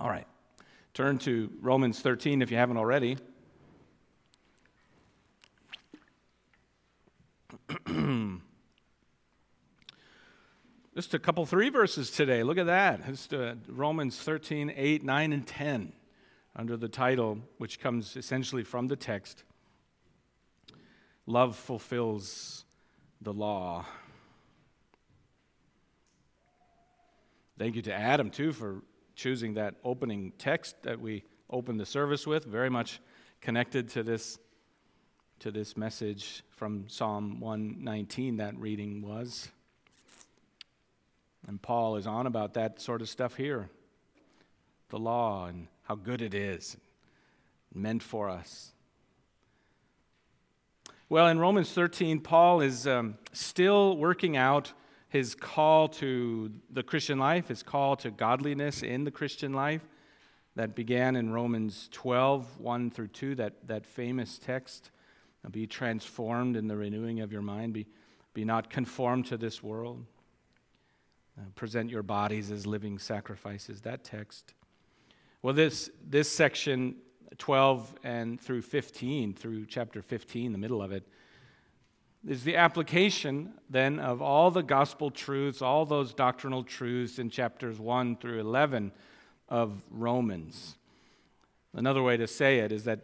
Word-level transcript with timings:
All 0.00 0.08
right. 0.08 0.26
Turn 0.94 1.18
to 1.18 1.52
Romans 1.60 2.00
13 2.00 2.40
if 2.40 2.50
you 2.50 2.56
haven't 2.56 2.78
already. 2.78 3.18
Just 10.94 11.12
a 11.12 11.18
couple, 11.18 11.44
three 11.44 11.68
verses 11.68 12.10
today. 12.10 12.42
Look 12.42 12.56
at 12.56 12.64
that. 12.64 13.02
It's 13.06 13.30
uh, 13.30 13.56
Romans 13.68 14.18
13, 14.18 14.72
8, 14.74 15.04
9, 15.04 15.32
and 15.34 15.46
10 15.46 15.92
under 16.56 16.78
the 16.78 16.88
title, 16.88 17.40
which 17.58 17.78
comes 17.78 18.16
essentially 18.16 18.64
from 18.64 18.88
the 18.88 18.96
text 18.96 19.44
Love 21.26 21.56
fulfills 21.56 22.64
the 23.20 23.34
law. 23.34 23.84
Thank 27.58 27.76
you 27.76 27.82
to 27.82 27.92
Adam, 27.92 28.30
too, 28.30 28.52
for 28.52 28.82
choosing 29.20 29.52
that 29.52 29.74
opening 29.84 30.32
text 30.38 30.82
that 30.82 30.98
we 30.98 31.22
opened 31.50 31.78
the 31.78 31.84
service 31.84 32.26
with, 32.26 32.46
very 32.46 32.70
much 32.70 33.00
connected 33.42 33.86
to 33.90 34.02
this, 34.02 34.38
to 35.40 35.50
this 35.50 35.76
message 35.76 36.42
from 36.48 36.88
Psalm 36.88 37.38
119, 37.38 38.38
that 38.38 38.56
reading 38.56 39.02
was. 39.02 39.50
And 41.46 41.60
Paul 41.60 41.96
is 41.96 42.06
on 42.06 42.26
about 42.26 42.54
that 42.54 42.80
sort 42.80 43.02
of 43.02 43.08
stuff 43.10 43.34
here 43.34 43.68
the 44.88 44.98
law 44.98 45.46
and 45.46 45.68
how 45.82 45.94
good 45.94 46.22
it 46.22 46.34
is, 46.34 46.76
meant 47.72 48.02
for 48.02 48.28
us. 48.28 48.72
Well, 51.08 51.28
in 51.28 51.38
Romans 51.38 51.70
13, 51.72 52.20
Paul 52.20 52.60
is 52.62 52.86
um, 52.86 53.18
still 53.32 53.96
working 53.98 54.36
out 54.36 54.72
his 55.10 55.34
call 55.34 55.88
to 55.88 56.50
the 56.70 56.82
Christian 56.82 57.18
life, 57.18 57.48
his 57.48 57.62
call 57.62 57.96
to 57.96 58.10
godliness 58.10 58.82
in 58.82 59.04
the 59.04 59.10
Christian 59.10 59.52
life, 59.52 59.82
that 60.54 60.74
began 60.74 61.16
in 61.16 61.32
Romans 61.32 61.88
12, 61.92 62.60
1 62.60 62.90
through 62.90 63.08
2, 63.08 63.34
that, 63.34 63.66
that 63.66 63.84
famous 63.84 64.38
text 64.38 64.90
be 65.50 65.66
transformed 65.66 66.56
in 66.56 66.68
the 66.68 66.76
renewing 66.76 67.20
of 67.20 67.32
your 67.32 67.42
mind, 67.42 67.72
be, 67.72 67.86
be 68.34 68.44
not 68.44 68.70
conformed 68.70 69.26
to 69.26 69.36
this 69.36 69.62
world. 69.62 70.04
Uh, 71.38 71.44
present 71.54 71.90
your 71.90 72.02
bodies 72.02 72.50
as 72.50 72.66
living 72.66 72.98
sacrifices, 72.98 73.80
that 73.80 74.04
text. 74.04 74.54
Well, 75.42 75.54
this, 75.54 75.90
this 76.06 76.30
section, 76.30 76.96
12 77.38 77.96
and 78.04 78.40
through 78.40 78.62
15, 78.62 79.34
through 79.34 79.66
chapter 79.66 80.02
15, 80.02 80.52
the 80.52 80.58
middle 80.58 80.82
of 80.82 80.92
it, 80.92 81.08
is 82.26 82.44
the 82.44 82.56
application 82.56 83.54
then 83.68 83.98
of 83.98 84.20
all 84.20 84.50
the 84.50 84.62
gospel 84.62 85.10
truths, 85.10 85.62
all 85.62 85.86
those 85.86 86.12
doctrinal 86.12 86.62
truths 86.62 87.18
in 87.18 87.30
chapters 87.30 87.78
1 87.78 88.16
through 88.16 88.40
11 88.40 88.92
of 89.48 89.82
Romans. 89.90 90.76
Another 91.72 92.02
way 92.02 92.16
to 92.16 92.26
say 92.26 92.58
it 92.58 92.72
is 92.72 92.84
that 92.84 93.00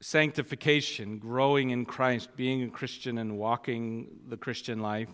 sanctification, 0.00 1.18
growing 1.18 1.70
in 1.70 1.84
Christ, 1.84 2.36
being 2.36 2.62
a 2.62 2.68
Christian 2.68 3.18
and 3.18 3.38
walking 3.38 4.08
the 4.28 4.36
Christian 4.36 4.80
life 4.80 5.10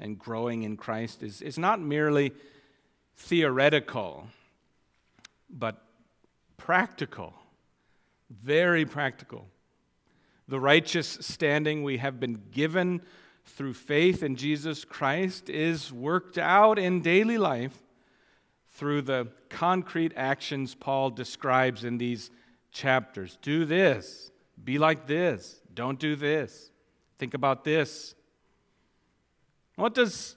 and 0.00 0.18
growing 0.18 0.64
in 0.64 0.76
Christ 0.76 1.22
is, 1.22 1.42
is 1.42 1.58
not 1.58 1.80
merely 1.80 2.32
theoretical, 3.16 4.26
but 5.50 5.84
practical, 6.56 7.34
very 8.30 8.84
practical 8.84 9.46
the 10.48 10.58
righteous 10.58 11.18
standing 11.20 11.82
we 11.82 11.98
have 11.98 12.18
been 12.18 12.42
given 12.50 13.02
through 13.44 13.74
faith 13.74 14.22
in 14.22 14.36
Jesus 14.36 14.84
Christ 14.84 15.50
is 15.50 15.92
worked 15.92 16.38
out 16.38 16.78
in 16.78 17.02
daily 17.02 17.38
life 17.38 17.76
through 18.70 19.02
the 19.02 19.28
concrete 19.50 20.12
actions 20.16 20.74
Paul 20.74 21.10
describes 21.10 21.84
in 21.84 21.98
these 21.98 22.30
chapters. 22.72 23.38
Do 23.42 23.64
this, 23.64 24.30
be 24.62 24.78
like 24.78 25.06
this, 25.06 25.60
don't 25.74 25.98
do 25.98 26.16
this, 26.16 26.70
think 27.18 27.34
about 27.34 27.64
this. 27.64 28.14
What 29.76 29.94
does 29.94 30.36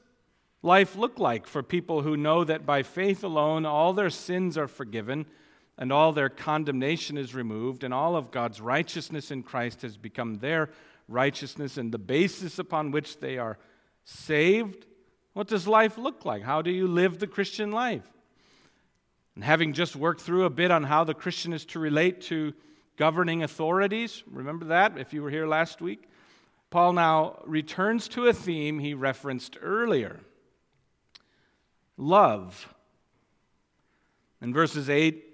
life 0.61 0.95
look 0.95 1.19
like 1.19 1.47
for 1.47 1.63
people 1.63 2.01
who 2.01 2.17
know 2.17 2.43
that 2.43 2.65
by 2.65 2.83
faith 2.83 3.23
alone 3.23 3.65
all 3.65 3.93
their 3.93 4.09
sins 4.09 4.57
are 4.57 4.67
forgiven? 4.67 5.25
And 5.81 5.91
all 5.91 6.13
their 6.13 6.29
condemnation 6.29 7.17
is 7.17 7.33
removed, 7.33 7.83
and 7.83 7.91
all 7.91 8.15
of 8.15 8.29
God's 8.29 8.61
righteousness 8.61 9.31
in 9.31 9.41
Christ 9.41 9.81
has 9.81 9.97
become 9.97 10.35
their 10.35 10.69
righteousness 11.07 11.75
and 11.75 11.91
the 11.91 11.97
basis 11.97 12.59
upon 12.59 12.91
which 12.91 13.19
they 13.19 13.39
are 13.39 13.57
saved. 14.05 14.85
What 15.33 15.47
does 15.47 15.67
life 15.67 15.97
look 15.97 16.23
like? 16.23 16.43
How 16.43 16.61
do 16.61 16.69
you 16.69 16.87
live 16.87 17.17
the 17.17 17.25
Christian 17.25 17.71
life? 17.71 18.05
And 19.33 19.43
having 19.43 19.73
just 19.73 19.95
worked 19.95 20.21
through 20.21 20.43
a 20.43 20.51
bit 20.51 20.69
on 20.69 20.83
how 20.83 21.03
the 21.03 21.15
Christian 21.15 21.51
is 21.51 21.65
to 21.65 21.79
relate 21.79 22.21
to 22.21 22.53
governing 22.95 23.41
authorities, 23.41 24.21
remember 24.29 24.65
that 24.65 24.99
if 24.99 25.13
you 25.13 25.23
were 25.23 25.31
here 25.31 25.47
last 25.47 25.81
week? 25.81 26.07
Paul 26.69 26.93
now 26.93 27.41
returns 27.47 28.07
to 28.09 28.27
a 28.27 28.33
theme 28.33 28.77
he 28.77 28.93
referenced 28.93 29.57
earlier 29.59 30.19
love. 31.97 32.71
In 34.43 34.53
verses 34.53 34.87
8 34.87 35.30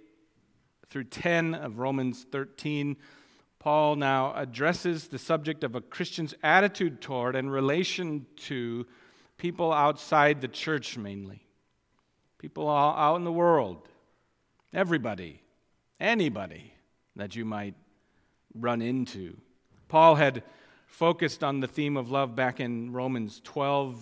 through 0.89 1.05
10 1.05 1.53
of 1.53 1.79
Romans 1.79 2.25
13, 2.31 2.97
Paul 3.59 3.95
now 3.95 4.33
addresses 4.35 5.07
the 5.07 5.17
subject 5.17 5.63
of 5.63 5.75
a 5.75 5.81
Christian's 5.81 6.33
attitude 6.43 7.01
toward 7.01 7.35
and 7.35 7.51
relation 7.51 8.25
to 8.37 8.85
people 9.37 9.73
outside 9.73 10.41
the 10.41 10.47
church 10.47 10.97
mainly. 10.97 11.45
People 12.37 12.69
out 12.69 13.15
in 13.15 13.23
the 13.23 13.31
world. 13.31 13.87
Everybody. 14.73 15.41
Anybody 15.99 16.73
that 17.15 17.35
you 17.35 17.45
might 17.45 17.75
run 18.53 18.81
into. 18.81 19.37
Paul 19.87 20.15
had 20.15 20.43
focused 20.85 21.43
on 21.43 21.59
the 21.59 21.67
theme 21.67 21.97
of 21.97 22.09
love 22.11 22.35
back 22.35 22.59
in 22.59 22.93
Romans 22.93 23.41
12, 23.43 24.01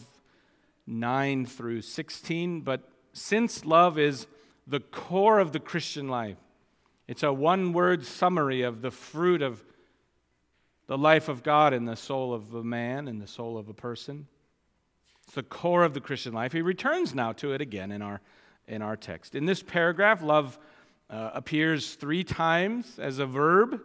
9 0.87 1.45
through 1.45 1.81
16, 1.81 2.61
but 2.61 2.87
since 3.13 3.65
love 3.65 3.97
is 3.97 4.27
the 4.67 4.79
core 4.79 5.39
of 5.39 5.51
the 5.51 5.59
Christian 5.59 6.07
life, 6.07 6.37
it's 7.07 7.23
a 7.23 7.31
one 7.31 7.73
word 7.73 8.05
summary 8.05 8.63
of 8.63 8.81
the 8.81 8.91
fruit 8.91 9.41
of 9.41 9.63
the 10.87 10.97
life 10.97 11.29
of 11.29 11.43
God 11.43 11.73
in 11.73 11.85
the 11.85 11.95
soul 11.95 12.33
of 12.33 12.53
a 12.53 12.63
man, 12.63 13.07
in 13.07 13.19
the 13.19 13.27
soul 13.27 13.57
of 13.57 13.69
a 13.69 13.73
person. 13.73 14.27
It's 15.23 15.35
the 15.35 15.43
core 15.43 15.83
of 15.83 15.93
the 15.93 16.01
Christian 16.01 16.33
life. 16.33 16.51
He 16.51 16.61
returns 16.61 17.15
now 17.15 17.31
to 17.33 17.53
it 17.53 17.61
again 17.61 17.91
in 17.91 18.01
our, 18.01 18.21
in 18.67 18.81
our 18.81 18.95
text. 18.95 19.35
In 19.35 19.45
this 19.45 19.63
paragraph, 19.63 20.21
love 20.21 20.59
uh, 21.09 21.31
appears 21.33 21.95
three 21.95 22.23
times 22.23 22.99
as 22.99 23.19
a 23.19 23.25
verb, 23.25 23.81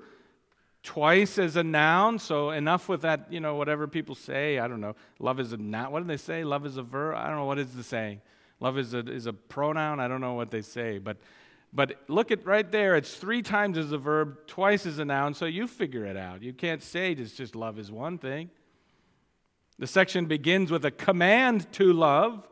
twice 0.83 1.39
as 1.39 1.57
a 1.57 1.63
noun. 1.63 2.19
So 2.19 2.51
enough 2.51 2.89
with 2.89 3.03
that, 3.03 3.27
you 3.31 3.41
know, 3.41 3.55
whatever 3.55 3.87
people 3.87 4.15
say. 4.15 4.59
I 4.59 4.69
don't 4.69 4.81
know. 4.81 4.97
Love 5.19 5.41
is 5.41 5.53
a 5.53 5.57
noun. 5.57 5.93
What 5.93 6.01
do 6.01 6.07
they 6.07 6.17
say? 6.19 6.45
Love 6.45 6.67
is 6.67 6.77
a 6.77 6.83
verb. 6.83 7.17
I 7.17 7.29
don't 7.29 7.37
know 7.37 7.45
what 7.47 7.59
is 7.59 7.75
the 7.75 7.83
saying. 7.83 8.21
Love 8.61 8.77
is 8.77 8.93
a, 8.93 8.99
is 8.99 9.25
a 9.25 9.33
pronoun. 9.33 10.01
I 10.01 10.09
don't 10.09 10.21
know 10.21 10.35
what 10.35 10.51
they 10.51 10.63
say. 10.63 10.99
But 10.99 11.17
but 11.73 12.01
look 12.09 12.31
at 12.31 12.45
right 12.45 12.71
there, 12.71 12.97
it's 12.97 13.15
three 13.15 13.43
times 13.43 13.79
as 13.79 13.93
a 13.93 13.99
verb, 13.99 14.47
twice 14.47 14.87
as 14.87 14.99
a 14.99 15.05
noun, 15.05 15.35
so 15.35 15.47
you 15.47 15.67
figure 15.67 16.05
it 16.05 16.17
out. 16.17 16.43
You 16.43 16.53
can't 16.53 16.83
say 16.83 17.13
it's 17.13 17.35
just 17.35 17.55
love 17.55 17.79
is 17.79 17.93
one 17.93 18.19
thing. 18.19 18.51
The 19.79 19.87
section 19.87 20.27
begins 20.27 20.71
with 20.71 20.85
a 20.85 20.91
command 20.91 21.71
to 21.73 21.93
love, 21.93 22.47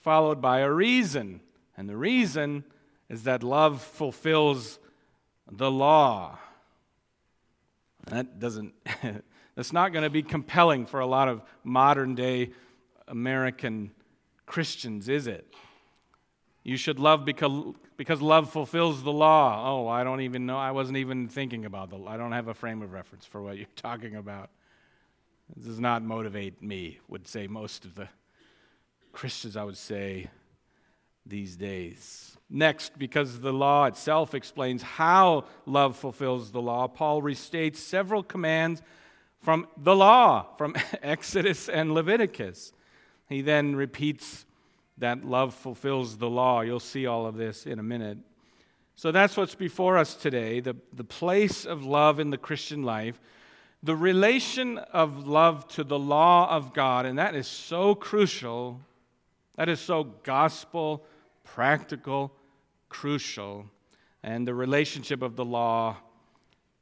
followed 0.00 0.40
by 0.40 0.60
a 0.60 0.70
reason. 0.70 1.40
And 1.76 1.88
the 1.88 1.96
reason 1.96 2.64
is 3.08 3.24
that 3.24 3.42
love 3.42 3.82
fulfills 3.82 4.78
the 5.50 5.70
law. 5.70 6.38
That 8.06 8.40
doesn't, 8.40 8.74
that's 9.54 9.72
not 9.72 9.92
going 9.92 10.04
to 10.04 10.10
be 10.10 10.22
compelling 10.22 10.86
for 10.86 11.00
a 11.00 11.06
lot 11.06 11.28
of 11.28 11.42
modern 11.64 12.14
day 12.14 12.52
American 13.06 13.90
Christians, 14.46 15.08
is 15.08 15.26
it? 15.26 15.52
You 16.62 16.76
should 16.76 16.98
love 16.98 17.24
because, 17.24 17.74
because 17.96 18.20
love 18.20 18.50
fulfills 18.50 19.02
the 19.02 19.12
law. 19.12 19.64
Oh, 19.66 19.88
I 19.88 20.04
don't 20.04 20.20
even 20.20 20.44
know. 20.46 20.58
I 20.58 20.72
wasn't 20.72 20.98
even 20.98 21.28
thinking 21.28 21.64
about 21.64 21.90
the 21.90 21.98
I 22.04 22.16
don't 22.16 22.32
have 22.32 22.48
a 22.48 22.54
frame 22.54 22.82
of 22.82 22.92
reference 22.92 23.24
for 23.24 23.40
what 23.42 23.56
you're 23.56 23.66
talking 23.76 24.16
about. 24.16 24.50
This 25.56 25.66
does 25.66 25.80
not 25.80 26.02
motivate 26.02 26.62
me, 26.62 26.98
would 27.08 27.26
say 27.26 27.46
most 27.46 27.84
of 27.84 27.94
the 27.94 28.08
Christians, 29.12 29.56
I 29.56 29.64
would 29.64 29.76
say, 29.76 30.28
these 31.26 31.56
days. 31.56 32.36
Next, 32.48 32.98
because 32.98 33.40
the 33.40 33.52
law 33.52 33.86
itself 33.86 34.34
explains 34.34 34.82
how 34.82 35.44
love 35.66 35.96
fulfills 35.96 36.52
the 36.52 36.60
law, 36.60 36.88
Paul 36.88 37.22
restates 37.22 37.76
several 37.76 38.22
commands 38.22 38.82
from 39.40 39.66
the 39.76 39.96
law, 39.96 40.46
from 40.56 40.76
Exodus 41.02 41.68
and 41.68 41.94
Leviticus. 41.94 42.72
He 43.28 43.40
then 43.40 43.76
repeats 43.76 44.44
that 45.00 45.24
love 45.24 45.54
fulfills 45.54 46.16
the 46.16 46.30
law. 46.30 46.60
You'll 46.60 46.80
see 46.80 47.06
all 47.06 47.26
of 47.26 47.36
this 47.36 47.66
in 47.66 47.78
a 47.78 47.82
minute. 47.82 48.18
So 48.96 49.12
that's 49.12 49.36
what's 49.36 49.54
before 49.54 49.98
us 49.98 50.14
today 50.14 50.60
the, 50.60 50.76
the 50.92 51.04
place 51.04 51.64
of 51.64 51.84
love 51.84 52.20
in 52.20 52.30
the 52.30 52.38
Christian 52.38 52.82
life, 52.82 53.20
the 53.82 53.96
relation 53.96 54.78
of 54.78 55.26
love 55.26 55.66
to 55.68 55.84
the 55.84 55.98
law 55.98 56.50
of 56.50 56.72
God, 56.74 57.06
and 57.06 57.18
that 57.18 57.34
is 57.34 57.46
so 57.46 57.94
crucial. 57.94 58.80
That 59.56 59.68
is 59.68 59.80
so 59.80 60.04
gospel 60.22 61.04
practical, 61.54 62.32
crucial, 62.88 63.66
and 64.22 64.46
the 64.46 64.54
relationship 64.54 65.20
of 65.22 65.36
the 65.36 65.44
law 65.44 65.96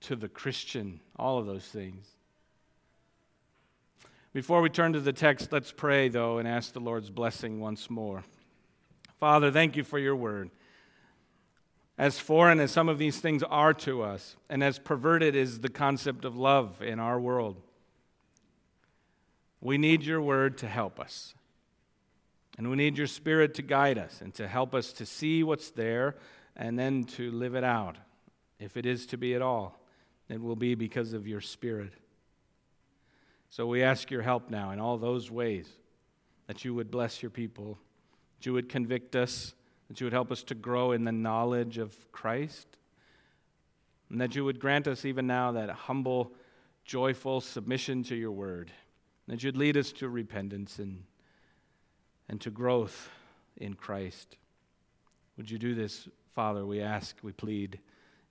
to 0.00 0.14
the 0.14 0.28
Christian, 0.28 1.00
all 1.16 1.38
of 1.38 1.46
those 1.46 1.64
things. 1.64 2.06
Before 4.38 4.60
we 4.60 4.68
turn 4.68 4.92
to 4.92 5.00
the 5.00 5.12
text, 5.12 5.50
let's 5.50 5.72
pray, 5.72 6.08
though, 6.08 6.38
and 6.38 6.46
ask 6.46 6.72
the 6.72 6.78
Lord's 6.78 7.10
blessing 7.10 7.58
once 7.58 7.90
more. 7.90 8.22
Father, 9.18 9.50
thank 9.50 9.74
you 9.74 9.82
for 9.82 9.98
your 9.98 10.14
word. 10.14 10.50
As 11.98 12.20
foreign 12.20 12.60
as 12.60 12.70
some 12.70 12.88
of 12.88 12.98
these 12.98 13.18
things 13.18 13.42
are 13.42 13.74
to 13.74 14.00
us, 14.00 14.36
and 14.48 14.62
as 14.62 14.78
perverted 14.78 15.34
is 15.34 15.58
the 15.58 15.68
concept 15.68 16.24
of 16.24 16.36
love 16.36 16.80
in 16.80 17.00
our 17.00 17.18
world, 17.18 17.60
we 19.60 19.76
need 19.76 20.04
your 20.04 20.22
word 20.22 20.56
to 20.58 20.68
help 20.68 21.00
us. 21.00 21.34
And 22.56 22.70
we 22.70 22.76
need 22.76 22.96
your 22.96 23.08
spirit 23.08 23.54
to 23.54 23.62
guide 23.62 23.98
us 23.98 24.20
and 24.20 24.32
to 24.34 24.46
help 24.46 24.72
us 24.72 24.92
to 24.92 25.04
see 25.04 25.42
what's 25.42 25.72
there 25.72 26.14
and 26.54 26.78
then 26.78 27.02
to 27.16 27.32
live 27.32 27.56
it 27.56 27.64
out. 27.64 27.96
If 28.60 28.76
it 28.76 28.86
is 28.86 29.04
to 29.06 29.16
be 29.16 29.34
at 29.34 29.42
all, 29.42 29.80
it 30.28 30.40
will 30.40 30.54
be 30.54 30.76
because 30.76 31.12
of 31.12 31.26
your 31.26 31.40
spirit. 31.40 31.90
So 33.50 33.66
we 33.66 33.82
ask 33.82 34.10
your 34.10 34.22
help 34.22 34.50
now 34.50 34.70
in 34.70 34.80
all 34.80 34.98
those 34.98 35.30
ways 35.30 35.68
that 36.46 36.64
you 36.64 36.74
would 36.74 36.90
bless 36.90 37.22
your 37.22 37.30
people, 37.30 37.78
that 38.38 38.46
you 38.46 38.52
would 38.52 38.68
convict 38.68 39.16
us, 39.16 39.54
that 39.88 40.00
you 40.00 40.06
would 40.06 40.12
help 40.12 40.30
us 40.30 40.42
to 40.44 40.54
grow 40.54 40.92
in 40.92 41.04
the 41.04 41.12
knowledge 41.12 41.78
of 41.78 41.94
Christ, 42.12 42.66
and 44.10 44.20
that 44.20 44.34
you 44.34 44.44
would 44.44 44.60
grant 44.60 44.86
us 44.86 45.04
even 45.04 45.26
now 45.26 45.52
that 45.52 45.70
humble, 45.70 46.32
joyful 46.84 47.40
submission 47.40 48.02
to 48.04 48.14
your 48.14 48.32
word, 48.32 48.70
that 49.26 49.42
you'd 49.42 49.56
lead 49.56 49.76
us 49.76 49.92
to 49.92 50.08
repentance 50.08 50.78
and 50.78 51.02
and 52.28 52.40
to 52.42 52.50
growth 52.50 53.10
in 53.56 53.74
Christ. 53.74 54.36
Would 55.36 55.50
you 55.50 55.58
do 55.58 55.74
this, 55.74 56.08
Father? 56.34 56.64
We 56.66 56.80
ask, 56.80 57.16
we 57.22 57.32
plead 57.32 57.78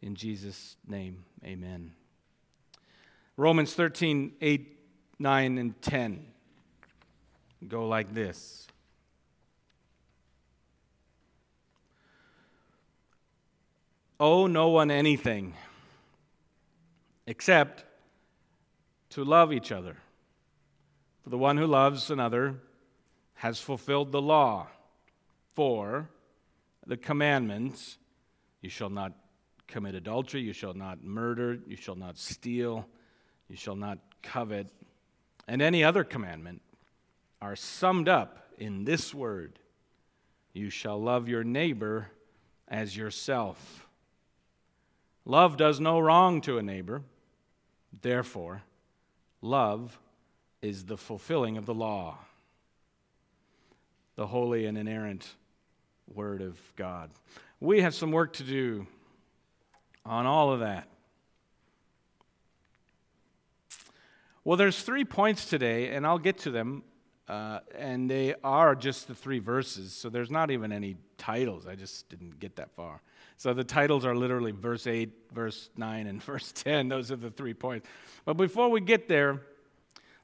in 0.01 0.15
Jesus' 0.15 0.77
name. 0.87 1.23
Amen. 1.43 1.91
Romans 3.35 3.73
13, 3.73 4.33
8, 4.41 4.76
9, 5.19 5.57
and 5.57 5.81
10 5.81 6.25
go 7.67 7.87
like 7.87 8.13
this. 8.13 8.67
Owe 14.19 14.47
no 14.47 14.69
one 14.69 14.89
anything 14.89 15.53
except 17.25 17.85
to 19.09 19.23
love 19.23 19.53
each 19.53 19.71
other. 19.71 19.97
For 21.23 21.29
the 21.29 21.37
one 21.37 21.57
who 21.57 21.67
loves 21.67 22.09
another 22.09 22.55
has 23.35 23.59
fulfilled 23.59 24.11
the 24.11 24.21
law. 24.21 24.67
For 25.53 26.09
the 26.85 26.97
commandments 26.97 27.97
you 28.61 28.69
shall 28.69 28.89
not 28.89 29.13
commit 29.67 29.95
adultery, 29.95 30.41
you 30.41 30.53
shall 30.53 30.73
not 30.73 31.03
murder, 31.03 31.59
you 31.67 31.75
shall 31.75 31.95
not 31.95 32.17
steal, 32.17 32.87
you 33.49 33.55
shall 33.55 33.75
not 33.75 33.99
covet, 34.23 34.67
and 35.47 35.61
any 35.61 35.83
other 35.83 36.03
commandment 36.03 36.61
are 37.41 37.55
summed 37.55 38.09
up 38.09 38.49
in 38.57 38.85
this 38.85 39.13
word 39.13 39.59
you 40.53 40.71
shall 40.71 40.99
love 40.99 41.29
your 41.29 41.43
neighbor 41.43 42.09
as 42.67 42.97
yourself. 42.97 43.87
Love 45.23 45.55
does 45.55 45.79
no 45.79 45.99
wrong 45.99 46.41
to 46.41 46.57
a 46.57 46.63
neighbor. 46.63 47.03
Therefore, 48.01 48.63
love 49.39 49.99
is 50.61 50.85
the 50.85 50.97
fulfilling 50.97 51.57
of 51.57 51.65
the 51.67 51.75
law 51.75 52.17
the 54.15 54.25
holy 54.25 54.65
and 54.65 54.79
inerrant 54.79 55.35
Word 56.11 56.41
of 56.41 56.59
God. 56.75 57.11
We 57.59 57.81
have 57.81 57.93
some 57.93 58.11
work 58.11 58.33
to 58.33 58.43
do 58.43 58.87
on 60.03 60.25
all 60.25 60.51
of 60.51 60.61
that. 60.61 60.89
Well, 64.47 64.55
there's 64.55 64.81
three 64.81 65.03
points 65.03 65.43
today, 65.43 65.89
and 65.89 66.07
I'll 66.07 66.17
get 66.17 66.37
to 66.43 66.51
them, 66.51 66.83
uh, 67.27 67.59
and 67.77 68.09
they 68.09 68.33
are 68.45 68.75
just 68.75 69.09
the 69.09 69.13
three 69.13 69.39
verses, 69.39 69.91
so 69.91 70.09
there's 70.09 70.31
not 70.31 70.51
even 70.51 70.71
any 70.71 70.95
titles. 71.17 71.67
I 71.67 71.75
just 71.75 72.07
didn't 72.07 72.39
get 72.39 72.55
that 72.55 72.71
far. 72.71 73.01
So 73.35 73.53
the 73.53 73.65
titles 73.65 74.05
are 74.05 74.15
literally 74.15 74.53
verse 74.53 74.87
8, 74.87 75.09
verse 75.33 75.69
9, 75.75 76.07
and 76.07 76.23
verse 76.23 76.53
10. 76.53 76.87
Those 76.87 77.11
are 77.11 77.17
the 77.17 77.29
three 77.29 77.53
points. 77.53 77.89
But 78.23 78.35
before 78.35 78.69
we 78.69 78.79
get 78.79 79.09
there, 79.09 79.41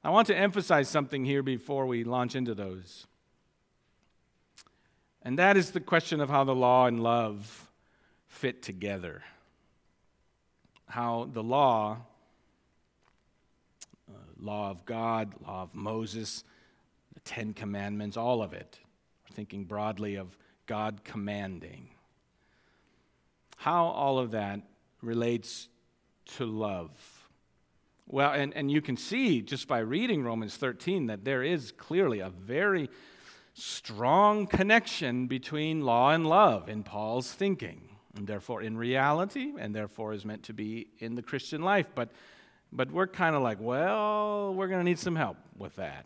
I 0.06 0.10
want 0.10 0.28
to 0.28 0.38
emphasize 0.38 0.88
something 0.88 1.26
here 1.26 1.44
before 1.44 1.86
we 1.86 2.06
launch 2.06 2.34
into 2.34 2.56
those. 2.56 3.06
And 5.22 5.38
that 5.38 5.58
is 5.58 5.72
the 5.72 5.82
question 5.82 6.22
of 6.22 6.30
how 6.30 6.46
the 6.46 6.56
law 6.56 6.86
and 6.86 7.04
love 7.04 7.70
fit 8.28 8.64
together. 8.64 9.22
How 10.88 11.28
the 11.30 11.44
law, 11.44 12.04
law 14.44 14.70
of 14.70 14.86
God, 14.86 15.34
law 15.46 15.64
of 15.64 15.74
Moses, 15.74 16.44
the 17.14 17.20
Ten 17.22 17.54
Commandments, 17.54 18.18
all 18.18 18.44
of 18.44 18.54
it. 18.54 18.80
We're 19.24 19.36
thinking 19.36 19.64
broadly 19.66 20.16
of 20.16 20.38
God 20.66 21.04
commanding. 21.04 21.90
How 23.58 23.86
all 23.86 24.20
of 24.20 24.32
that 24.32 24.62
relates 25.02 25.70
to 26.38 26.46
love. 26.46 26.92
Well, 28.08 28.34
and, 28.34 28.54
and 28.56 28.70
you 28.70 28.82
can 28.82 28.98
see 28.98 29.42
just 29.42 29.68
by 29.68 29.80
reading 29.80 30.24
Romans 30.24 30.58
13 30.58 31.08
that 31.08 31.24
there 31.24 31.44
is 31.44 31.72
clearly 31.72 32.20
a 32.20 32.30
very 32.30 32.90
strong 33.54 34.48
connection 34.48 35.28
between 35.28 35.82
law 35.82 36.12
and 36.12 36.28
love 36.28 36.70
in 36.70 36.84
Paul's 36.84 37.32
thinking, 37.32 37.82
and 38.16 38.28
therefore 38.28 38.62
in 38.62 38.78
reality, 38.78 39.54
and 39.58 39.76
therefore 39.76 40.14
is 40.14 40.26
meant 40.26 40.44
to 40.44 40.54
be 40.54 40.88
in 41.00 41.16
the 41.16 41.22
Christian 41.22 41.62
life. 41.62 41.88
But, 41.96 42.12
but 42.76 42.92
we're 42.92 43.08
kind 43.08 43.36
of 43.36 43.44
like, 43.44 43.60
well, 43.62 44.54
we're 44.54 44.68
going 44.68 44.80
to 44.80 44.84
need 44.84 45.00
some 45.00 45.16
help 45.16 45.38
with 45.58 45.76
that. 45.76 46.06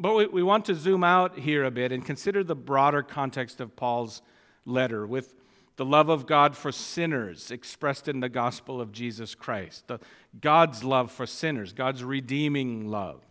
But 0.00 0.14
we, 0.14 0.26
we 0.26 0.42
want 0.42 0.64
to 0.66 0.74
zoom 0.74 1.04
out 1.04 1.38
here 1.38 1.64
a 1.64 1.70
bit 1.70 1.92
and 1.92 2.04
consider 2.04 2.42
the 2.42 2.56
broader 2.56 3.02
context 3.02 3.60
of 3.60 3.76
Paul's 3.76 4.22
letter 4.64 5.06
with 5.06 5.34
the 5.76 5.84
love 5.84 6.08
of 6.08 6.26
God 6.26 6.56
for 6.56 6.72
sinners 6.72 7.50
expressed 7.50 8.08
in 8.08 8.20
the 8.20 8.28
gospel 8.28 8.80
of 8.80 8.92
Jesus 8.92 9.34
Christ, 9.34 9.88
the, 9.88 9.98
God's 10.40 10.84
love 10.84 11.10
for 11.10 11.26
sinners, 11.26 11.72
God's 11.72 12.02
redeeming 12.02 12.88
love. 12.88 13.22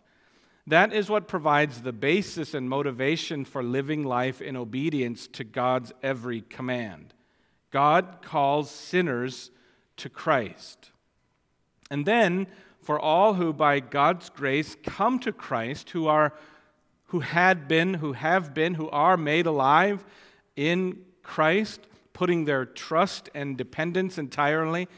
That 0.66 0.92
is 0.92 1.10
what 1.10 1.28
provides 1.28 1.82
the 1.82 1.92
basis 1.92 2.54
and 2.54 2.68
motivation 2.68 3.44
for 3.44 3.62
living 3.62 4.02
life 4.02 4.40
in 4.40 4.56
obedience 4.56 5.26
to 5.28 5.44
God's 5.44 5.92
every 6.02 6.42
command. 6.42 7.12
God 7.70 8.18
calls 8.22 8.70
sinners 8.70 9.50
to 9.98 10.08
Christ. 10.08 10.90
And 11.90 12.06
then, 12.06 12.46
for 12.82 12.98
all 12.98 13.34
who 13.34 13.52
by 13.52 13.80
God's 13.80 14.28
grace 14.30 14.76
come 14.82 15.18
to 15.20 15.32
Christ, 15.32 15.90
who 15.90 16.06
are 16.06 16.32
who 17.08 17.20
had 17.20 17.68
been, 17.68 17.94
who 17.94 18.12
have 18.12 18.52
been, 18.54 18.74
who 18.74 18.90
are 18.90 19.16
made 19.16 19.46
alive 19.46 20.04
in 20.56 20.98
Christ, 21.22 21.80
putting 22.12 22.44
their 22.44 22.64
trust 22.64 23.30
and 23.34 23.56
dependence 23.56 24.18
entirely 24.18 24.88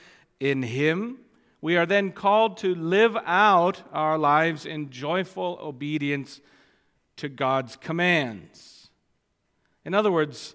in 0.41 0.63
Him, 0.63 1.19
we 1.61 1.77
are 1.77 1.85
then 1.85 2.13
called 2.13 2.57
to 2.59 2.75
live 2.75 3.17
out 3.25 3.83
our 3.93 4.17
lives 4.17 4.65
in 4.65 4.89
joyful 4.89 5.59
obedience 5.61 6.41
to 7.17 7.29
God's 7.29 7.77
commands. 7.77 8.89
In 9.85 9.93
other 9.93 10.13
words, 10.13 10.55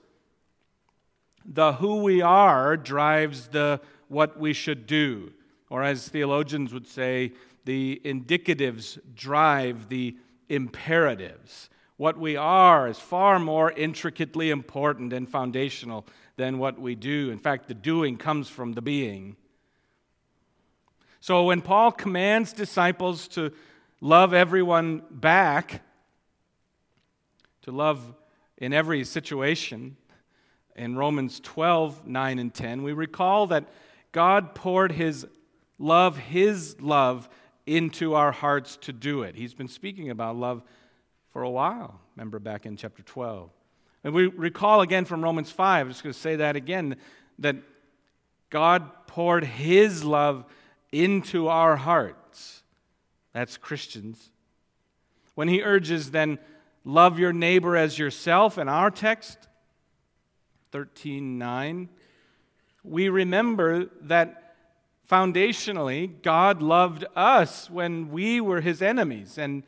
the 1.46 1.74
who 1.74 1.98
we 1.98 2.22
are 2.22 2.78
drives 2.78 3.48
the 3.48 3.82
what 4.12 4.38
we 4.38 4.54
should 4.54 4.86
do. 4.86 5.32
Or 5.70 5.84
as 5.84 6.10
theologians 6.10 6.74
would 6.74 6.88
say, 6.88 7.32
the 7.66 8.02
indicatives 8.04 9.00
drive 9.16 9.88
the 9.90 10.18
imperatives. 10.50 11.70
What 11.96 12.18
we 12.18 12.36
are 12.36 12.88
is 12.88 13.00
far 13.00 13.40
more 13.40 13.72
intricately 13.72 14.50
important 14.50 15.14
and 15.14 15.30
foundational 15.30 16.06
than 16.36 16.58
what 16.58 16.80
we 16.80 16.96
do. 16.96 17.30
In 17.32 17.40
fact, 17.40 17.68
the 17.68 17.74
doing 17.74 18.18
comes 18.18 18.50
from 18.50 18.74
the 18.74 18.82
being. 18.82 19.38
So 21.22 21.44
when 21.44 21.62
Paul 21.62 21.92
commands 21.92 22.52
disciples 22.52 23.28
to 23.30 23.52
love 24.02 24.34
everyone 24.34 25.04
back, 25.12 25.84
to 27.62 27.72
love 27.72 28.14
in 28.58 28.74
every 28.74 29.04
situation, 29.04 29.96
in 30.76 30.96
Romans 30.96 31.40
12, 31.40 32.08
9, 32.08 32.40
and 32.40 32.54
10, 32.54 32.82
we 32.82 32.94
recall 32.94 33.48
that 33.48 33.66
God 34.12 34.56
poured 34.56 34.92
his 34.92 35.26
love, 35.78 36.18
his 36.18 36.80
love, 36.82 37.30
into 37.66 38.14
our 38.16 38.32
hearts 38.32 38.78
to 38.82 38.94
do 38.94 39.24
it. 39.24 39.36
He's 39.36 39.54
been 39.54 39.68
speaking 39.68 40.10
about 40.10 40.36
love 40.36 40.64
for 41.32 41.44
a 41.44 41.50
while. 41.50 42.00
Remember 42.16 42.40
back 42.40 42.66
in 42.66 42.76
chapter 42.76 43.04
12. 43.04 43.50
And 44.04 44.14
we 44.14 44.28
recall 44.28 44.82
again 44.82 45.06
from 45.06 45.24
Romans 45.24 45.52
5, 45.52 45.86
I'm 45.86 45.92
just 45.92 46.04
going 46.04 46.14
to 46.14 46.20
say 46.20 46.38
that 46.38 46.56
again, 46.56 46.96
that 47.40 47.56
God 48.50 48.90
poured 49.08 49.44
his 49.44 50.04
love 50.04 50.46
into 50.92 51.48
our 51.48 51.76
hearts. 51.76 52.64
That's 53.34 53.58
Christians. 53.58 54.32
When 55.36 55.48
he 55.48 55.62
urges 55.62 56.12
then 56.12 56.40
love 56.84 57.20
your 57.20 57.32
neighbor 57.32 57.78
as 57.78 57.98
yourself 57.98 58.58
in 58.58 58.68
our 58.68 58.92
text, 58.92 59.48
13 60.72 61.38
9, 61.38 61.90
we 62.84 63.10
remember 63.10 63.86
that 64.02 64.56
foundationally, 65.10 66.22
God 66.22 66.62
loved 66.62 67.06
us 67.16 67.70
when 67.70 68.12
we 68.12 68.40
were 68.40 68.62
his 68.62 68.82
enemies. 68.82 69.38
And 69.38 69.64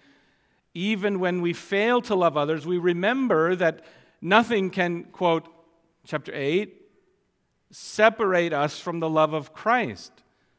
even 0.74 1.20
when 1.20 1.42
we 1.42 1.54
fail 1.54 2.02
to 2.04 2.16
love 2.16 2.38
others, 2.38 2.66
we 2.66 2.78
remember 2.78 3.56
that 3.56 3.84
nothing 4.22 4.70
can, 4.70 5.04
quote, 5.06 5.48
chapter 6.06 6.32
8, 6.34 6.74
separate 7.72 8.54
us 8.54 8.80
from 8.80 9.00
the 9.00 9.10
love 9.10 9.34
of 9.34 9.54
Christ. 9.54 10.12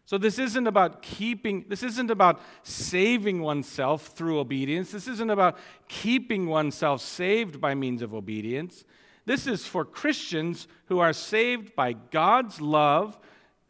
So 0.06 0.18
this 0.18 0.38
isn't 0.38 0.66
about 0.66 1.00
keeping, 1.00 1.64
this 1.68 1.82
isn't 1.82 2.11
about 2.11 2.40
saving 2.62 3.40
oneself 3.40 4.08
through 4.08 4.38
obedience. 4.38 4.90
This 4.92 5.08
isn't 5.08 5.30
about 5.30 5.56
keeping 5.88 6.46
oneself 6.46 7.00
saved 7.00 7.58
by 7.58 7.75
means 7.75 8.02
of 8.02 8.12
obedience. 8.12 8.84
This 9.26 9.47
is 9.47 9.66
for 9.66 9.85
Christians 9.85 10.69
who 10.87 10.99
are 10.99 11.12
saved 11.12 11.75
by 11.75 11.95
God's 11.95 12.61
love, 12.61 13.19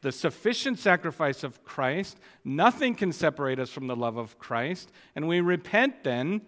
the 0.00 0.12
sufficient 0.12 0.78
sacrifice 0.78 1.44
of 1.44 1.64
Christ. 1.64 2.18
Nothing 2.44 2.94
can 2.94 3.12
separate 3.12 3.58
us 3.58 3.70
from 3.70 3.86
the 3.86 3.96
love 3.96 4.16
of 4.16 4.38
Christ. 4.38 4.90
And 5.14 5.28
we 5.28 5.40
repent 5.40 6.04
then, 6.04 6.42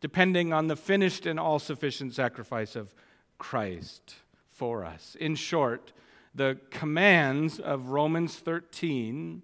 depending 0.00 0.52
on 0.52 0.68
the 0.68 0.76
finished 0.76 1.26
and 1.26 1.38
all 1.38 1.58
sufficient 1.58 2.14
sacrifice 2.14 2.76
of 2.76 2.94
Christ 3.38 4.16
for 4.50 4.84
us. 4.84 5.16
In 5.20 5.34
short, 5.34 5.92
the 6.34 6.58
commands 6.70 7.58
of 7.58 7.88
Romans 7.88 8.36
13 8.36 9.42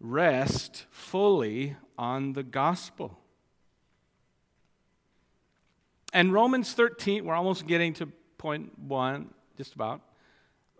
rest 0.00 0.86
fully 0.90 1.76
on 1.96 2.32
the 2.32 2.42
gospel. 2.42 3.18
And 6.16 6.32
Romans 6.32 6.72
13, 6.72 7.26
we're 7.26 7.34
almost 7.34 7.66
getting 7.66 7.92
to 7.92 8.06
point 8.38 8.78
one, 8.78 9.34
just 9.58 9.74
about. 9.74 10.00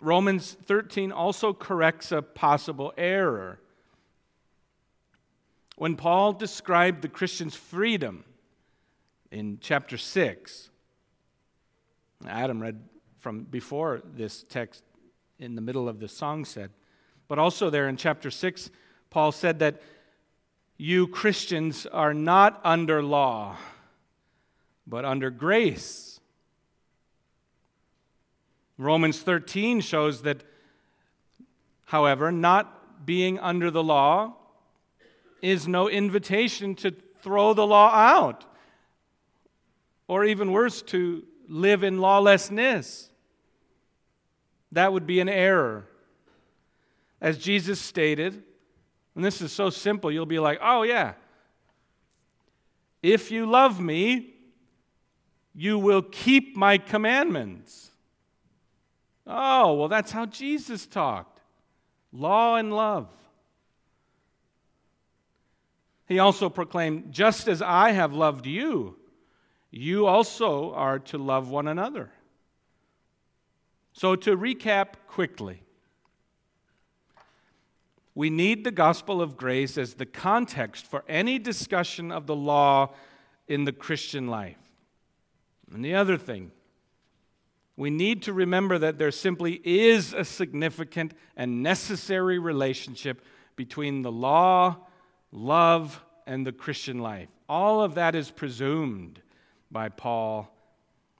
Romans 0.00 0.56
13 0.64 1.12
also 1.12 1.52
corrects 1.52 2.10
a 2.10 2.22
possible 2.22 2.94
error. 2.96 3.58
When 5.76 5.94
Paul 5.94 6.32
described 6.32 7.02
the 7.02 7.10
Christian's 7.10 7.54
freedom 7.54 8.24
in 9.30 9.58
chapter 9.60 9.98
6, 9.98 10.70
Adam 12.26 12.62
read 12.62 12.80
from 13.18 13.42
before 13.42 14.00
this 14.14 14.42
text 14.48 14.84
in 15.38 15.54
the 15.54 15.60
middle 15.60 15.86
of 15.86 16.00
the 16.00 16.08
song 16.08 16.46
said. 16.46 16.70
But 17.28 17.38
also, 17.38 17.68
there 17.68 17.90
in 17.90 17.98
chapter 17.98 18.30
6, 18.30 18.70
Paul 19.10 19.32
said 19.32 19.58
that 19.58 19.82
you 20.78 21.06
Christians 21.06 21.84
are 21.84 22.14
not 22.14 22.58
under 22.64 23.02
law, 23.02 23.58
but 24.86 25.04
under 25.04 25.30
grace. 25.30 26.20
Romans 28.78 29.20
13 29.20 29.80
shows 29.80 30.22
that, 30.22 30.42
however, 31.86 32.30
not 32.30 33.06
being 33.06 33.38
under 33.38 33.70
the 33.70 33.82
law 33.82 34.34
is 35.42 35.66
no 35.66 35.88
invitation 35.88 36.74
to 36.74 36.94
throw 37.22 37.54
the 37.54 37.66
law 37.66 37.90
out, 37.90 38.44
or 40.08 40.24
even 40.24 40.52
worse, 40.52 40.82
to 40.82 41.24
live 41.48 41.82
in 41.82 41.98
lawlessness. 41.98 43.10
That 44.72 44.92
would 44.92 45.06
be 45.06 45.20
an 45.20 45.28
error. 45.28 45.88
As 47.20 47.38
Jesus 47.38 47.80
stated, 47.80 48.42
and 49.14 49.24
this 49.24 49.40
is 49.40 49.50
so 49.50 49.70
simple, 49.70 50.12
you'll 50.12 50.26
be 50.26 50.38
like, 50.38 50.58
oh, 50.62 50.82
yeah. 50.82 51.14
If 53.02 53.30
you 53.30 53.46
love 53.46 53.80
me, 53.80 54.34
you 55.56 55.78
will 55.78 56.02
keep 56.02 56.54
my 56.54 56.76
commandments. 56.76 57.90
Oh, 59.26 59.72
well, 59.72 59.88
that's 59.88 60.12
how 60.12 60.26
Jesus 60.26 60.86
talked 60.86 61.40
law 62.12 62.56
and 62.56 62.74
love. 62.74 63.08
He 66.06 66.18
also 66.18 66.48
proclaimed, 66.48 67.10
just 67.10 67.48
as 67.48 67.60
I 67.60 67.90
have 67.90 68.12
loved 68.12 68.46
you, 68.46 68.96
you 69.70 70.06
also 70.06 70.72
are 70.74 70.98
to 71.00 71.18
love 71.18 71.48
one 71.48 71.66
another. 71.66 72.10
So, 73.92 74.14
to 74.14 74.36
recap 74.36 74.94
quickly, 75.08 75.62
we 78.14 78.30
need 78.30 78.62
the 78.62 78.70
gospel 78.70 79.20
of 79.20 79.36
grace 79.36 79.76
as 79.76 79.94
the 79.94 80.06
context 80.06 80.86
for 80.86 81.02
any 81.08 81.38
discussion 81.38 82.12
of 82.12 82.26
the 82.26 82.36
law 82.36 82.94
in 83.48 83.64
the 83.64 83.72
Christian 83.72 84.28
life. 84.28 84.65
And 85.72 85.84
the 85.84 85.94
other 85.94 86.16
thing, 86.16 86.52
we 87.76 87.90
need 87.90 88.22
to 88.22 88.32
remember 88.32 88.78
that 88.78 88.98
there 88.98 89.10
simply 89.10 89.60
is 89.64 90.12
a 90.12 90.24
significant 90.24 91.12
and 91.36 91.62
necessary 91.62 92.38
relationship 92.38 93.22
between 93.56 94.02
the 94.02 94.12
law, 94.12 94.76
love, 95.30 96.02
and 96.26 96.46
the 96.46 96.52
Christian 96.52 96.98
life. 96.98 97.28
All 97.48 97.82
of 97.82 97.94
that 97.94 98.14
is 98.14 98.30
presumed 98.30 99.20
by 99.70 99.88
Paul 99.88 100.52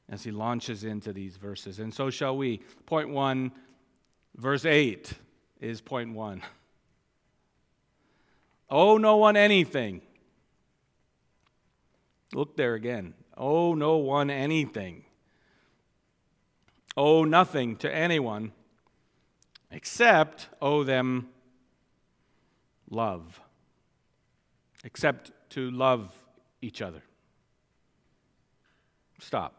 as 0.09 0.23
he 0.23 0.31
launches 0.31 0.85
into 0.85 1.13
these 1.13 1.37
verses. 1.37 1.79
And 1.79 1.93
so 1.93 2.11
shall 2.11 2.37
we. 2.37 2.63
Point 2.87 3.11
one, 3.11 3.53
verse 4.37 4.65
8 4.65 5.13
is 5.61 5.81
point 5.81 6.15
one. 6.15 6.43
Oh, 8.71 8.99
no 8.99 9.17
one 9.17 9.37
anything. 9.37 10.03
Look 12.35 12.57
there 12.57 12.75
again. 12.75 13.15
Oh, 13.37 13.75
no 13.75 13.97
one 13.97 14.31
anything. 14.31 15.05
Owe 16.97 17.25
nothing 17.25 17.77
to 17.77 17.95
anyone 17.95 18.53
except 19.71 20.49
owe 20.63 20.83
them 20.83 21.29
love. 22.91 23.41
Except 24.85 25.31
to 25.51 25.71
love 25.71 26.13
each 26.63 26.81
other. 26.81 27.03
Stop. 29.19 29.55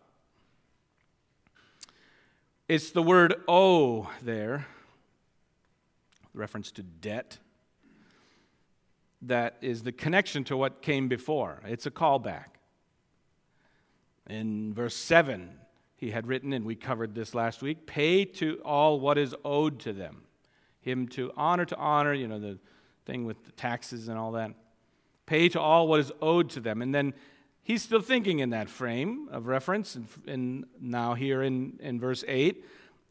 It's 2.67 2.91
the 2.91 3.01
word 3.01 3.36
owe 3.47 4.09
there, 4.21 4.67
reference 6.33 6.71
to 6.74 6.83
debt, 6.83 7.38
that 9.21 9.57
is 9.62 9.83
the 9.83 9.91
connection 9.91 10.43
to 10.45 10.57
what 10.57 10.81
came 10.81 11.07
before. 11.07 11.62
It's 11.65 11.86
a 11.86 11.91
callback. 11.91 12.56
In 14.29 14.74
verse 14.74 14.96
7, 14.96 15.50
he 15.96 16.12
had 16.12 16.27
written, 16.27 16.53
and 16.53 16.65
we 16.65 16.75
covered 16.75 17.15
this 17.15 17.34
last 17.34 17.62
week 17.62 17.86
pay 17.86 18.25
to 18.25 18.60
all 18.63 19.00
what 19.00 19.17
is 19.17 19.34
owed 19.43 19.79
to 19.79 19.93
them. 19.93 20.24
Him 20.81 21.07
to 21.10 21.31
honor 21.36 21.65
to 21.65 21.75
honor, 21.75 22.13
you 22.13 22.27
know, 22.27 22.39
the 22.39 22.60
thing 23.05 23.25
with 23.25 23.43
the 23.46 23.51
taxes 23.53 24.07
and 24.07 24.17
all 24.17 24.34
that. 24.34 24.51
Pay 25.25 25.50
to 25.50 25.60
all 25.60 25.88
what 25.88 26.00
is 26.00 26.12
owed 26.22 26.50
to 26.51 26.60
them. 26.60 26.81
And 26.81 26.93
then 26.93 27.13
he's 27.63 27.81
still 27.81 28.01
thinking 28.01 28.39
in 28.39 28.51
that 28.51 28.69
frame 28.69 29.27
of 29.31 29.48
reference, 29.48 29.96
and, 29.96 30.07
and 30.27 30.65
now 30.79 31.13
here 31.13 31.41
in, 31.41 31.79
in 31.81 32.00
verse 32.00 32.24
8. 32.27 32.63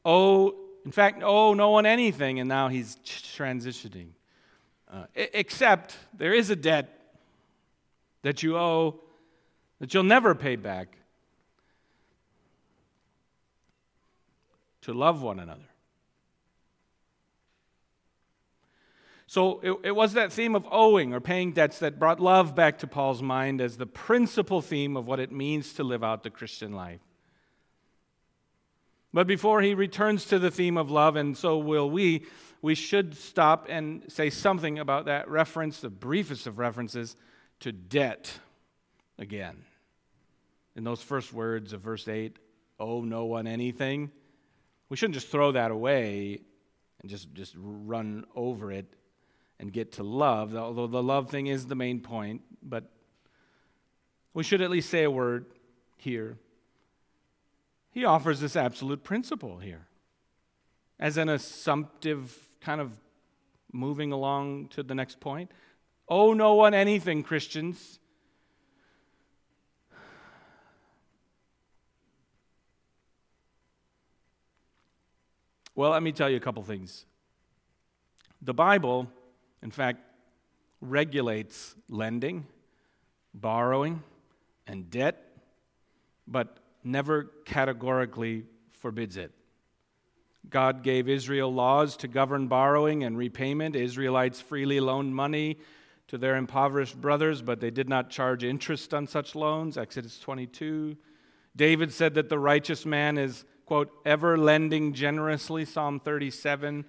Oh, 0.04 0.54
in 0.85 0.92
fact, 0.92 1.23
oh, 1.23 1.54
no 1.54 1.70
one 1.70 1.85
anything, 1.85 2.40
and 2.40 2.49
now 2.49 2.68
he's 2.68 2.96
transitioning. 3.04 4.11
Uh, 4.90 5.04
except 5.14 5.96
there 6.16 6.32
is 6.32 6.49
a 6.49 6.56
debt 6.56 7.16
that 8.23 8.42
you 8.42 8.56
owe 8.56 9.00
that 9.80 9.92
you'll 9.92 10.04
never 10.04 10.35
pay 10.35 10.56
back 10.56 10.96
to 14.86 14.94
love 14.94 15.20
one 15.20 15.40
another. 15.40 15.68
So 19.26 19.58
it, 19.60 19.88
it, 19.88 19.96
was 19.96 20.12
that 20.12 20.32
theme 20.32 20.54
of 20.54 20.64
owing 20.70 21.12
or 21.12 21.20
paying 21.20 21.50
debts 21.50 21.80
that 21.80 21.98
brought 21.98 22.20
love 22.20 22.54
back 22.54 22.78
to 22.78 22.86
Paul's 22.86 23.20
mind 23.20 23.60
as 23.60 23.76
the 23.76 23.86
principal 23.86 24.62
theme 24.62 24.96
of 24.96 25.08
what 25.08 25.18
it 25.18 25.32
means 25.32 25.72
to 25.74 25.82
live 25.82 26.04
out 26.04 26.22
the 26.22 26.30
Christian 26.30 26.72
life. 26.72 27.00
But 29.12 29.26
before 29.26 29.60
he 29.60 29.74
returns 29.74 30.24
to 30.26 30.38
the 30.38 30.52
theme 30.52 30.76
of 30.76 30.88
love, 30.88 31.16
and 31.16 31.36
so 31.36 31.58
will 31.58 31.90
we, 31.90 32.24
we 32.62 32.76
should 32.76 33.16
stop 33.16 33.66
and 33.68 34.04
say 34.06 34.30
something 34.30 34.78
about 34.78 35.06
that 35.06 35.28
reference, 35.28 35.80
the 35.80 35.90
briefest 35.90 36.46
of 36.46 36.60
references, 36.60 37.16
to 37.58 37.72
debt 37.72 38.38
again. 39.18 39.64
In 40.76 40.84
those 40.84 41.02
first 41.02 41.32
words 41.32 41.72
of 41.72 41.80
verse 41.80 42.06
8, 42.06 42.38
owe 42.78 43.00
no 43.00 43.24
one 43.24 43.48
anything. 43.48 44.12
We 44.88 44.96
shouldn't 44.96 45.14
just 45.14 45.28
throw 45.28 45.52
that 45.52 45.70
away 45.70 46.40
and 47.00 47.10
just, 47.10 47.32
just 47.34 47.54
run 47.56 48.24
over 48.34 48.70
it 48.70 48.86
and 49.58 49.72
get 49.72 49.92
to 49.92 50.02
love, 50.02 50.54
although 50.54 50.86
the 50.86 51.02
love 51.02 51.30
thing 51.30 51.46
is 51.46 51.66
the 51.66 51.74
main 51.74 52.00
point, 52.00 52.42
but 52.62 52.90
we 54.34 54.42
should 54.42 54.60
at 54.60 54.70
least 54.70 54.90
say 54.90 55.04
a 55.04 55.10
word 55.10 55.46
here. 55.96 56.36
He 57.90 58.04
offers 58.04 58.40
this 58.40 58.54
absolute 58.54 59.02
principle 59.02 59.58
here 59.58 59.86
as 61.00 61.16
an 61.16 61.28
assumptive 61.28 62.36
kind 62.60 62.80
of 62.80 62.92
moving 63.72 64.12
along 64.12 64.68
to 64.68 64.82
the 64.82 64.94
next 64.94 65.20
point. 65.20 65.50
Oh, 66.08 66.34
no 66.34 66.54
one 66.54 66.74
anything, 66.74 67.22
Christians. 67.22 67.98
Well, 75.76 75.90
let 75.90 76.02
me 76.02 76.11
tell 76.11 76.30
you 76.30 76.38
a 76.38 76.40
couple 76.40 76.62
things. 76.62 77.04
The 78.40 78.54
Bible, 78.54 79.09
in 79.62 79.71
fact, 79.71 80.00
regulates 80.80 81.75
lending, 81.90 82.47
borrowing, 83.35 84.02
and 84.66 84.90
debt, 84.90 85.23
but 86.26 86.56
never 86.83 87.25
categorically 87.45 88.45
forbids 88.73 89.18
it. 89.18 89.33
God 90.49 90.83
gave 90.83 91.11
Israel 91.11 91.52
laws 91.52 91.99
to 91.99 92.09
govern 92.09 92.47
borrowing 92.47 93.04
and 93.04 93.18
repayment. 93.18 93.76
Israelites 93.76 94.40
freely 94.40 94.80
loaned 94.80 95.14
money 95.14 95.59
to 96.09 96.16
their 96.16 96.37
impoverished 96.37 96.99
brothers, 96.99 97.42
but 97.42 97.61
they 97.61 97.71
did 97.71 97.88
not 97.88 98.09
charge 98.09 98.45
interest 98.45 98.95
on 98.95 99.06
such 99.06 99.35
loans. 99.35 99.76
Exodus 99.76 100.18
22. 100.21 100.97
David 101.54 101.92
said 101.92 102.14
that 102.14 102.30
the 102.30 102.38
righteous 102.38 102.87
man 102.87 103.18
is, 103.18 103.45
quote, 103.66 103.92
ever 104.04 104.38
lending 104.38 104.94
generously. 104.94 105.64
Psalm 105.64 106.00
37. 106.00 106.85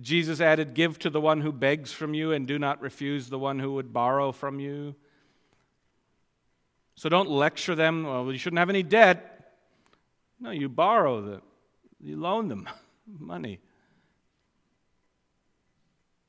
Jesus 0.00 0.40
added, 0.40 0.74
Give 0.74 0.98
to 0.98 1.08
the 1.08 1.20
one 1.20 1.40
who 1.40 1.52
begs 1.52 1.92
from 1.92 2.14
you, 2.14 2.32
and 2.32 2.46
do 2.46 2.58
not 2.58 2.82
refuse 2.82 3.28
the 3.28 3.38
one 3.38 3.60
who 3.60 3.74
would 3.74 3.92
borrow 3.92 4.32
from 4.32 4.58
you. 4.60 4.96
So 6.96 7.08
don't 7.08 7.30
lecture 7.30 7.74
them, 7.74 8.04
well, 8.04 8.30
you 8.30 8.38
shouldn't 8.38 8.58
have 8.58 8.70
any 8.70 8.82
debt. 8.82 9.52
No, 10.40 10.50
you 10.50 10.68
borrow 10.68 11.20
the, 11.22 11.42
you 12.00 12.16
loan 12.16 12.48
them 12.48 12.68
money. 13.18 13.60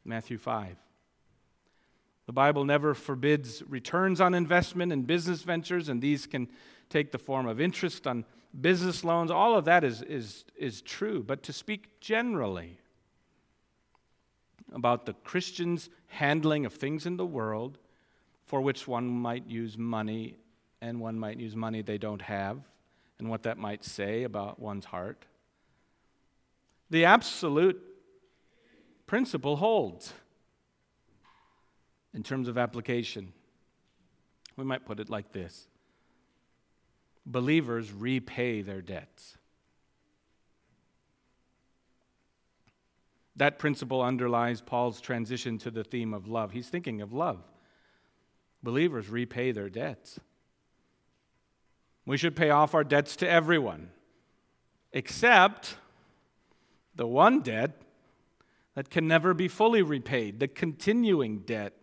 Matthew 0.03 0.37
5. 0.37 0.75
The 2.27 2.33
Bible 2.33 2.65
never 2.65 2.93
forbids 2.93 3.63
returns 3.67 4.21
on 4.21 4.33
investment 4.33 4.91
in 4.91 5.03
business 5.03 5.41
ventures, 5.41 5.89
and 5.89 6.01
these 6.01 6.25
can 6.25 6.47
take 6.89 7.11
the 7.11 7.17
form 7.17 7.47
of 7.47 7.59
interest 7.59 8.07
on 8.07 8.25
business 8.61 9.03
loans. 9.03 9.31
All 9.31 9.57
of 9.57 9.65
that 9.65 9.83
is, 9.83 10.01
is, 10.01 10.45
is 10.55 10.81
true. 10.81 11.23
But 11.23 11.43
to 11.43 11.53
speak 11.53 11.99
generally, 11.99 12.79
about 14.73 15.05
the 15.05 15.13
Christian's 15.13 15.89
handling 16.07 16.65
of 16.65 16.73
things 16.73 17.05
in 17.05 17.17
the 17.17 17.25
world 17.25 17.77
for 18.45 18.61
which 18.61 18.87
one 18.87 19.07
might 19.07 19.47
use 19.47 19.77
money 19.77 20.35
and 20.81 20.99
one 20.99 21.17
might 21.17 21.39
use 21.39 21.55
money 21.55 21.81
they 21.81 21.97
don't 21.97 22.21
have, 22.21 22.59
and 23.17 23.29
what 23.29 23.43
that 23.43 23.57
might 23.57 23.83
say 23.83 24.23
about 24.23 24.59
one's 24.59 24.85
heart. 24.85 25.25
The 26.89 27.05
absolute 27.05 27.81
principle 29.07 29.55
holds 29.55 30.13
in 32.13 32.21
terms 32.21 32.47
of 32.47 32.57
application. 32.57 33.33
We 34.57 34.65
might 34.65 34.85
put 34.85 34.99
it 34.99 35.09
like 35.09 35.31
this 35.31 35.67
Believers 37.25 37.91
repay 37.91 38.61
their 38.61 38.81
debts. 38.81 39.37
That 43.35 43.59
principle 43.59 44.01
underlies 44.01 44.61
Paul's 44.61 45.01
transition 45.01 45.57
to 45.59 45.71
the 45.71 45.83
theme 45.83 46.13
of 46.13 46.27
love. 46.27 46.51
He's 46.51 46.69
thinking 46.69 47.01
of 47.01 47.11
love. 47.11 47.41
Believers 48.63 49.09
repay 49.09 49.51
their 49.51 49.69
debts. 49.69 50.19
We 52.05 52.17
should 52.17 52.35
pay 52.35 52.51
off 52.51 52.73
our 52.73 52.83
debts 52.83 53.15
to 53.17 53.29
everyone, 53.29 53.89
except 54.93 55.77
the 56.95 57.07
one 57.07 57.41
debt 57.41 57.81
that 58.75 58.89
can 58.89 59.07
never 59.07 59.33
be 59.33 59.47
fully 59.47 59.81
repaid, 59.81 60.39
the 60.39 60.47
continuing 60.47 61.39
debt 61.39 61.73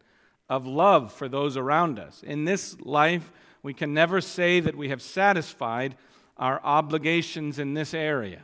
of 0.48 0.66
love 0.66 1.12
for 1.12 1.28
those 1.28 1.56
around 1.56 1.98
us. 1.98 2.22
In 2.22 2.44
this 2.44 2.80
life, 2.80 3.32
we 3.62 3.72
can 3.72 3.94
never 3.94 4.20
say 4.20 4.60
that 4.60 4.76
we 4.76 4.88
have 4.88 5.02
satisfied 5.02 5.96
our 6.36 6.60
obligations 6.64 7.58
in 7.58 7.74
this 7.74 7.94
area. 7.94 8.42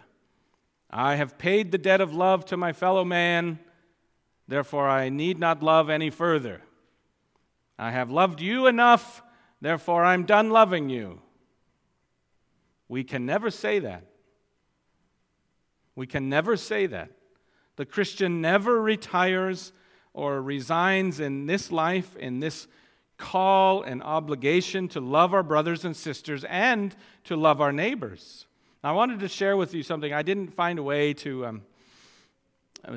I 0.91 1.17
have 1.17 1.39
paid 1.39 1.71
the 1.71 1.79
debt 1.79 2.01
of 2.01 2.15
love 2.15 2.45
to 2.47 2.57
my 2.57 2.73
fellow 2.73 3.05
man, 3.05 3.59
therefore 4.47 4.89
I 4.89 5.09
need 5.09 5.39
not 5.39 5.63
love 5.63 5.91
any 5.91 6.11
further. 6.11 6.63
I 7.79 7.91
have 7.91 8.11
loved 8.11 8.41
you 8.41 8.67
enough, 8.67 9.23
therefore 9.61 10.05
I'm 10.05 10.25
done 10.25 10.51
loving 10.51 10.89
you. 10.89 11.21
We 12.89 13.05
can 13.05 13.27
never 13.27 13.51
say 13.51 13.81
that. 13.81 14.05
We 15.95 16.07
can 16.07 16.29
never 16.29 16.57
say 16.57 16.87
that. 16.87 17.11
The 17.77 17.85
Christian 17.85 18.41
never 18.41 18.81
retires 18.81 19.73
or 20.15 20.41
resigns 20.41 21.21
in 21.21 21.47
this 21.47 21.71
life, 21.71 22.17
in 22.17 22.41
this 22.41 22.67
call 23.19 23.83
and 23.83 24.03
obligation 24.03 24.89
to 24.89 25.01
love 25.01 25.35
our 25.35 25.43
brothers 25.43 25.85
and 25.85 25.95
sisters 25.95 26.45
and 26.45 26.97
to 27.25 27.37
love 27.37 27.61
our 27.61 27.73
neighbors. 27.73 28.47
I 28.83 28.93
wanted 28.93 29.21
to 29.21 29.29
share 29.29 29.57
with 29.57 29.75
you 29.75 29.83
something. 29.83 30.13
I 30.13 30.23
didn't 30.23 30.55
find 30.55 30.79
a 30.79 30.83
way 30.83 31.13
to 31.15 31.47
um, 31.47 31.63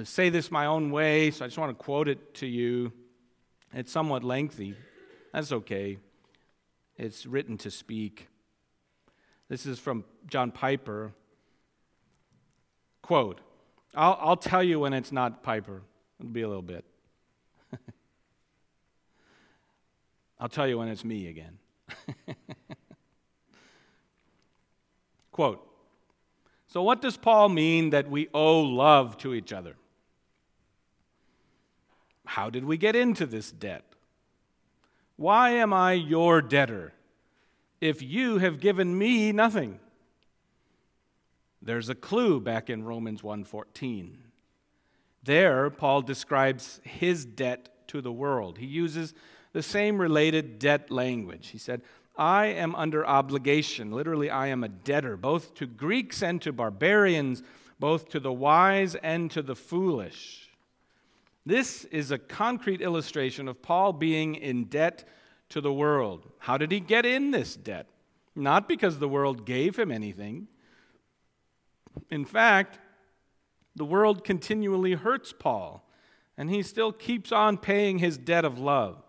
say 0.03 0.29
this 0.29 0.51
my 0.51 0.67
own 0.67 0.91
way, 0.91 1.31
so 1.31 1.43
I 1.43 1.47
just 1.47 1.57
want 1.57 1.77
to 1.77 1.83
quote 1.83 2.07
it 2.07 2.35
to 2.35 2.47
you. 2.47 2.93
It's 3.73 3.91
somewhat 3.91 4.23
lengthy. 4.23 4.75
That's 5.33 5.51
okay. 5.51 5.97
It's 6.97 7.25
written 7.25 7.57
to 7.59 7.71
speak. 7.71 8.27
This 9.49 9.65
is 9.65 9.79
from 9.79 10.05
John 10.27 10.51
Piper. 10.51 11.13
Quote 13.01 13.41
I'll, 13.95 14.17
I'll 14.21 14.37
tell 14.37 14.63
you 14.63 14.79
when 14.79 14.93
it's 14.93 15.11
not 15.11 15.41
Piper. 15.41 15.81
It'll 16.19 16.31
be 16.31 16.43
a 16.43 16.47
little 16.47 16.61
bit. 16.61 16.85
I'll 20.41 20.49
tell 20.49 20.67
you 20.67 20.77
when 20.79 20.89
it's 20.89 21.05
me 21.05 21.29
again. 21.29 21.57
Quote 25.31 25.71
so, 26.71 26.81
what 26.81 27.01
does 27.01 27.17
Paul 27.17 27.49
mean 27.49 27.89
that 27.89 28.09
we 28.09 28.29
owe 28.33 28.61
love 28.61 29.17
to 29.17 29.33
each 29.33 29.51
other? 29.51 29.75
How 32.25 32.49
did 32.49 32.63
we 32.63 32.77
get 32.77 32.95
into 32.95 33.25
this 33.25 33.51
debt? 33.51 33.83
Why 35.17 35.49
am 35.49 35.73
I 35.73 35.91
your 35.91 36.41
debtor 36.41 36.93
if 37.81 38.01
you 38.01 38.37
have 38.37 38.61
given 38.61 38.97
me 38.97 39.33
nothing? 39.33 39.81
There's 41.61 41.89
a 41.89 41.95
clue 41.95 42.39
back 42.39 42.69
in 42.69 42.85
Romans 42.85 43.21
1:14. 43.21 44.19
There 45.23 45.69
Paul 45.69 46.03
describes 46.03 46.79
his 46.85 47.25
debt 47.25 47.85
to 47.89 47.99
the 47.99 48.13
world. 48.13 48.59
He 48.59 48.65
uses 48.65 49.13
the 49.53 49.63
same 49.63 49.99
related 49.99 50.59
debt 50.59 50.89
language. 50.91 51.49
He 51.49 51.57
said, 51.57 51.81
I 52.17 52.47
am 52.47 52.75
under 52.75 53.05
obligation. 53.05 53.91
Literally, 53.91 54.29
I 54.29 54.47
am 54.47 54.63
a 54.63 54.69
debtor, 54.69 55.17
both 55.17 55.53
to 55.55 55.65
Greeks 55.65 56.21
and 56.21 56.41
to 56.41 56.51
barbarians, 56.51 57.41
both 57.79 58.09
to 58.09 58.19
the 58.19 58.31
wise 58.31 58.95
and 58.95 59.31
to 59.31 59.41
the 59.41 59.55
foolish. 59.55 60.49
This 61.45 61.85
is 61.85 62.11
a 62.11 62.19
concrete 62.19 62.81
illustration 62.81 63.47
of 63.47 63.61
Paul 63.61 63.93
being 63.93 64.35
in 64.35 64.65
debt 64.65 65.07
to 65.49 65.61
the 65.61 65.73
world. 65.73 66.27
How 66.39 66.57
did 66.57 66.71
he 66.71 66.79
get 66.79 67.05
in 67.05 67.31
this 67.31 67.55
debt? 67.55 67.87
Not 68.35 68.67
because 68.67 68.99
the 68.99 69.09
world 69.09 69.45
gave 69.45 69.77
him 69.77 69.91
anything. 69.91 70.47
In 72.09 72.23
fact, 72.23 72.79
the 73.75 73.85
world 73.85 74.23
continually 74.23 74.93
hurts 74.93 75.33
Paul, 75.37 75.83
and 76.37 76.49
he 76.49 76.61
still 76.61 76.91
keeps 76.91 77.31
on 77.31 77.57
paying 77.57 77.99
his 77.99 78.17
debt 78.17 78.45
of 78.45 78.59
love. 78.59 79.03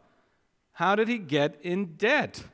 How 0.72 0.94
did 0.94 1.08
he 1.08 1.18
get 1.18 1.58
in 1.62 1.96
debt? 1.96 2.44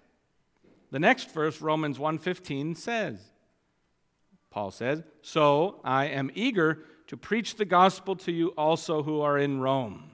The 0.90 0.98
next 0.98 1.33
verse, 1.33 1.61
Romans 1.61 1.98
1:15 1.98 2.74
says, 2.76 3.33
Paul 4.50 4.70
says, 4.70 5.02
"So 5.22 5.81
I 5.85 6.07
am 6.07 6.31
eager 6.35 6.85
to 7.07 7.16
preach 7.16 7.57
the 7.57 7.64
gospel 7.64 8.16
to 8.16 8.33
you 8.33 8.48
also 8.50 9.02
who 9.02 9.20
are 9.20 9.38
in 9.38 9.61
Rome." 9.61 10.11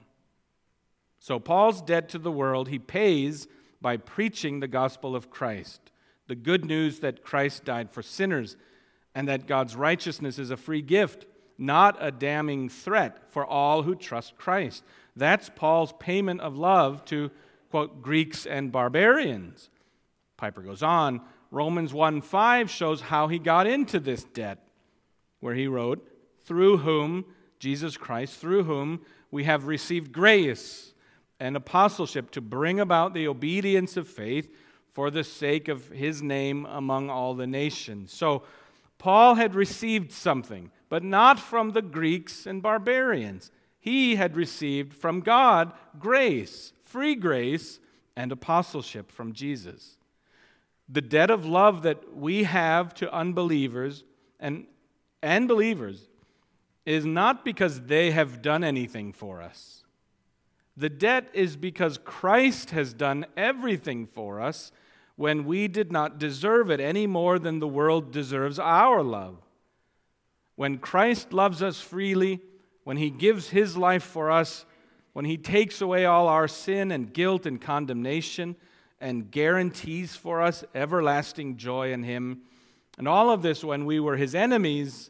So 1.19 1.39
Paul's 1.39 1.81
debt 1.81 2.09
to 2.09 2.19
the 2.19 2.31
world 2.31 2.67
he 2.67 2.77
pays 2.77 3.47
by 3.81 3.97
preaching 3.97 4.59
the 4.59 4.67
gospel 4.67 5.15
of 5.15 5.29
Christ, 5.29 5.91
the 6.27 6.35
good 6.35 6.65
news 6.65 6.99
that 6.99 7.23
Christ 7.23 7.65
died 7.65 7.89
for 7.89 8.01
sinners 8.01 8.57
and 9.15 9.27
that 9.27 9.47
God's 9.47 9.75
righteousness 9.75 10.37
is 10.37 10.51
a 10.51 10.57
free 10.57 10.81
gift, 10.81 11.25
not 11.57 11.97
a 11.99 12.11
damning 12.11 12.67
threat 12.67 13.31
for 13.31 13.45
all 13.45 13.83
who 13.83 13.95
trust 13.95 14.37
Christ. 14.37 14.83
That's 15.15 15.49
Paul's 15.49 15.93
payment 15.99 16.41
of 16.41 16.57
love 16.57 17.05
to 17.05 17.31
quote 17.75 18.01
Greeks 18.01 18.45
and 18.45 18.71
barbarians. 18.71 19.69
Piper 20.37 20.61
goes 20.61 20.81
on, 20.81 21.19
Romans 21.51 21.93
1 21.93 22.21
5 22.21 22.69
shows 22.69 23.01
how 23.01 23.27
he 23.27 23.37
got 23.37 23.67
into 23.67 23.99
this 23.99 24.23
debt, 24.23 24.59
where 25.41 25.55
he 25.55 25.67
wrote, 25.67 26.09
Through 26.45 26.77
whom, 26.77 27.25
Jesus 27.59 27.97
Christ, 27.97 28.39
through 28.39 28.63
whom 28.63 29.01
we 29.29 29.43
have 29.43 29.67
received 29.67 30.13
grace 30.13 30.93
and 31.37 31.57
apostleship 31.57 32.31
to 32.31 32.39
bring 32.39 32.79
about 32.79 33.13
the 33.13 33.27
obedience 33.27 33.97
of 33.97 34.07
faith 34.07 34.49
for 34.93 35.11
the 35.11 35.25
sake 35.25 35.67
of 35.67 35.89
his 35.89 36.21
name 36.21 36.65
among 36.67 37.09
all 37.09 37.33
the 37.33 37.45
nations. 37.45 38.13
So, 38.13 38.43
Paul 38.99 39.35
had 39.35 39.53
received 39.53 40.13
something, 40.13 40.71
but 40.87 41.03
not 41.03 41.41
from 41.41 41.71
the 41.71 41.81
Greeks 41.81 42.45
and 42.45 42.63
barbarians. 42.63 43.51
He 43.81 44.15
had 44.15 44.37
received 44.37 44.93
from 44.93 45.19
God 45.19 45.73
grace, 45.99 46.71
free 46.85 47.15
grace, 47.15 47.79
and 48.15 48.31
apostleship 48.31 49.11
from 49.11 49.33
Jesus 49.33 49.97
the 50.87 51.01
debt 51.01 51.31
of 51.31 51.45
love 51.45 51.81
that 51.83 52.15
we 52.15 52.43
have 52.43 52.93
to 52.95 53.11
unbelievers 53.13 54.03
and, 54.39 54.65
and 55.21 55.47
believers 55.47 56.07
is 56.85 57.05
not 57.05 57.43
because 57.43 57.81
they 57.81 58.11
have 58.11 58.41
done 58.41 58.63
anything 58.63 59.11
for 59.11 59.41
us. 59.41 59.83
The 60.77 60.89
debt 60.89 61.29
is 61.33 61.55
because 61.55 61.97
Christ 61.97 62.71
has 62.71 62.93
done 62.93 63.25
everything 63.35 64.05
for 64.05 64.41
us 64.41 64.71
when 65.15 65.45
we 65.45 65.67
did 65.67 65.91
not 65.91 66.19
deserve 66.19 66.69
it 66.69 66.79
any 66.79 67.07
more 67.07 67.39
than 67.39 67.59
the 67.59 67.67
world 67.67 68.11
deserves 68.11 68.59
our 68.59 69.01
love. 69.01 69.37
When 70.55 70.77
Christ 70.77 71.33
loves 71.33 71.63
us 71.63 71.79
freely, 71.79 72.41
when 72.83 72.97
he 72.97 73.09
gives 73.09 73.49
his 73.49 73.75
life 73.75 74.03
for 74.03 74.29
us, 74.29 74.65
when 75.15 75.23
he 75.23 75.37
takes 75.37 75.79
away 75.79 76.03
all 76.03 76.27
our 76.27 76.45
sin 76.45 76.91
and 76.91 77.13
guilt 77.13 77.45
and 77.45 77.61
condemnation 77.61 78.53
and 78.99 79.31
guarantees 79.31 80.13
for 80.13 80.41
us 80.41 80.65
everlasting 80.75 81.55
joy 81.55 81.93
in 81.93 82.03
him, 82.03 82.41
and 82.97 83.07
all 83.07 83.29
of 83.31 83.41
this 83.41 83.63
when 83.63 83.85
we 83.85 83.97
were 83.97 84.17
his 84.17 84.35
enemies, 84.35 85.09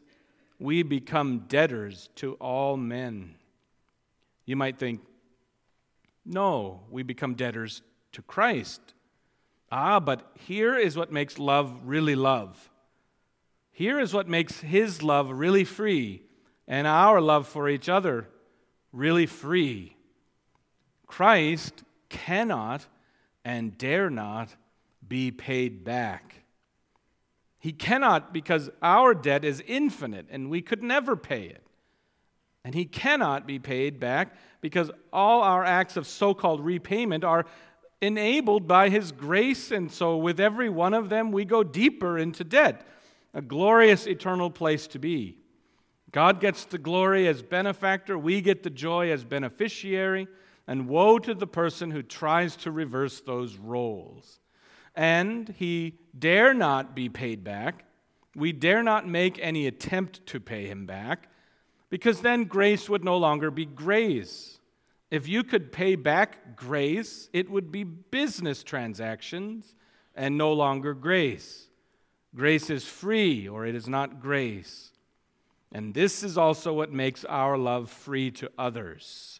we 0.59 0.83
become 0.83 1.45
debtors 1.47 2.09
to 2.17 2.33
all 2.33 2.77
men. 2.77 3.33
You 4.45 4.55
might 4.55 4.77
think, 4.77 5.01
no, 6.23 6.81
we 6.91 7.01
become 7.01 7.33
debtors 7.33 7.81
to 8.11 8.21
Christ. 8.21 8.93
Ah, 9.71 9.99
but 9.99 10.33
here 10.35 10.77
is 10.77 10.95
what 10.95 11.11
makes 11.11 11.39
love 11.39 11.75
really 11.83 12.15
love. 12.15 12.69
Here 13.71 13.99
is 13.99 14.13
what 14.13 14.27
makes 14.27 14.59
his 14.59 15.01
love 15.01 15.31
really 15.31 15.63
free 15.63 16.21
and 16.67 16.85
our 16.85 17.19
love 17.19 17.47
for 17.47 17.67
each 17.67 17.89
other 17.89 18.29
really 18.93 19.25
free. 19.25 19.94
Christ 21.07 21.83
cannot 22.09 22.85
and 23.43 23.77
dare 23.77 24.09
not 24.09 24.55
be 25.07 25.31
paid 25.31 25.83
back. 25.83 26.43
He 27.59 27.71
cannot 27.71 28.33
because 28.33 28.69
our 28.81 29.13
debt 29.13 29.43
is 29.43 29.63
infinite 29.67 30.27
and 30.29 30.49
we 30.49 30.61
could 30.61 30.83
never 30.83 31.15
pay 31.15 31.45
it. 31.45 31.65
And 32.63 32.73
he 32.73 32.85
cannot 32.85 33.45
be 33.45 33.59
paid 33.59 33.99
back 33.99 34.35
because 34.61 34.89
all 35.13 35.41
our 35.41 35.63
acts 35.63 35.97
of 35.97 36.07
so 36.07 36.33
called 36.33 36.59
repayment 36.61 37.23
are 37.23 37.45
enabled 38.01 38.67
by 38.67 38.89
his 38.89 39.11
grace. 39.11 39.71
And 39.71 39.91
so, 39.91 40.17
with 40.17 40.39
every 40.39 40.69
one 40.69 40.93
of 40.93 41.09
them, 41.09 41.31
we 41.31 41.45
go 41.45 41.63
deeper 41.63 42.17
into 42.17 42.43
debt 42.43 42.85
a 43.35 43.41
glorious 43.41 44.07
eternal 44.07 44.49
place 44.49 44.87
to 44.87 44.97
be. 44.97 45.37
God 46.11 46.39
gets 46.39 46.63
the 46.63 46.77
glory 46.77 47.27
as 47.27 47.43
benefactor, 47.43 48.17
we 48.17 48.39
get 48.39 48.63
the 48.63 48.69
joy 48.69 49.11
as 49.11 49.25
beneficiary, 49.25 50.27
and 50.67 50.87
woe 50.87 51.19
to 51.19 51.33
the 51.33 51.47
person 51.47 51.91
who 51.91 52.01
tries 52.01 52.55
to 52.57 52.71
reverse 52.71 53.21
those 53.21 53.57
roles. 53.57 54.39
And 54.95 55.53
he 55.57 55.99
dare 56.17 56.53
not 56.53 56.95
be 56.95 57.09
paid 57.09 57.43
back. 57.43 57.85
We 58.35 58.51
dare 58.51 58.83
not 58.83 59.07
make 59.07 59.39
any 59.41 59.67
attempt 59.67 60.25
to 60.27 60.39
pay 60.39 60.67
him 60.67 60.85
back, 60.85 61.29
because 61.89 62.21
then 62.21 62.45
grace 62.45 62.89
would 62.89 63.03
no 63.03 63.17
longer 63.17 63.51
be 63.51 63.65
grace. 63.65 64.59
If 65.11 65.27
you 65.27 65.43
could 65.43 65.71
pay 65.71 65.95
back 65.95 66.55
grace, 66.55 67.29
it 67.31 67.49
would 67.49 67.71
be 67.71 67.83
business 67.83 68.63
transactions 68.63 69.75
and 70.15 70.37
no 70.37 70.51
longer 70.51 70.93
grace. 70.93 71.69
Grace 72.35 72.69
is 72.69 72.85
free, 72.85 73.47
or 73.47 73.65
it 73.65 73.75
is 73.75 73.87
not 73.87 74.19
grace. 74.19 74.91
And 75.71 75.93
this 75.93 76.23
is 76.23 76.37
also 76.37 76.73
what 76.73 76.91
makes 76.91 77.23
our 77.25 77.57
love 77.57 77.89
free 77.89 78.31
to 78.31 78.51
others. 78.57 79.39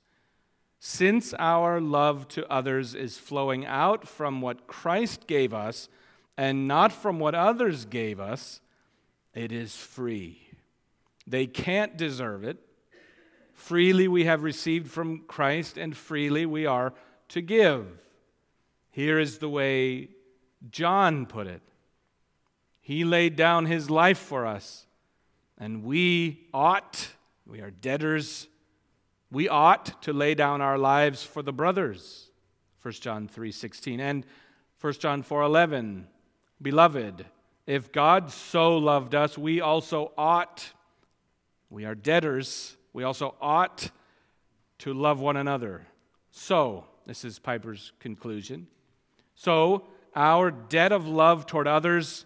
Since 0.87 1.33
our 1.39 1.81
love 1.81 2.27
to 2.27 2.47
others 2.47 2.93
is 2.93 3.17
flowing 3.17 3.65
out 3.65 4.07
from 4.07 4.39
what 4.39 4.67
Christ 4.67 5.25
gave 5.25 5.51
us 5.51 5.89
and 6.37 6.67
not 6.67 6.91
from 6.91 7.17
what 7.17 7.33
others 7.33 7.85
gave 7.85 8.19
us, 8.19 8.61
it 9.33 9.51
is 9.51 9.75
free. 9.75 10.47
They 11.25 11.47
can't 11.47 11.97
deserve 11.97 12.43
it. 12.43 12.59
Freely 13.55 14.07
we 14.07 14.25
have 14.25 14.43
received 14.43 14.91
from 14.91 15.21
Christ, 15.21 15.75
and 15.79 15.97
freely 15.97 16.45
we 16.45 16.67
are 16.67 16.93
to 17.29 17.41
give. 17.41 17.87
Here 18.91 19.17
is 19.17 19.39
the 19.39 19.49
way 19.49 20.09
John 20.69 21.25
put 21.25 21.47
it 21.47 21.63
he 22.79 23.03
laid 23.03 23.35
down 23.35 23.65
his 23.65 23.89
life 23.89 24.19
for 24.19 24.45
us, 24.45 24.85
and 25.57 25.83
we 25.83 26.45
ought, 26.53 27.07
we 27.47 27.59
are 27.61 27.71
debtors, 27.71 28.47
we 29.35 29.49
ought 29.49 30.01
to 30.01 30.13
lay 30.13 30.33
down 30.33 30.61
our 30.61 30.77
lives 30.77 31.21
for 31.21 31.43
the 31.43 31.51
brothers. 31.51 32.31
1 32.81 32.93
John 33.01 33.27
3:16 33.27 33.99
and 33.99 34.25
1 34.79 34.93
John 34.93 35.23
4:11 35.23 36.07
Beloved, 36.61 37.25
if 37.67 37.91
God 37.91 38.31
so 38.31 38.77
loved 38.77 39.13
us, 39.13 39.37
we 39.37 39.59
also 39.59 40.13
ought 40.17 40.71
we 41.69 41.83
are 41.83 41.95
debtors, 41.95 42.77
we 42.93 43.03
also 43.03 43.35
ought 43.41 43.91
to 44.77 44.93
love 44.93 45.19
one 45.19 45.35
another. 45.35 45.85
So, 46.31 46.85
this 47.05 47.25
is 47.25 47.37
Piper's 47.37 47.91
conclusion. 47.99 48.67
So, 49.33 49.85
our 50.15 50.49
debt 50.49 50.93
of 50.93 51.09
love 51.09 51.45
toward 51.45 51.67
others 51.67 52.25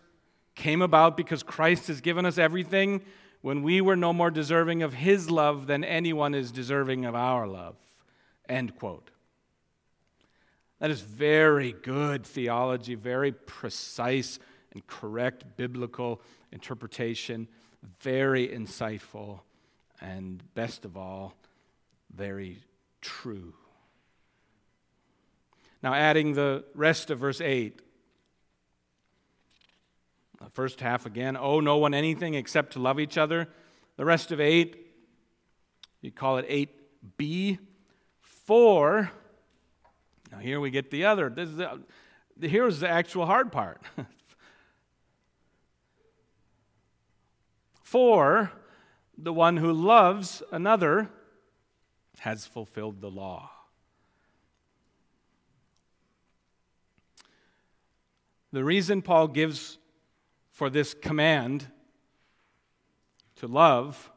came 0.54 0.84
about 0.84 1.18
because 1.18 1.42
Christ 1.42 1.88
has 1.88 2.02
given 2.02 2.28
us 2.28 2.38
everything 2.38 3.04
when 3.42 3.64
we 3.64 3.82
were 3.82 3.96
no 3.96 4.12
more 4.14 4.32
deserving 4.32 4.84
of 4.84 4.94
his 4.94 5.30
love 5.30 5.68
than 5.68 5.84
anyone 5.84 6.34
is 6.34 6.52
deserving 6.52 7.06
of 7.06 7.16
our 7.16 7.48
love. 7.48 7.76
End 8.48 8.76
quote. 8.76 9.12
That 10.80 10.92
is 10.92 11.02
very 11.02 11.74
good 11.74 12.26
theology, 12.26 12.96
very 12.96 13.32
precise 13.32 14.40
and 14.74 14.86
correct 14.88 15.44
biblical 15.58 16.22
interpretation, 16.52 17.48
very 18.02 18.48
insightful, 18.48 19.42
and 20.02 20.42
best 20.54 20.86
of 20.86 20.96
all, 20.96 21.34
very 22.16 22.60
true. 23.02 23.54
Now, 25.82 25.94
adding 25.94 26.34
the 26.34 26.66
rest 26.76 27.10
of 27.10 27.20
verse 27.20 27.42
8 27.42 27.82
the 30.40 30.50
first 30.52 30.80
half 30.80 31.06
again, 31.06 31.36
owe 31.38 31.60
no 31.60 31.78
one 31.78 31.94
anything 31.94 32.34
except 32.34 32.74
to 32.74 32.80
love 32.80 33.00
each 33.00 33.18
other. 33.18 33.48
The 33.98 34.06
rest 34.06 34.32
of 34.32 34.40
8, 34.40 34.78
you 36.02 36.12
call 36.12 36.38
it 36.38 36.50
8b. 37.20 37.60
4, 38.22 39.12
now 40.32 40.38
here 40.38 40.60
we 40.60 40.70
get 40.70 40.92
the 40.92 41.06
other. 41.06 41.30
This 41.30 41.50
is 41.50 41.58
the, 41.58 42.48
here's 42.48 42.80
the 42.80 42.90
actual 42.90 43.26
hard 43.26 43.52
part. 43.52 43.82
For 47.84 48.52
the 49.18 49.34
one 49.34 49.58
who 49.58 49.74
loves 49.74 50.44
another 50.52 51.10
has 52.20 52.46
fulfilled 52.46 53.02
the 53.02 53.10
law. 53.10 53.50
The 58.52 58.64
reason 58.64 59.02
Paul 59.02 59.28
gives 59.28 59.79
for 60.60 60.70
this 60.70 60.94
command 60.94 61.68
to 63.38 63.48
love 63.48 64.12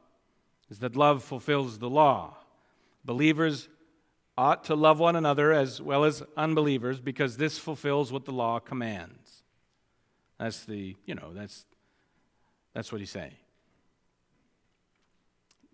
is 0.71 0.81
that 0.81 0.97
love 0.97 1.23
fulfills 1.23 1.79
the 1.79 1.89
law. 1.89 2.37
Believers 3.05 3.69
ought 4.37 4.65
to 4.65 4.75
love 4.75 4.99
one 4.99 5.15
another 5.15 5.53
as 5.53 5.81
well 5.81 6.03
as 6.03 6.21
unbelievers 6.37 6.99
because 6.99 7.37
this 7.37 7.59
fulfills 7.59 8.11
what 8.13 8.25
the 8.25 8.33
law 8.33 8.59
commands. 8.59 9.45
That's 10.41 10.65
the, 10.65 10.97
you 11.07 11.15
know, 11.15 11.33
that's 11.33 11.65
that's 12.75 12.91
what 12.91 13.01
he's 13.01 13.11
saying. 13.11 13.37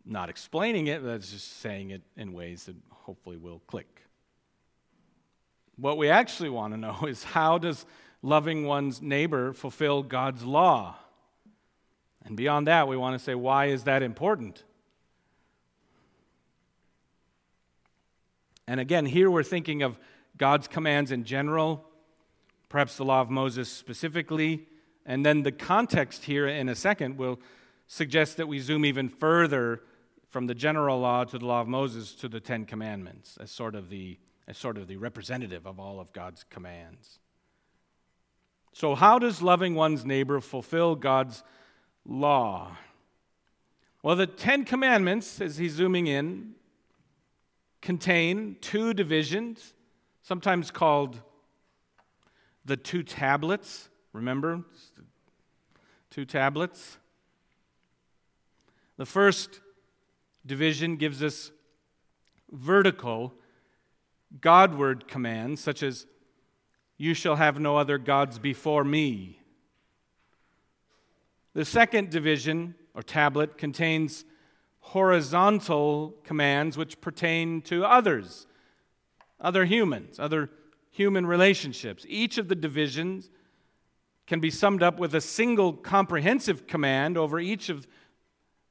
Not 0.05 0.29
explaining 0.29 0.89
it, 0.89 1.03
that's 1.03 1.31
just 1.31 1.61
saying 1.61 1.93
it 1.93 2.03
in 2.15 2.35
ways 2.35 2.65
that 2.65 2.77
hopefully 2.91 3.39
will 3.39 3.63
click. 3.67 4.03
What 5.77 5.97
we 5.97 6.11
actually 6.11 6.51
want 6.51 6.75
to 6.75 6.77
know 6.77 6.99
is 7.09 7.25
how 7.25 7.57
does 7.57 7.87
loving 8.23 8.65
one's 8.65 9.01
neighbor 9.01 9.53
fulfill 9.53 10.03
God's 10.03 10.45
law? 10.45 10.97
And 12.25 12.37
beyond 12.37 12.67
that, 12.67 12.89
we 12.89 12.97
want 12.97 13.19
to 13.19 13.25
say, 13.25 13.35
why 13.35 13.67
is 13.67 13.85
that 13.85 14.03
important? 14.03 14.63
And 18.67 18.81
again, 18.81 19.07
here 19.07 19.31
we're 19.31 19.43
thinking 19.43 19.83
of 19.83 19.99
God's 20.37 20.69
commands 20.69 21.11
in 21.11 21.25
general, 21.25 21.87
perhaps 22.69 22.97
the 22.97 23.05
law 23.05 23.23
of 23.23 23.31
Moses 23.31 23.73
specifically, 23.73 24.67
and 25.07 25.25
then 25.25 25.43
the 25.43 25.53
context 25.53 26.27
here 26.27 26.47
in 26.47 26.69
a 26.69 26.75
second 26.75 27.17
will 27.17 27.41
suggest 27.87 28.37
that 28.37 28.47
we 28.47 28.59
zoom 28.59 28.85
even 28.85 29.09
further 29.09 29.81
from 30.29 30.47
the 30.47 30.55
general 30.55 31.01
law 31.01 31.25
to 31.25 31.39
the 31.39 31.47
law 31.47 31.63
of 31.63 31.69
Moses 31.69 32.13
to 32.17 32.29
the 32.29 32.41
Ten 32.41 32.67
Commandments 32.67 33.39
as 33.41 33.51
sort 33.51 33.75
of 33.75 33.89
the, 33.89 34.19
as 34.47 34.59
sort 34.59 34.77
of 34.77 34.87
the 34.87 34.99
representative 34.99 35.67
of 35.67 35.81
all 35.81 35.99
of 35.99 36.13
God's 36.13 36.45
commands. 36.51 37.19
So, 38.79 38.95
how 38.95 39.19
does 39.19 39.43
loving 39.43 39.75
one's 39.75 40.05
neighbor 40.05 40.41
fulfill 40.41 40.95
God's 40.95 41.43
law? 42.07 42.77
Well, 44.05 44.15
the 44.15 44.29
Ten 44.29 44.65
Commandments, 44.65 45.41
as 45.41 45.59
he's 45.59 45.73
zooming 45.73 46.07
in, 46.07 46.53
contain 47.83 48.57
two 48.61 48.95
divisions, 48.95 49.75
sometimes 50.23 50.71
called 50.71 51.21
the 52.65 52.77
two 52.77 53.03
tablets. 53.03 53.89
Remember? 54.13 54.63
Two 56.11 56.25
tablets. 56.25 56.99
The 58.97 59.07
first 59.07 59.61
division 60.47 60.95
gives 60.95 61.21
us 61.21 61.51
vertical, 62.53 63.35
Godward 64.41 65.09
commands, 65.09 65.61
such 65.61 65.83
as, 65.83 66.07
You 66.99 67.15
shall 67.15 67.37
have 67.37 67.61
no 67.61 67.77
other 67.77 67.97
gods 67.97 68.41
before 68.41 68.83
me. 68.83 69.41
The 71.55 71.65
second 71.65 72.11
division, 72.11 72.75
or 72.93 73.03
tablet, 73.03 73.57
contains 73.57 74.25
horizontal 74.81 76.17
commands 76.25 76.77
which 76.77 77.01
pertain 77.01 77.63
to 77.63 77.85
others, 77.85 78.47
other 79.41 79.65
humans, 79.65 80.19
other 80.19 80.51
human 80.91 81.25
relationships. 81.25 82.05
Each 82.09 82.37
of 82.37 82.49
the 82.49 82.57
divisions 82.57 83.31
can 84.27 84.41
be 84.41 84.51
summed 84.51 84.83
up 84.83 84.99
with 84.99 85.15
a 85.15 85.21
single 85.21 85.73
comprehensive 85.73 86.67
command 86.67 87.17
over 87.17 87.39
each 87.39 87.69
of 87.69 87.87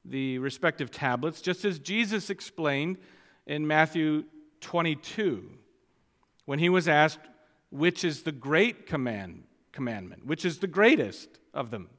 the 0.04 0.38
respective 0.38 0.90
tablets, 0.90 1.40
just 1.40 1.64
as 1.64 1.78
Jesus 1.78 2.30
explained 2.30 2.98
in 3.46 3.66
Matthew 3.66 4.24
22 4.60 5.50
when 6.44 6.58
he 6.58 6.68
was 6.68 6.88
asked, 6.88 7.20
Which 7.70 8.04
is 8.04 8.22
the 8.22 8.32
great 8.32 8.86
command, 8.86 9.44
commandment? 9.72 10.26
Which 10.26 10.44
is 10.44 10.58
the 10.58 10.66
greatest 10.66 11.38
of 11.52 11.70
them? 11.70 11.90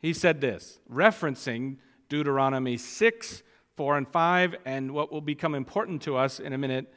He 0.00 0.12
said 0.12 0.40
this, 0.40 0.78
referencing 0.90 1.76
Deuteronomy 2.08 2.76
6, 2.76 3.42
4, 3.76 3.98
and 3.98 4.08
5, 4.08 4.56
and 4.64 4.92
what 4.92 5.12
will 5.12 5.20
become 5.20 5.54
important 5.54 6.02
to 6.02 6.16
us 6.16 6.40
in 6.40 6.52
a 6.52 6.58
minute, 6.58 6.92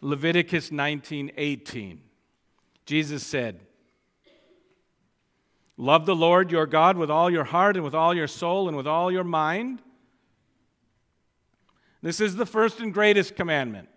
Leviticus 0.00 0.70
19, 0.70 1.32
18. 1.36 2.00
Jesus 2.86 3.26
said, 3.26 3.60
Love 5.76 6.06
the 6.06 6.14
Lord 6.14 6.52
your 6.52 6.66
God 6.66 6.96
with 6.96 7.10
all 7.10 7.30
your 7.30 7.44
heart 7.44 7.76
and 7.76 7.84
with 7.84 7.94
all 7.94 8.14
your 8.14 8.28
soul 8.28 8.68
and 8.68 8.76
with 8.76 8.86
all 8.86 9.10
your 9.10 9.24
mind. 9.24 9.82
This 12.00 12.20
is 12.20 12.36
the 12.36 12.46
first 12.46 12.80
and 12.80 12.94
greatest 12.94 13.34
commandment. 13.34 13.88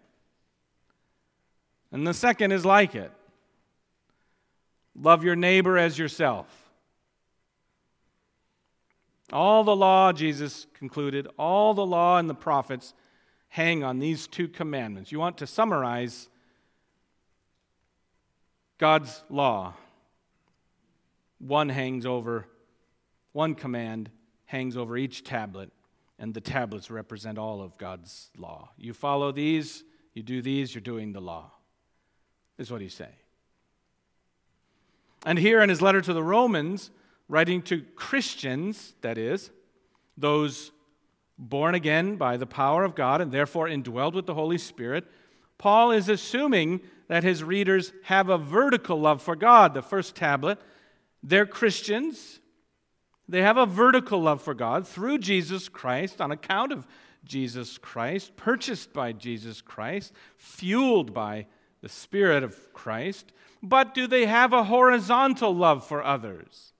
And 1.91 2.07
the 2.07 2.13
second 2.13 2.51
is 2.51 2.65
like 2.65 2.95
it 2.95 3.11
love 4.99 5.23
your 5.23 5.35
neighbor 5.35 5.77
as 5.77 5.97
yourself. 5.97 6.47
All 9.31 9.63
the 9.63 9.75
law, 9.75 10.13
Jesus 10.13 10.67
concluded, 10.73 11.27
all 11.37 11.73
the 11.73 11.85
law 11.85 12.17
and 12.17 12.29
the 12.29 12.35
prophets 12.35 12.93
hang 13.49 13.83
on 13.83 13.99
these 13.99 14.27
two 14.27 14.47
commandments. 14.47 15.11
You 15.11 15.19
want 15.19 15.37
to 15.39 15.47
summarize 15.47 16.29
God's 18.77 19.23
law 19.29 19.73
one 21.39 21.69
hangs 21.69 22.05
over, 22.05 22.47
one 23.31 23.55
command 23.55 24.09
hangs 24.45 24.75
over 24.75 24.97
each 24.97 25.23
tablet, 25.23 25.71
and 26.17 26.33
the 26.33 26.41
tablets 26.41 26.89
represent 26.89 27.37
all 27.37 27.61
of 27.61 27.77
God's 27.77 28.31
law. 28.37 28.69
You 28.77 28.93
follow 28.93 29.31
these, 29.31 29.83
you 30.13 30.23
do 30.23 30.41
these, 30.41 30.73
you're 30.73 30.81
doing 30.81 31.13
the 31.13 31.21
law, 31.21 31.51
is 32.57 32.71
what 32.71 32.81
he's 32.81 32.93
saying. 32.93 33.11
And 35.27 35.37
here 35.37 35.61
in 35.61 35.67
his 35.67 35.81
letter 35.81 35.99
to 35.99 36.13
the 36.13 36.23
Romans, 36.23 36.89
writing 37.27 37.61
to 37.63 37.81
Christians, 37.97 38.95
that 39.01 39.17
is, 39.17 39.51
those 40.15 40.71
born 41.37 41.75
again 41.75 42.15
by 42.15 42.37
the 42.37 42.45
power 42.45 42.85
of 42.85 42.95
God 42.95 43.19
and 43.19 43.29
therefore 43.29 43.67
indwelled 43.67 44.13
with 44.13 44.25
the 44.25 44.33
Holy 44.33 44.57
Spirit, 44.57 45.03
Paul 45.57 45.91
is 45.91 46.07
assuming 46.07 46.79
that 47.09 47.25
his 47.25 47.43
readers 47.43 47.91
have 48.03 48.29
a 48.29 48.37
vertical 48.37 49.01
love 49.01 49.21
for 49.21 49.35
God. 49.35 49.73
The 49.73 49.81
first 49.81 50.15
tablet 50.15 50.59
they're 51.21 51.45
Christians. 51.45 52.39
They 53.27 53.41
have 53.41 53.57
a 53.57 53.65
vertical 53.65 54.21
love 54.21 54.41
for 54.41 54.53
God 54.53 54.87
through 54.87 55.17
Jesus 55.17 55.67
Christ 55.67 56.21
on 56.21 56.31
account 56.31 56.71
of 56.71 56.87
Jesus 57.25 57.77
Christ, 57.77 58.37
purchased 58.37 58.93
by 58.93 59.11
Jesus 59.11 59.59
Christ, 59.59 60.13
fueled 60.37 61.13
by 61.13 61.47
the 61.81 61.89
Spirit 61.89 62.45
of 62.45 62.71
Christ. 62.71 63.33
But 63.61 63.93
do 63.93 64.07
they 64.07 64.25
have 64.25 64.53
a 64.53 64.63
horizontal 64.63 65.55
love 65.55 65.85
for 65.85 66.03
others? 66.03 66.73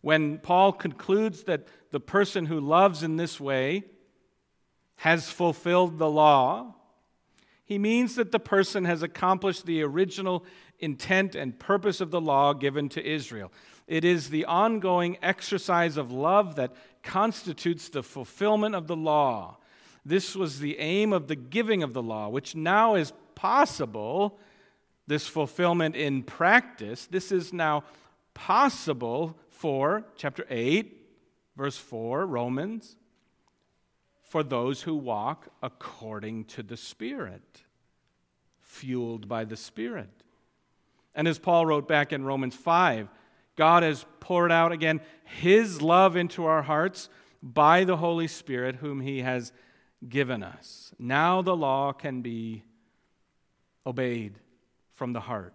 When 0.00 0.38
Paul 0.38 0.72
concludes 0.72 1.44
that 1.44 1.66
the 1.90 2.00
person 2.00 2.46
who 2.46 2.60
loves 2.60 3.02
in 3.02 3.16
this 3.16 3.40
way 3.40 3.84
has 4.96 5.30
fulfilled 5.30 5.98
the 5.98 6.08
law, 6.08 6.74
he 7.64 7.78
means 7.78 8.14
that 8.14 8.30
the 8.30 8.38
person 8.38 8.84
has 8.84 9.02
accomplished 9.02 9.66
the 9.66 9.82
original 9.82 10.44
intent 10.78 11.34
and 11.34 11.58
purpose 11.58 12.00
of 12.00 12.10
the 12.12 12.20
law 12.20 12.52
given 12.52 12.88
to 12.90 13.04
Israel. 13.04 13.52
It 13.88 14.04
is 14.04 14.30
the 14.30 14.44
ongoing 14.44 15.18
exercise 15.22 15.96
of 15.96 16.12
love 16.12 16.56
that 16.56 16.74
constitutes 17.02 17.88
the 17.88 18.02
fulfillment 18.02 18.74
of 18.74 18.86
the 18.86 18.96
law. 18.96 19.58
This 20.06 20.36
was 20.36 20.60
the 20.60 20.78
aim 20.78 21.12
of 21.12 21.26
the 21.26 21.36
giving 21.36 21.82
of 21.82 21.92
the 21.92 22.02
law, 22.02 22.28
which 22.28 22.54
now 22.54 22.94
is 22.94 23.12
possible, 23.34 24.38
this 25.06 25.26
fulfillment 25.26 25.96
in 25.96 26.22
practice. 26.22 27.06
This 27.06 27.32
is 27.32 27.52
now 27.52 27.84
possible 28.32 29.36
for 29.50 30.04
chapter 30.16 30.46
8, 30.48 30.96
verse 31.56 31.76
4, 31.76 32.24
Romans 32.24 32.96
for 34.26 34.42
those 34.42 34.82
who 34.82 34.94
walk 34.94 35.48
according 35.62 36.44
to 36.44 36.62
the 36.62 36.76
Spirit, 36.76 37.62
fueled 38.60 39.28
by 39.28 39.44
the 39.44 39.56
Spirit. 39.56 40.10
And 41.14 41.28
as 41.28 41.38
Paul 41.38 41.64
wrote 41.64 41.88
back 41.88 42.12
in 42.12 42.24
Romans 42.24 42.54
5, 42.54 43.08
God 43.56 43.82
has 43.82 44.04
poured 44.20 44.52
out 44.52 44.72
again 44.72 45.00
his 45.24 45.80
love 45.80 46.16
into 46.16 46.44
our 46.44 46.62
hearts 46.62 47.08
by 47.40 47.84
the 47.84 47.96
Holy 47.96 48.26
Spirit, 48.26 48.76
whom 48.76 49.00
he 49.00 49.20
has 49.20 49.52
given 50.08 50.42
us. 50.42 50.94
Now 50.98 51.42
the 51.42 51.56
law 51.56 51.92
can 51.92 52.22
be 52.22 52.64
obeyed 53.86 54.38
from 54.94 55.12
the 55.12 55.20
heart. 55.20 55.54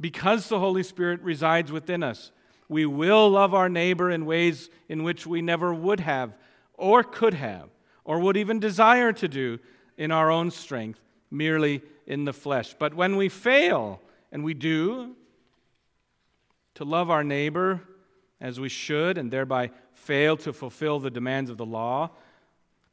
Because 0.00 0.48
the 0.48 0.58
Holy 0.58 0.82
Spirit 0.82 1.20
resides 1.22 1.70
within 1.70 2.02
us, 2.02 2.32
we 2.68 2.86
will 2.86 3.28
love 3.28 3.52
our 3.52 3.68
neighbor 3.68 4.10
in 4.10 4.24
ways 4.24 4.70
in 4.88 5.02
which 5.02 5.26
we 5.26 5.42
never 5.42 5.74
would 5.74 6.00
have, 6.00 6.32
or 6.74 7.02
could 7.02 7.34
have, 7.34 7.68
or 8.04 8.18
would 8.20 8.36
even 8.36 8.60
desire 8.60 9.12
to 9.12 9.28
do 9.28 9.58
in 9.98 10.10
our 10.10 10.30
own 10.30 10.50
strength, 10.50 11.00
merely 11.30 11.82
in 12.06 12.24
the 12.24 12.32
flesh. 12.32 12.74
But 12.78 12.94
when 12.94 13.16
we 13.16 13.28
fail, 13.28 14.00
and 14.32 14.42
we 14.42 14.54
do, 14.54 15.16
to 16.74 16.84
love 16.84 17.10
our 17.10 17.24
neighbor 17.24 17.82
as 18.40 18.58
we 18.58 18.68
should, 18.68 19.18
and 19.18 19.30
thereby 19.30 19.70
fail 20.00 20.36
to 20.38 20.52
fulfill 20.52 20.98
the 20.98 21.10
demands 21.10 21.50
of 21.50 21.56
the 21.56 21.66
law, 21.66 22.10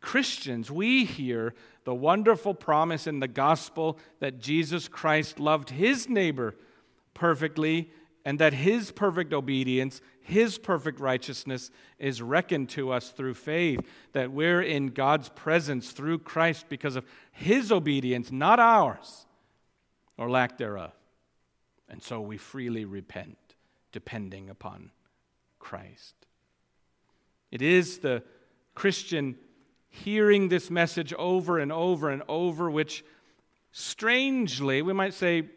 Christians, 0.01 0.69
we 0.69 1.05
hear 1.05 1.55
the 1.83 1.95
wonderful 1.95 2.53
promise 2.53 3.07
in 3.07 3.19
the 3.19 3.27
gospel 3.27 3.97
that 4.19 4.39
Jesus 4.39 4.87
Christ 4.87 5.39
loved 5.39 5.69
his 5.69 6.07
neighbor 6.07 6.55
perfectly 7.13 7.91
and 8.23 8.39
that 8.39 8.53
his 8.53 8.91
perfect 8.91 9.33
obedience, 9.33 10.01
his 10.21 10.57
perfect 10.57 10.99
righteousness 10.99 11.71
is 11.97 12.21
reckoned 12.21 12.69
to 12.69 12.91
us 12.91 13.09
through 13.09 13.33
faith, 13.33 13.79
that 14.11 14.31
we're 14.31 14.61
in 14.61 14.87
God's 14.87 15.29
presence 15.29 15.91
through 15.91 16.19
Christ 16.19 16.65
because 16.67 16.97
of 16.97 17.05
his 17.31 17.71
obedience, 17.71 18.31
not 18.31 18.59
ours, 18.59 19.25
or 20.17 20.29
lack 20.29 20.57
thereof. 20.57 20.91
And 21.89 22.03
so 22.03 22.19
we 22.19 22.37
freely 22.37 22.83
repent, 22.83 23.37
depending 23.93 24.49
upon 24.49 24.91
Christ. 25.57 26.26
It 27.51 27.61
is 27.61 27.99
the 27.99 28.23
Christian 28.75 29.37
hearing 29.89 30.49
this 30.49 30.69
message 30.69 31.13
over 31.13 31.59
and 31.59 31.71
over 31.71 32.09
and 32.09 32.23
over, 32.27 32.69
which 32.69 33.03
strangely, 33.71 34.81
we 34.81 34.93
might 34.93 35.13
say 35.13 35.49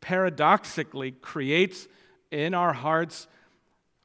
paradoxically, 0.00 1.12
creates 1.12 1.88
in 2.30 2.54
our 2.54 2.72
hearts 2.72 3.26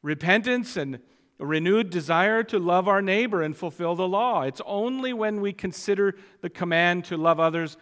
repentance 0.02 0.78
and 0.78 1.00
a 1.40 1.46
renewed 1.46 1.90
desire 1.90 2.44
to 2.44 2.60
love 2.60 2.88
our 2.88 3.02
neighbor 3.02 3.42
and 3.42 3.56
fulfill 3.58 3.96
the 3.96 4.08
law. 4.08 4.44
It's 4.44 4.62
only 4.66 5.14
when 5.14 5.42
we 5.42 5.52
consider 5.52 6.16
the 6.42 6.50
command 6.50 7.06
to 7.06 7.18
love 7.18 7.40
others 7.40 7.78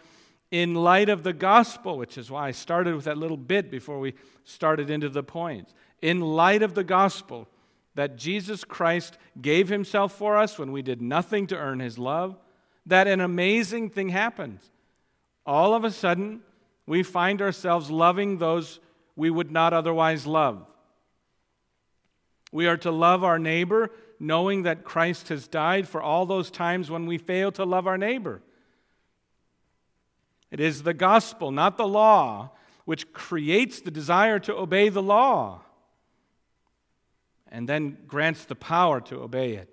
in 0.50 0.74
light 0.74 1.08
of 1.08 1.22
the 1.22 1.32
gospel, 1.32 1.96
which 1.96 2.18
is 2.18 2.30
why 2.30 2.48
I 2.48 2.50
started 2.50 2.94
with 2.94 3.04
that 3.04 3.18
little 3.18 3.36
bit 3.36 3.70
before 3.70 4.00
we 4.00 4.14
started 4.44 4.90
into 4.90 5.08
the 5.08 5.22
points. 5.22 5.72
In 6.02 6.20
light 6.20 6.62
of 6.62 6.74
the 6.74 6.84
gospel, 6.84 7.48
that 7.94 8.16
Jesus 8.16 8.64
Christ 8.64 9.18
gave 9.40 9.68
himself 9.68 10.12
for 10.12 10.36
us 10.36 10.58
when 10.58 10.72
we 10.72 10.82
did 10.82 11.00
nothing 11.00 11.46
to 11.48 11.56
earn 11.56 11.80
his 11.80 11.98
love, 11.98 12.36
that 12.86 13.06
an 13.06 13.20
amazing 13.20 13.90
thing 13.90 14.08
happens. 14.08 14.70
All 15.46 15.74
of 15.74 15.84
a 15.84 15.90
sudden, 15.90 16.40
we 16.86 17.02
find 17.02 17.40
ourselves 17.40 17.90
loving 17.90 18.38
those 18.38 18.80
we 19.16 19.30
would 19.30 19.50
not 19.50 19.72
otherwise 19.72 20.26
love. 20.26 20.66
We 22.52 22.66
are 22.66 22.76
to 22.78 22.90
love 22.90 23.24
our 23.24 23.38
neighbor, 23.38 23.90
knowing 24.20 24.62
that 24.62 24.84
Christ 24.84 25.28
has 25.28 25.48
died 25.48 25.88
for 25.88 26.02
all 26.02 26.26
those 26.26 26.50
times 26.50 26.90
when 26.90 27.06
we 27.06 27.18
fail 27.18 27.52
to 27.52 27.64
love 27.64 27.86
our 27.86 27.98
neighbor. 27.98 28.42
It 30.50 30.60
is 30.60 30.82
the 30.82 30.94
gospel, 30.94 31.50
not 31.50 31.76
the 31.76 31.86
law, 31.86 32.50
which 32.84 33.12
creates 33.12 33.80
the 33.80 33.90
desire 33.90 34.38
to 34.40 34.54
obey 34.54 34.88
the 34.88 35.02
law. 35.02 35.62
And 37.54 37.68
then 37.68 37.96
grants 38.08 38.44
the 38.46 38.56
power 38.56 39.00
to 39.00 39.22
obey 39.22 39.52
it. 39.52 39.68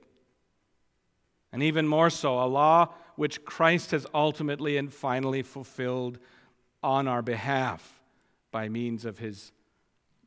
And 1.52 1.64
even 1.64 1.88
more 1.88 2.12
so, 2.12 2.40
a 2.40 2.46
law 2.46 2.94
which 3.16 3.44
Christ 3.44 3.90
has 3.90 4.06
ultimately 4.14 4.78
and 4.78 4.94
finally 4.94 5.42
fulfilled 5.42 6.20
on 6.84 7.08
our 7.08 7.24
behalf 7.24 8.00
by 8.52 8.70
means 8.70 9.04
of 9.04 9.18
his 9.18 9.52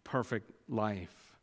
perfect 0.02 0.50
life. 0.68 1.36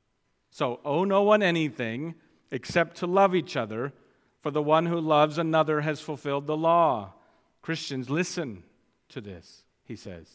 So, 0.50 0.82
owe 0.84 1.06
no 1.06 1.24
one 1.24 1.42
anything 1.42 2.16
except 2.52 2.98
to 2.98 3.08
love 3.08 3.34
each 3.34 3.56
other, 3.56 3.94
for 4.42 4.52
the 4.52 4.62
one 4.62 4.88
who 4.88 5.00
loves 5.00 5.38
another 5.38 5.80
has 5.80 6.02
fulfilled 6.02 6.46
the 6.46 6.58
law. 6.58 7.14
Christians, 7.62 8.10
listen 8.10 8.64
to 9.10 9.22
this, 9.22 9.64
he 9.86 9.96
says. 9.96 10.28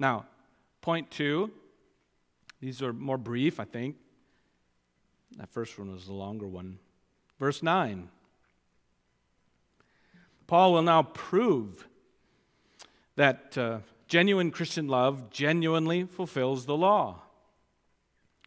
Now, 0.00 0.26
point 0.80 1.12
two, 1.12 1.52
these 2.60 2.82
are 2.82 2.92
more 2.92 3.18
brief, 3.18 3.60
I 3.60 3.64
think. 3.64 3.96
That 5.38 5.50
first 5.50 5.78
one 5.78 5.92
was 5.92 6.06
the 6.06 6.12
longer 6.12 6.46
one. 6.46 6.78
Verse 7.38 7.62
9. 7.62 8.08
Paul 10.46 10.72
will 10.72 10.82
now 10.82 11.02
prove 11.02 11.88
that 13.16 13.56
uh, 13.56 13.78
genuine 14.08 14.50
Christian 14.50 14.88
love 14.88 15.30
genuinely 15.30 16.04
fulfills 16.04 16.66
the 16.66 16.76
law. 16.76 17.22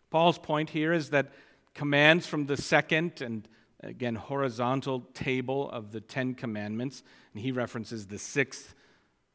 Paul's 0.10 0.38
point 0.38 0.69
here 0.69 0.93
is 0.93 1.10
that 1.10 1.32
commands 1.73 2.26
from 2.26 2.45
the 2.45 2.58
second 2.58 3.21
and 3.21 3.47
again 3.82 4.15
horizontal 4.15 5.02
table 5.13 5.69
of 5.69 5.91
the 5.91 6.02
Ten 6.02 6.34
Commandments, 6.34 7.04
and 7.34 7.41
he 7.41 7.52
references 7.52 8.08
the 8.08 8.17
sixth. 8.17 8.73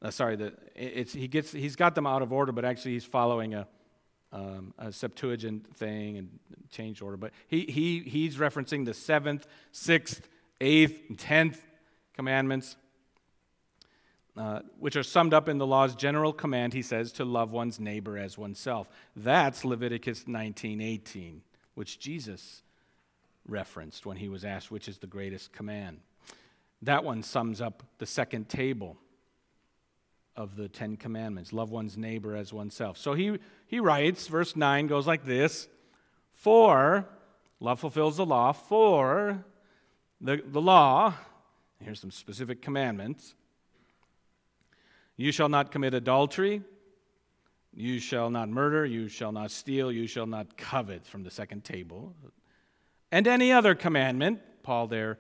Uh, 0.01 0.11
sorry, 0.11 0.37
the, 0.37 0.53
he 0.75 1.29
gets 1.29 1.53
he's 1.53 1.77
got 1.77 1.95
them 1.95 2.07
out 2.07 2.23
of 2.23 2.33
order, 2.33 2.53
but 2.53 2.65
actually 2.65 2.93
he's 2.93 3.05
following 3.05 3.55
a, 3.55 3.67
um, 4.33 4.73
a 4.79 4.93
Septuagint 4.93 5.77
thing 5.77 6.17
and 6.19 6.39
changed 6.71 7.03
order. 7.03 7.17
But 7.17 7.33
he, 7.49 7.63
he 7.63 8.01
he's 8.01 8.37
referencing 8.37 8.85
the 8.85 8.95
seventh, 8.95 9.47
sixth, 9.73 10.29
eighth, 10.61 11.09
and 11.09 11.19
tenth 11.19 11.63
commandments. 12.15 12.77
Uh, 14.35 14.61
which 14.79 14.97
are 14.97 15.03
summed 15.03 15.35
up 15.35 15.47
in 15.47 15.59
the 15.59 15.67
law's 15.67 15.95
general 15.95 16.33
command, 16.33 16.73
he 16.73 16.81
says, 16.81 17.13
to 17.13 17.23
love 17.23 17.53
one's 17.53 17.79
neighbor 17.79 18.17
as 18.17 18.39
oneself. 18.39 18.89
That's 19.15 19.63
Leviticus 19.63 20.25
19:18, 20.25 21.41
which 21.75 22.01
Jesus 22.01 22.63
referenced 23.47 24.07
when 24.07 24.17
he 24.17 24.31
was 24.31 24.43
asked 24.43 24.71
which 24.71 24.89
is 24.89 24.99
the 24.99 25.07
greatest 25.07 25.53
command. 25.53 26.01
That 26.81 27.05
one 27.05 27.23
sums 27.23 27.61
up 27.61 27.83
the 27.99 28.07
second 28.07 28.49
table 28.49 28.97
of 30.37 30.57
the 30.57 30.69
Ten 30.69 30.97
Commandments 30.97 31.53
love 31.53 31.71
one's 31.71 31.97
neighbor 31.97 32.35
as 32.37 32.53
oneself. 32.53 32.97
So 32.97 33.15
he, 33.15 33.39
he 33.67 33.81
writes, 33.81 34.27
verse 34.27 34.57
9 34.57 34.87
goes 34.87 35.07
like 35.07 35.25
this 35.25 35.69
For, 36.33 37.07
love 37.61 37.81
fulfills 37.81 38.17
the 38.17 38.27
law, 38.27 38.53
for 38.53 39.45
the, 40.21 40.43
the 40.45 40.61
law, 40.61 41.15
here's 41.81 42.01
some 42.01 42.11
specific 42.11 42.63
commandments 42.63 43.35
you 45.17 45.31
shall 45.31 45.49
not 45.49 45.71
commit 45.71 45.95
adultery. 45.95 46.63
You 47.75 47.99
shall 48.01 48.31
not 48.31 48.49
murder. 48.49 48.85
You 48.85 49.09
shall 49.09 49.33
not 49.33 49.51
steal. 49.51 49.93
You 49.93 50.07
shall 50.07 50.27
not 50.27 50.57
covet 50.57 51.07
from 51.07 51.23
the 51.23 51.31
second 51.31 51.65
table. 51.65 52.15
And 53.11 53.27
any 53.27 53.53
other 53.53 53.75
commandment, 53.75 54.41
Paul 54.63 54.87
there 54.87 55.19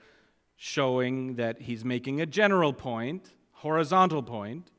showing 0.57 1.37
that 1.37 1.63
he's 1.63 1.85
making 1.85 2.21
a 2.21 2.27
general 2.27 2.73
point, 2.73 3.31
horizontal 3.53 4.23
point, 4.23 4.71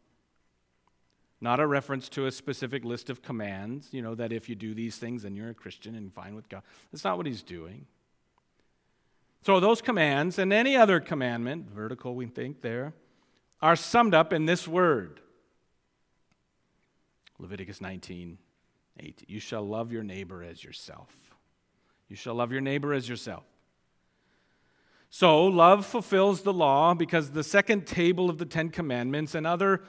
not 1.44 1.60
a 1.60 1.68
reference 1.68 2.08
to 2.10 2.26
a 2.26 2.32
specific 2.32 2.86
list 2.86 3.10
of 3.10 3.22
commands, 3.22 3.90
you 3.92 4.02
know, 4.02 4.16
that 4.16 4.32
if 4.32 4.48
you 4.48 4.56
do 4.56 4.74
these 4.74 4.96
things, 4.96 5.24
then 5.24 5.36
you're 5.36 5.50
a 5.50 5.54
Christian 5.54 5.94
and 5.94 6.12
fine 6.14 6.36
with 6.36 6.48
God. 6.48 6.64
That's 6.92 7.04
not 7.04 7.18
what 7.18 7.26
he's 7.26 7.44
doing. 7.44 7.86
So, 9.46 9.60
those 9.60 9.82
commands 9.82 10.40
and 10.40 10.54
any 10.54 10.78
other 10.78 11.02
commandment, 11.02 11.70
vertical, 11.70 12.16
we 12.16 12.28
think 12.28 12.62
there, 12.62 12.94
are 13.62 13.76
summed 13.76 14.14
up 14.14 14.32
in 14.32 14.46
this 14.46 14.68
word 14.68 15.20
Leviticus 17.38 17.82
19 17.82 18.38
8. 19.00 19.24
You 19.28 19.40
shall 19.40 19.68
love 19.68 19.92
your 19.92 20.04
neighbor 20.04 20.44
as 20.44 20.64
yourself. 20.64 21.10
You 22.08 22.16
shall 22.16 22.36
love 22.36 22.52
your 22.54 22.62
neighbor 22.62 22.94
as 22.94 23.10
yourself. 23.10 23.44
So, 25.10 25.46
love 25.46 25.86
fulfills 25.86 26.44
the 26.44 26.54
law 26.54 26.94
because 26.94 27.32
the 27.32 27.44
second 27.44 27.86
table 27.86 28.30
of 28.30 28.38
the 28.38 28.46
Ten 28.46 28.70
Commandments 28.70 29.36
and 29.36 29.46
other 29.46 29.82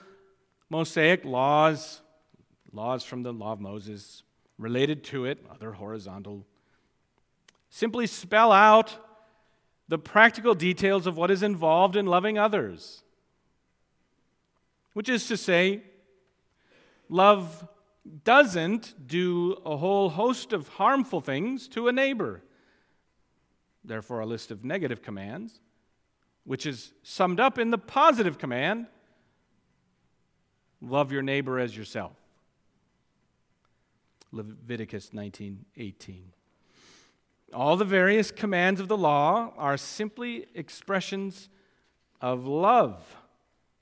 Mosaic 0.75 1.25
laws, 1.25 2.01
laws 2.73 3.05
from 3.05 3.23
the 3.23 3.33
law 3.33 3.53
of 3.53 3.61
Moses 3.61 4.23
related 4.59 5.05
to 5.05 5.25
it, 5.25 5.39
other 5.51 5.73
horizontal, 5.73 6.45
simply 7.71 8.07
spell 8.07 8.51
out 8.51 8.97
the 9.89 9.99
practical 9.99 10.55
details 10.55 11.07
of 11.07 11.17
what 11.17 11.31
is 11.31 11.43
involved 11.43 11.97
in 11.97 12.07
loving 12.07 12.39
others 12.39 13.05
which 14.95 15.09
is 15.09 15.27
to 15.27 15.37
say, 15.37 15.83
love 17.09 17.69
doesn't 18.25 18.95
do 19.07 19.57
a 19.67 19.77
whole 19.77 20.09
host 20.09 20.53
of 20.53 20.69
harmful 20.69 21.21
things 21.21 21.69
to 21.69 21.89
a 21.89 21.93
neighbor. 21.93 22.43
Therefore, 23.85 24.21
a 24.21 24.27
list 24.27 24.51
of 24.51 24.65
negative 24.65 25.03
commands, 25.03 25.61
which 26.45 26.65
is 26.65 26.93
summed 27.03 27.41
up 27.41 27.59
in 27.59 27.71
the 27.71 27.79
positive 27.79 28.39
command 28.39 28.87
love 30.91 31.13
your 31.13 31.23
neighbor 31.23 31.59
as 31.59 31.77
yourself. 31.77 32.13
Leviticus 34.33 35.13
19:18. 35.13 36.33
All 37.53 37.77
the 37.77 37.85
various 37.85 38.31
commands 38.31 38.81
of 38.81 38.89
the 38.89 38.97
law 38.97 39.53
are 39.57 39.77
simply 39.77 40.47
expressions 40.55 41.49
of 42.21 42.47
love, 42.47 43.17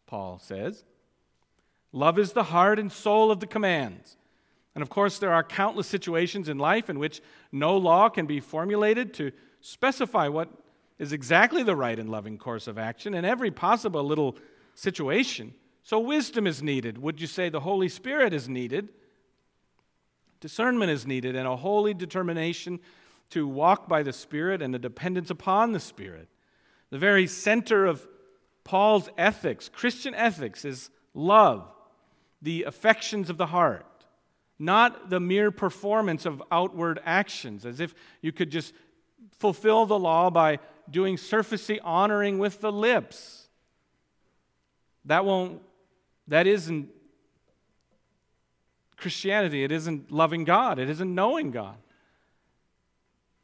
Paul 0.07 0.39
says. 0.39 0.85
Love 1.93 2.19
is 2.19 2.33
the 2.33 2.45
heart 2.45 2.79
and 2.79 2.93
soul 2.93 3.31
of 3.31 3.41
the 3.41 3.47
commands. 3.47 4.17
And 4.75 4.83
of 4.83 4.89
course, 4.89 5.19
there 5.19 5.33
are 5.33 5.43
countless 5.43 5.87
situations 5.87 6.49
in 6.49 6.59
life 6.59 6.89
in 6.89 6.99
which 6.99 7.21
no 7.51 7.77
law 7.77 8.09
can 8.09 8.27
be 8.27 8.41
formulated 8.41 9.13
to 9.15 9.33
specify 9.61 10.29
what 10.29 10.51
is 10.99 11.13
exactly 11.13 11.63
the 11.63 11.77
right 11.77 11.99
and 11.99 12.11
loving 12.11 12.39
course 12.39 12.67
of 12.67 12.79
action 12.79 13.15
in 13.15 13.25
every 13.25 13.51
possible 13.51 14.03
little 14.03 14.37
situation. 14.75 15.55
So, 15.83 15.99
wisdom 15.99 16.47
is 16.47 16.63
needed. 16.63 16.99
Would 16.99 17.21
you 17.21 17.27
say 17.27 17.49
the 17.49 17.61
Holy 17.61 17.89
Spirit 17.89 18.33
is 18.33 18.49
needed? 18.49 18.91
Discernment 20.41 20.91
is 20.91 21.07
needed, 21.07 21.37
and 21.37 21.47
a 21.47 21.57
holy 21.57 21.95
determination 21.95 22.81
to 23.31 23.47
walk 23.47 23.89
by 23.89 24.03
the 24.03 24.13
Spirit 24.13 24.61
and 24.63 24.75
a 24.75 24.79
dependence 24.79 25.31
upon 25.31 25.73
the 25.73 25.81
Spirit. 25.81 26.29
The 26.91 26.99
very 26.99 27.27
center 27.27 27.87
of 27.87 28.07
Paul's 28.65 29.09
ethics, 29.17 29.69
Christian 29.69 30.15
ethics, 30.15 30.65
is 30.65 30.91
love 31.15 31.73
the 32.43 32.65
affections 32.65 33.31
of 33.31 33.39
the 33.39 33.47
heart, 33.47 33.87
not 34.59 35.11
the 35.11 35.21
mere 35.21 35.51
performance 35.51 36.27
of 36.27 36.43
outward 36.51 37.01
actions, 37.05 37.65
as 37.65 37.81
if 37.81 37.95
you 38.21 38.33
could 38.33 38.51
just 38.51 38.75
fulfill 39.39 39.87
the 39.87 39.99
law 39.99 40.29
by 40.31 40.59
doing 40.91 41.17
surfacey 41.17 41.79
honoring 41.83 42.39
with 42.39 42.61
the 42.61 42.73
lips. 42.73 43.49
That 45.05 45.25
won't, 45.25 45.63
that 46.29 46.47
isn't 46.47 46.89
Christianity. 48.97 49.65
It 49.65 49.73
isn't 49.73 50.13
loving 50.13 50.45
God. 50.45 50.79
It 50.79 50.89
isn't 50.89 51.15
knowing 51.15 51.51
God. 51.51 51.77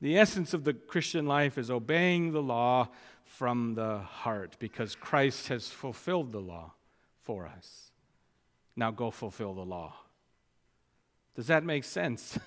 The 0.01 0.17
essence 0.17 0.55
of 0.55 0.65
the 0.65 0.73
Christian 0.73 1.27
life 1.27 1.59
is 1.59 1.71
obeying 1.71 2.33
the 2.33 2.43
law 2.43 2.89
from 3.25 3.75
the 3.75 3.99
heart 3.99 4.57
because 4.59 4.95
Christ 4.95 5.49
has 5.49 5.69
fulfilled 5.69 6.31
the 6.31 6.41
law 6.41 6.75
for 7.23 7.47
us. 7.47 7.91
Now 8.77 8.93
go 8.93 9.11
fulfill 9.11 9.55
the 9.55 9.65
law. 9.65 9.95
Does 11.35 11.49
that 11.49 11.65
make 11.65 11.85
sense? 11.85 12.39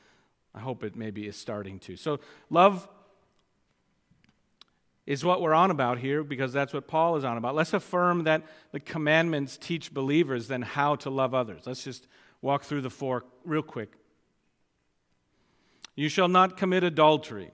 I 0.54 0.60
hope 0.60 0.82
it 0.82 0.96
maybe 0.96 1.26
is 1.26 1.36
starting 1.36 1.78
to. 1.80 1.96
So, 1.96 2.20
love 2.48 2.88
is 5.06 5.24
what 5.24 5.42
we're 5.42 5.54
on 5.54 5.70
about 5.70 5.98
here 5.98 6.24
because 6.24 6.52
that's 6.52 6.72
what 6.72 6.88
Paul 6.88 7.16
is 7.16 7.24
on 7.24 7.36
about. 7.36 7.54
Let's 7.54 7.74
affirm 7.74 8.24
that 8.24 8.42
the 8.72 8.80
commandments 8.80 9.58
teach 9.58 9.92
believers 9.92 10.48
then 10.48 10.62
how 10.62 10.96
to 10.96 11.10
love 11.10 11.34
others. 11.34 11.62
Let's 11.66 11.84
just 11.84 12.06
walk 12.40 12.64
through 12.64 12.80
the 12.80 12.90
four 12.90 13.24
real 13.44 13.62
quick. 13.62 13.92
You 15.94 16.08
shall 16.08 16.28
not 16.28 16.56
commit 16.56 16.84
adultery. 16.84 17.50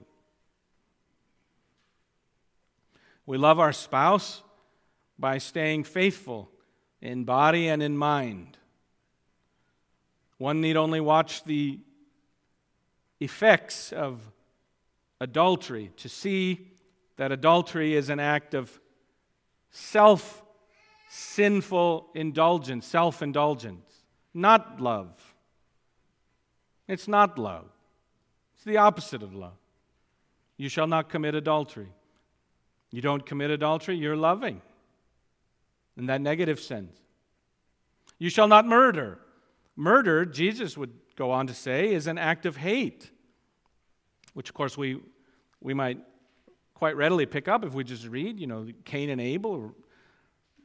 We 3.25 3.37
love 3.37 3.59
our 3.59 3.73
spouse 3.73 4.41
by 5.19 5.37
staying 5.37 5.83
faithful 5.83 6.49
in 7.01 7.23
body 7.23 7.67
and 7.67 7.83
in 7.83 7.97
mind. 7.97 8.57
One 10.37 10.61
need 10.61 10.75
only 10.75 10.99
watch 10.99 11.43
the 11.43 11.79
effects 13.19 13.93
of 13.93 14.19
adultery 15.19 15.91
to 15.97 16.09
see 16.09 16.70
that 17.17 17.31
adultery 17.31 17.95
is 17.95 18.09
an 18.09 18.19
act 18.19 18.53
of 18.53 18.79
self 19.69 20.43
sinful 21.09 22.09
indulgence, 22.15 22.85
self 22.85 23.21
indulgence, 23.21 24.03
not 24.33 24.81
love. 24.81 25.35
It's 26.87 27.07
not 27.07 27.37
love. 27.37 27.69
It's 28.55 28.63
the 28.63 28.77
opposite 28.77 29.23
of 29.23 29.33
love. 29.33 29.57
You 30.57 30.69
shall 30.69 30.87
not 30.87 31.09
commit 31.09 31.35
adultery. 31.35 31.91
You 32.91 33.01
don't 33.01 33.25
commit 33.25 33.49
adultery, 33.49 33.95
you're 33.95 34.17
loving 34.17 34.61
in 35.97 36.05
that 36.07 36.21
negative 36.21 36.59
sense. 36.59 36.97
You 38.19 38.29
shall 38.29 38.47
not 38.47 38.65
murder. 38.65 39.19
Murder, 39.75 40.25
Jesus 40.25 40.77
would 40.77 40.91
go 41.15 41.31
on 41.31 41.47
to 41.47 41.53
say, 41.53 41.93
is 41.93 42.07
an 42.07 42.17
act 42.17 42.45
of 42.45 42.57
hate, 42.57 43.09
which, 44.33 44.49
of 44.49 44.55
course, 44.55 44.77
we, 44.77 44.99
we 45.61 45.73
might 45.73 45.97
quite 46.81 46.97
readily 46.97 47.27
pick 47.27 47.47
up 47.47 47.63
if 47.63 47.75
we 47.75 47.83
just 47.83 48.07
read, 48.07 48.39
you 48.39 48.47
know, 48.47 48.65
Cain 48.85 49.11
and 49.11 49.21
Abel 49.21 49.51
or, 49.51 49.73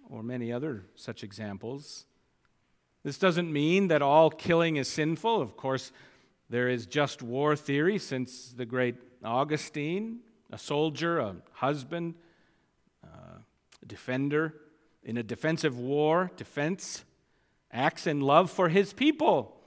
or 0.08 0.22
many 0.22 0.50
other 0.50 0.82
such 0.94 1.22
examples. 1.22 2.06
This 3.02 3.18
doesn't 3.18 3.52
mean 3.52 3.88
that 3.88 4.00
all 4.00 4.30
killing 4.30 4.76
is 4.76 4.88
sinful. 4.88 5.42
Of 5.42 5.58
course, 5.58 5.92
there 6.48 6.70
is 6.70 6.86
just 6.86 7.20
war 7.20 7.54
theory 7.54 7.98
since 7.98 8.54
the 8.56 8.64
great 8.64 8.94
Augustine, 9.22 10.20
a 10.50 10.56
soldier, 10.56 11.18
a 11.18 11.36
husband, 11.52 12.14
uh, 13.04 13.40
a 13.82 13.86
defender 13.86 14.54
in 15.02 15.18
a 15.18 15.22
defensive 15.22 15.78
war, 15.78 16.30
defense, 16.38 17.04
acts 17.70 18.06
in 18.06 18.22
love 18.22 18.50
for 18.50 18.70
his 18.70 18.94
people, 18.94 19.60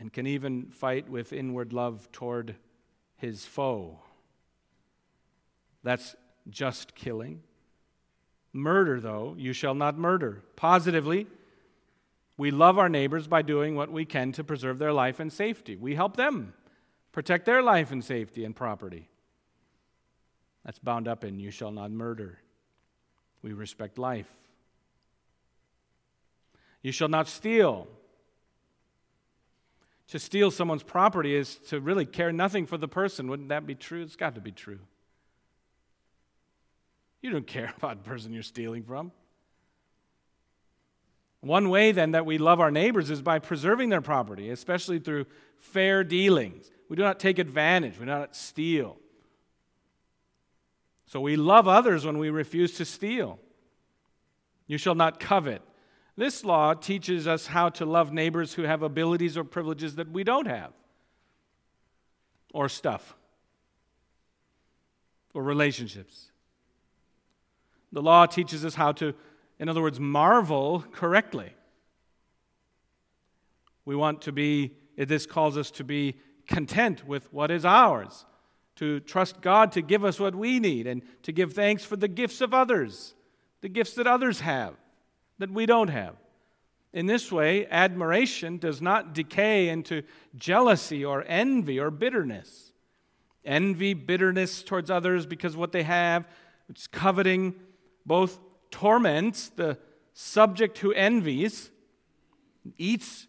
and 0.00 0.12
can 0.12 0.26
even 0.26 0.66
fight 0.66 1.08
with 1.08 1.32
inward 1.32 1.72
love 1.72 2.10
toward 2.10 2.56
his 3.16 3.46
foe. 3.46 4.00
That's 5.86 6.16
just 6.50 6.96
killing. 6.96 7.42
Murder, 8.52 8.98
though, 8.98 9.36
you 9.38 9.52
shall 9.52 9.76
not 9.76 9.96
murder. 9.96 10.42
Positively, 10.56 11.28
we 12.36 12.50
love 12.50 12.76
our 12.76 12.88
neighbors 12.88 13.28
by 13.28 13.42
doing 13.42 13.76
what 13.76 13.92
we 13.92 14.04
can 14.04 14.32
to 14.32 14.42
preserve 14.42 14.80
their 14.80 14.92
life 14.92 15.20
and 15.20 15.32
safety. 15.32 15.76
We 15.76 15.94
help 15.94 16.16
them 16.16 16.54
protect 17.12 17.46
their 17.46 17.62
life 17.62 17.92
and 17.92 18.04
safety 18.04 18.44
and 18.44 18.56
property. 18.56 19.08
That's 20.64 20.80
bound 20.80 21.06
up 21.06 21.22
in 21.22 21.38
you 21.38 21.52
shall 21.52 21.70
not 21.70 21.92
murder. 21.92 22.40
We 23.42 23.52
respect 23.52 23.96
life. 23.96 24.26
You 26.82 26.90
shall 26.90 27.06
not 27.06 27.28
steal. 27.28 27.86
To 30.08 30.18
steal 30.18 30.50
someone's 30.50 30.82
property 30.82 31.36
is 31.36 31.58
to 31.68 31.78
really 31.78 32.06
care 32.06 32.32
nothing 32.32 32.66
for 32.66 32.76
the 32.76 32.88
person. 32.88 33.28
Wouldn't 33.28 33.50
that 33.50 33.68
be 33.68 33.76
true? 33.76 34.02
It's 34.02 34.16
got 34.16 34.34
to 34.34 34.40
be 34.40 34.50
true. 34.50 34.80
You 37.26 37.32
don't 37.32 37.46
care 37.46 37.72
about 37.76 38.04
the 38.04 38.08
person 38.08 38.32
you're 38.32 38.44
stealing 38.44 38.84
from. 38.84 39.10
One 41.40 41.70
way, 41.70 41.90
then, 41.90 42.12
that 42.12 42.24
we 42.24 42.38
love 42.38 42.60
our 42.60 42.70
neighbors 42.70 43.10
is 43.10 43.20
by 43.20 43.40
preserving 43.40 43.88
their 43.88 44.00
property, 44.00 44.50
especially 44.50 45.00
through 45.00 45.26
fair 45.58 46.04
dealings. 46.04 46.70
We 46.88 46.94
do 46.94 47.02
not 47.02 47.18
take 47.18 47.40
advantage, 47.40 47.94
we 47.98 48.06
do 48.06 48.12
not 48.12 48.36
steal. 48.36 48.96
So 51.06 51.20
we 51.20 51.34
love 51.34 51.66
others 51.66 52.06
when 52.06 52.18
we 52.18 52.30
refuse 52.30 52.74
to 52.74 52.84
steal. 52.84 53.40
You 54.68 54.78
shall 54.78 54.94
not 54.94 55.18
covet. 55.18 55.62
This 56.16 56.44
law 56.44 56.74
teaches 56.74 57.26
us 57.26 57.48
how 57.48 57.70
to 57.70 57.84
love 57.84 58.12
neighbors 58.12 58.54
who 58.54 58.62
have 58.62 58.82
abilities 58.82 59.36
or 59.36 59.42
privileges 59.42 59.96
that 59.96 60.10
we 60.10 60.22
don't 60.22 60.46
have, 60.46 60.72
or 62.54 62.68
stuff, 62.68 63.16
or 65.34 65.42
relationships. 65.42 66.30
The 67.92 68.02
law 68.02 68.26
teaches 68.26 68.64
us 68.64 68.74
how 68.74 68.92
to 68.92 69.14
in 69.58 69.68
other 69.68 69.82
words, 69.82 69.98
marvel 69.98 70.84
correctly. 70.92 71.52
We 73.84 73.96
want 73.96 74.22
to 74.22 74.32
be, 74.32 74.72
this 74.96 75.26
calls 75.26 75.56
us 75.56 75.70
to 75.72 75.84
be 75.84 76.16
content 76.46 77.06
with 77.06 77.32
what 77.32 77.50
is 77.50 77.64
ours, 77.64 78.26
to 78.76 79.00
trust 79.00 79.40
God 79.40 79.72
to 79.72 79.82
give 79.82 80.04
us 80.04 80.20
what 80.20 80.34
we 80.34 80.60
need, 80.60 80.86
and 80.86 81.02
to 81.22 81.32
give 81.32 81.54
thanks 81.54 81.84
for 81.84 81.96
the 81.96 82.08
gifts 82.08 82.40
of 82.40 82.52
others, 82.52 83.14
the 83.62 83.68
gifts 83.68 83.94
that 83.94 84.06
others 84.06 84.40
have, 84.40 84.74
that 85.38 85.50
we 85.50 85.64
don't 85.64 85.88
have. 85.88 86.16
In 86.92 87.06
this 87.06 87.30
way, 87.30 87.66
admiration 87.66 88.58
does 88.58 88.82
not 88.82 89.14
decay 89.14 89.68
into 89.68 90.02
jealousy 90.34 91.04
or 91.04 91.24
envy 91.26 91.78
or 91.78 91.90
bitterness. 91.90 92.72
Envy, 93.44 93.94
bitterness 93.94 94.62
towards 94.62 94.90
others 94.90 95.24
because 95.24 95.56
what 95.56 95.72
they 95.72 95.82
have, 95.82 96.26
it's 96.68 96.86
coveting, 96.86 97.54
both 98.06 98.38
torments 98.70 99.48
the 99.50 99.78
subject 100.14 100.78
who 100.78 100.92
envies, 100.92 101.70
eats, 102.78 103.26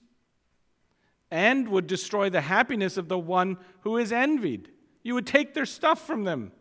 and 1.30 1.68
would 1.68 1.88
destroy 1.88 2.30
the 2.30 2.42
happiness 2.42 2.96
of 2.96 3.10
the 3.10 3.20
one 3.20 3.58
who 3.82 3.98
is 3.98 4.12
envied. 4.12 4.70
You 5.04 5.16
would 5.16 5.28
take 5.28 5.54
their 5.54 5.66
stuff 5.66 6.06
from 6.06 6.24
them. 6.24 6.52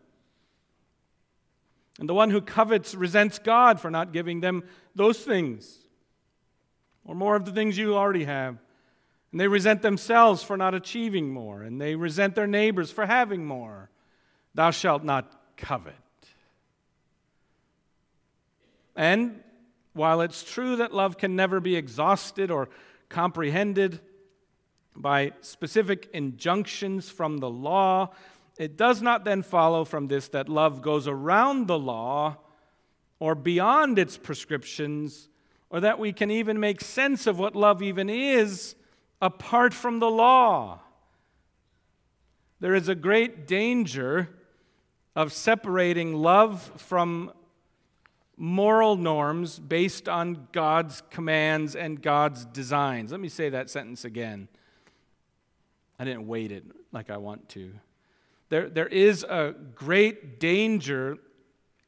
And 1.99 2.09
the 2.09 2.13
one 2.13 2.29
who 2.29 2.41
covets 2.41 2.93
resents 2.93 3.39
God 3.39 3.79
for 3.79 3.89
not 3.89 4.11
giving 4.11 4.41
them 4.41 4.63
those 4.93 5.19
things, 5.19 5.77
or 7.05 7.15
more 7.15 7.35
of 7.35 7.45
the 7.45 7.51
things 7.51 7.77
you 7.77 7.95
already 7.95 8.25
have. 8.25 8.57
And 9.31 9.41
they 9.41 9.47
resent 9.47 9.81
themselves 9.81 10.43
for 10.43 10.57
not 10.57 10.73
achieving 10.73 11.29
more, 11.29 11.63
and 11.63 11.79
they 11.79 11.95
resent 11.95 12.35
their 12.35 12.47
neighbors 12.47 12.91
for 12.91 13.05
having 13.05 13.45
more. 13.45 13.89
Thou 14.53 14.71
shalt 14.71 15.03
not 15.03 15.31
covet. 15.57 15.95
And 18.97 19.41
while 19.93 20.21
it's 20.21 20.43
true 20.43 20.75
that 20.77 20.93
love 20.93 21.17
can 21.17 21.35
never 21.35 21.59
be 21.61 21.75
exhausted 21.75 22.51
or 22.51 22.67
comprehended 23.09 24.01
by 24.95 25.33
specific 25.41 26.09
injunctions 26.13 27.07
from 27.07 27.37
the 27.37 27.49
law, 27.49 28.09
it 28.57 28.75
does 28.75 29.01
not 29.01 29.23
then 29.23 29.43
follow 29.43 29.85
from 29.85 30.07
this 30.07 30.27
that 30.29 30.49
love 30.49 30.81
goes 30.81 31.07
around 31.07 31.67
the 31.67 31.77
law 31.77 32.37
or 33.19 33.35
beyond 33.35 33.97
its 33.97 34.17
prescriptions, 34.17 35.29
or 35.69 35.79
that 35.79 35.97
we 35.99 36.13
can 36.13 36.29
even 36.29 36.59
make 36.59 36.81
sense 36.81 37.25
of 37.25 37.39
what 37.39 37.55
love 37.55 37.81
even 37.81 38.09
is 38.09 38.75
apart 39.21 39.73
from 39.73 39.99
the 39.99 40.09
law. 40.09 40.79
There 42.59 42.75
is 42.75 42.87
a 42.87 42.95
great 42.95 43.47
danger 43.47 44.29
of 45.15 45.33
separating 45.33 46.13
love 46.13 46.71
from 46.77 47.31
moral 48.37 48.95
norms 48.95 49.57
based 49.57 50.07
on 50.07 50.47
God's 50.51 51.01
commands 51.09 51.75
and 51.75 52.01
God's 52.01 52.45
designs. 52.45 53.11
Let 53.11 53.19
me 53.19 53.29
say 53.29 53.49
that 53.49 53.69
sentence 53.69 54.05
again. 54.05 54.47
I 55.99 56.05
didn't 56.05 56.27
weight 56.27 56.51
it 56.51 56.63
like 56.91 57.09
I 57.09 57.17
want 57.17 57.49
to. 57.49 57.71
There, 58.49 58.69
there 58.69 58.87
is 58.87 59.23
a 59.23 59.55
great 59.75 60.39
danger 60.39 61.17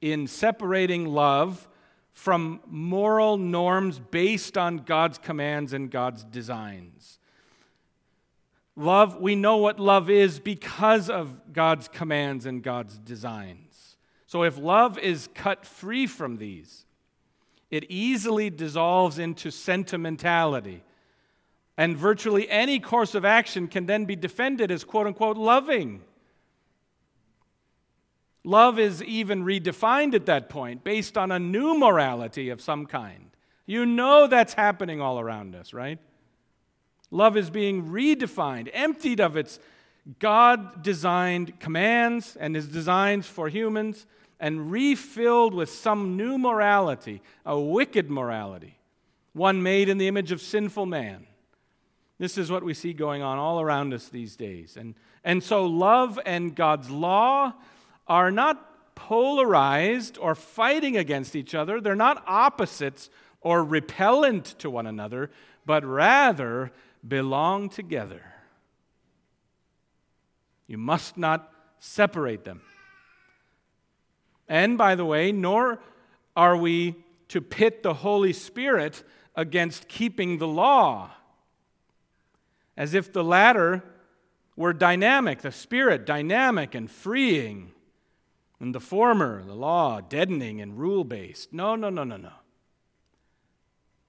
in 0.01 0.27
separating 0.27 1.05
love 1.05 1.67
from 2.11 2.59
moral 2.65 3.37
norms 3.37 3.99
based 3.99 4.57
on 4.57 4.77
God's 4.77 5.17
commands 5.17 5.71
and 5.71 5.89
God's 5.89 6.23
designs. 6.23 7.19
Love, 8.75 9.17
we 9.17 9.35
know 9.35 9.57
what 9.57 9.79
love 9.79 10.09
is 10.09 10.39
because 10.39 11.09
of 11.09 11.53
God's 11.53 11.87
commands 11.87 12.45
and 12.45 12.63
God's 12.63 12.97
designs. 12.97 13.68
So 14.29 14.43
if 14.43 14.59
love 14.59 14.99
is 14.99 15.27
cut 15.33 15.65
free 15.65 16.05
from 16.05 16.37
these, 16.37 16.85
it 17.71 17.85
easily 17.89 18.51
dissolves 18.51 19.17
into 19.17 19.49
sentimentality. 19.49 20.83
And 21.75 21.97
virtually 21.97 22.47
any 22.47 22.79
course 22.79 23.15
of 23.15 23.25
action 23.25 23.67
can 23.67 23.87
then 23.87 24.05
be 24.05 24.15
defended 24.15 24.69
as 24.69 24.83
quote 24.83 25.07
unquote 25.07 25.35
loving. 25.35 26.03
Love 28.43 28.77
is 28.77 29.01
even 29.01 29.45
redefined 29.45 30.13
at 30.13 30.27
that 30.27 30.47
point 30.47 30.83
based 30.83 31.17
on 31.17 31.31
a 31.31 31.39
new 31.39 31.79
morality 31.79 32.49
of 32.49 32.61
some 32.61 32.85
kind. 32.85 33.31
You 33.65 33.83
know 33.83 34.27
that's 34.27 34.53
happening 34.53 35.01
all 35.01 35.19
around 35.19 35.55
us, 35.55 35.73
right? 35.73 35.97
Love 37.09 37.35
is 37.35 37.49
being 37.49 37.89
redefined, 37.89 38.69
emptied 38.73 39.21
of 39.21 39.35
its 39.35 39.57
God 40.19 40.83
designed 40.83 41.59
commands 41.59 42.35
and 42.39 42.55
his 42.55 42.67
designs 42.67 43.25
for 43.25 43.49
humans, 43.49 44.05
and 44.39 44.71
refilled 44.71 45.53
with 45.53 45.69
some 45.69 46.15
new 46.15 46.37
morality, 46.37 47.21
a 47.45 47.59
wicked 47.59 48.09
morality, 48.09 48.79
one 49.33 49.61
made 49.61 49.89
in 49.89 49.97
the 49.97 50.07
image 50.07 50.31
of 50.31 50.41
sinful 50.41 50.85
man. 50.85 51.25
This 52.17 52.37
is 52.37 52.51
what 52.51 52.63
we 52.63 52.73
see 52.73 52.93
going 52.93 53.21
on 53.21 53.37
all 53.37 53.61
around 53.61 53.93
us 53.93 54.09
these 54.09 54.35
days. 54.35 54.77
And, 54.77 54.95
and 55.23 55.41
so, 55.41 55.65
love 55.65 56.19
and 56.25 56.55
God's 56.55 56.89
law 56.89 57.53
are 58.07 58.31
not 58.31 58.95
polarized 58.95 60.17
or 60.17 60.35
fighting 60.35 60.97
against 60.97 61.35
each 61.35 61.55
other, 61.55 61.79
they're 61.79 61.95
not 61.95 62.23
opposites 62.27 63.09
or 63.41 63.63
repellent 63.63 64.45
to 64.59 64.69
one 64.69 64.85
another, 64.85 65.31
but 65.65 65.85
rather 65.85 66.71
belong 67.07 67.69
together. 67.69 68.21
You 70.67 70.77
must 70.77 71.17
not 71.17 71.51
separate 71.79 72.43
them. 72.43 72.61
And 74.49 74.77
by 74.77 74.95
the 74.95 75.05
way, 75.05 75.31
nor 75.31 75.79
are 76.35 76.57
we 76.57 76.95
to 77.29 77.39
pit 77.39 77.83
the 77.83 77.93
Holy 77.93 78.33
Spirit 78.33 79.03
against 79.35 79.87
keeping 79.87 80.39
the 80.39 80.47
law, 80.47 81.11
as 82.75 82.93
if 82.95 83.13
the 83.13 83.23
latter 83.23 83.83
were 84.55 84.73
dynamic, 84.73 85.41
the 85.41 85.51
Spirit 85.51 86.05
dynamic 86.05 86.73
and 86.73 86.89
freeing, 86.89 87.71
and 88.59 88.75
the 88.75 88.79
former, 88.79 89.43
the 89.43 89.53
law, 89.53 90.01
deadening 90.01 90.59
and 90.59 90.77
rule 90.77 91.03
based. 91.03 91.53
No, 91.53 91.75
no, 91.75 91.89
no, 91.89 92.03
no, 92.03 92.17
no. 92.17 92.31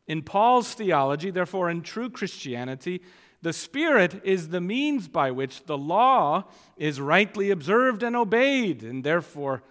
In 0.09 0.23
Paul's 0.23 0.75
theology, 0.75 1.31
therefore, 1.31 1.71
in 1.71 1.83
true 1.83 2.11
Christianity, 2.11 3.01
the 3.43 3.53
Spirit 3.53 4.21
is 4.25 4.49
the 4.49 4.61
means 4.61 5.07
by 5.07 5.31
which 5.31 5.65
the 5.67 5.79
law 5.79 6.45
is 6.77 7.01
rightly 7.01 7.51
observed 7.51 8.03
and 8.03 8.17
obeyed, 8.17 8.83
and 8.83 9.05
therefore, 9.05 9.63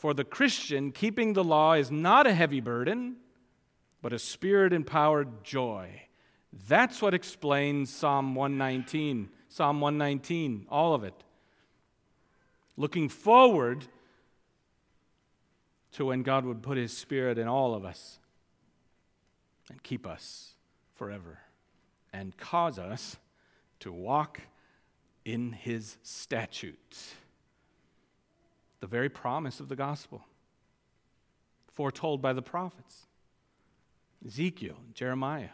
for 0.00 0.14
the 0.14 0.24
Christian, 0.24 0.92
keeping 0.92 1.34
the 1.34 1.44
law 1.44 1.74
is 1.74 1.90
not 1.90 2.26
a 2.26 2.32
heavy 2.32 2.60
burden, 2.60 3.16
but 4.00 4.14
a 4.14 4.18
spirit 4.18 4.72
empowered 4.72 5.44
joy. 5.44 6.04
That's 6.66 7.02
what 7.02 7.12
explains 7.12 7.90
Psalm 7.90 8.34
119. 8.34 9.28
Psalm 9.48 9.82
119, 9.82 10.64
all 10.70 10.94
of 10.94 11.04
it. 11.04 11.12
Looking 12.78 13.10
forward 13.10 13.88
to 15.92 16.06
when 16.06 16.22
God 16.22 16.46
would 16.46 16.62
put 16.62 16.78
His 16.78 16.96
Spirit 16.96 17.36
in 17.36 17.46
all 17.46 17.74
of 17.74 17.84
us 17.84 18.20
and 19.68 19.82
keep 19.82 20.06
us 20.06 20.54
forever 20.94 21.40
and 22.10 22.34
cause 22.38 22.78
us 22.78 23.18
to 23.80 23.92
walk 23.92 24.40
in 25.26 25.52
His 25.52 25.98
statutes. 26.02 27.16
The 28.80 28.86
very 28.86 29.08
promise 29.08 29.60
of 29.60 29.68
the 29.68 29.76
gospel, 29.76 30.22
foretold 31.72 32.20
by 32.22 32.32
the 32.32 32.42
prophets 32.42 33.06
Ezekiel, 34.26 34.76
Jeremiah. 34.94 35.50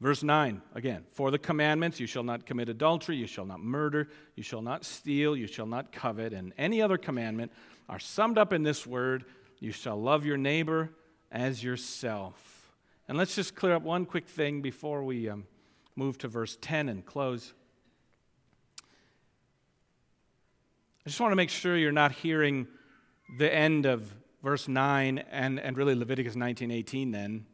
Verse 0.00 0.24
9, 0.24 0.60
again, 0.74 1.04
for 1.12 1.30
the 1.30 1.38
commandments, 1.38 2.00
you 2.00 2.08
shall 2.08 2.24
not 2.24 2.44
commit 2.44 2.68
adultery, 2.68 3.14
you 3.14 3.28
shall 3.28 3.46
not 3.46 3.60
murder, 3.60 4.08
you 4.34 4.42
shall 4.42 4.60
not 4.60 4.84
steal, 4.84 5.36
you 5.36 5.46
shall 5.46 5.66
not 5.66 5.92
covet, 5.92 6.32
and 6.32 6.52
any 6.58 6.82
other 6.82 6.98
commandment 6.98 7.52
are 7.88 8.00
summed 8.00 8.36
up 8.36 8.52
in 8.52 8.64
this 8.64 8.84
word 8.84 9.24
you 9.62 9.70
shall 9.70 9.96
love 9.96 10.26
your 10.26 10.36
neighbor 10.36 10.90
as 11.30 11.62
yourself. 11.62 12.72
And 13.06 13.16
let's 13.16 13.36
just 13.36 13.54
clear 13.54 13.74
up 13.74 13.82
one 13.82 14.04
quick 14.04 14.26
thing 14.26 14.60
before 14.60 15.04
we 15.04 15.28
um, 15.28 15.44
move 15.94 16.18
to 16.18 16.26
verse 16.28 16.58
10 16.60 16.88
and 16.88 17.06
close. 17.06 17.54
I 21.04 21.08
just 21.08 21.20
want 21.20 21.32
to 21.32 21.36
make 21.36 21.50
sure 21.50 21.76
you're 21.76 21.90
not 21.90 22.12
hearing 22.12 22.68
the 23.36 23.52
end 23.52 23.86
of 23.86 24.14
verse 24.40 24.68
9 24.68 25.18
and, 25.18 25.58
and 25.58 25.76
really 25.76 25.96
Leviticus 25.96 26.36
19 26.36 26.70
18 26.70 27.10
then 27.10 27.44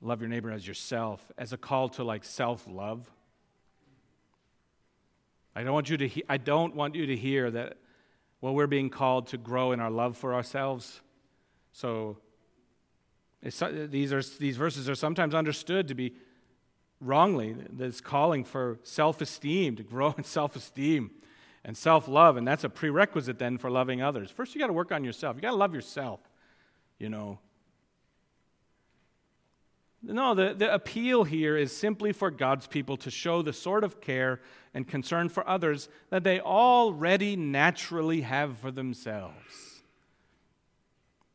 love 0.00 0.20
your 0.20 0.28
neighbor 0.28 0.52
as 0.52 0.66
yourself, 0.66 1.30
as 1.36 1.52
a 1.52 1.56
call 1.56 1.88
to 1.88 2.04
like 2.04 2.24
self 2.24 2.66
love. 2.68 3.10
I 5.56 5.64
don't 5.64 5.72
want 5.72 5.90
you 5.90 5.96
to 5.96 6.06
he- 6.06 6.24
I 6.28 6.36
don't 6.36 6.76
want 6.76 6.94
you 6.94 7.06
to 7.06 7.16
hear 7.16 7.50
that 7.50 7.78
well 8.40 8.54
we're 8.54 8.68
being 8.68 8.88
called 8.88 9.26
to 9.28 9.36
grow 9.36 9.72
in 9.72 9.80
our 9.80 9.90
love 9.90 10.16
for 10.16 10.34
ourselves. 10.34 11.00
So 11.72 12.18
these 13.42 14.12
are 14.12 14.22
these 14.38 14.56
verses 14.56 14.88
are 14.88 14.94
sometimes 14.94 15.34
understood 15.34 15.88
to 15.88 15.94
be 15.94 16.14
wrongly 17.00 17.56
this 17.70 18.00
calling 18.00 18.44
for 18.44 18.78
self-esteem 18.84 19.74
to 19.76 19.82
grow 19.82 20.14
in 20.16 20.22
self-esteem 20.38 21.10
and 21.64 21.76
self-love 21.76 22.36
and 22.36 22.46
that's 22.46 22.64
a 22.64 22.68
prerequisite 22.68 23.38
then 23.38 23.58
for 23.58 23.70
loving 23.70 24.02
others. 24.02 24.30
First 24.30 24.54
you 24.54 24.60
got 24.60 24.66
to 24.68 24.72
work 24.72 24.92
on 24.92 25.04
yourself. 25.04 25.36
You 25.36 25.42
got 25.42 25.50
to 25.50 25.56
love 25.56 25.74
yourself. 25.74 26.20
You 26.98 27.08
know, 27.08 27.38
no, 30.02 30.34
the, 30.34 30.54
the 30.54 30.72
appeal 30.72 31.22
here 31.22 31.56
is 31.56 31.74
simply 31.74 32.12
for 32.12 32.30
God's 32.30 32.66
people 32.66 32.96
to 32.98 33.10
show 33.10 33.40
the 33.40 33.52
sort 33.52 33.84
of 33.84 34.00
care 34.00 34.40
and 34.74 34.86
concern 34.86 35.28
for 35.28 35.48
others 35.48 35.88
that 36.10 36.24
they 36.24 36.40
already 36.40 37.36
naturally 37.36 38.22
have 38.22 38.58
for 38.58 38.72
themselves. 38.72 39.82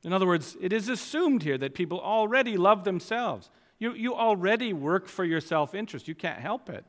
In 0.03 0.11
other 0.11 0.27
words, 0.27 0.57
it 0.59 0.73
is 0.73 0.89
assumed 0.89 1.43
here 1.43 1.57
that 1.57 1.75
people 1.75 1.99
already 1.99 2.57
love 2.57 2.83
themselves. 2.83 3.49
You, 3.79 3.93
you 3.93 4.15
already 4.15 4.73
work 4.73 5.07
for 5.07 5.23
your 5.23 5.41
self 5.41 5.73
interest. 5.73 6.07
You 6.07 6.15
can't 6.15 6.39
help 6.39 6.69
it. 6.69 6.85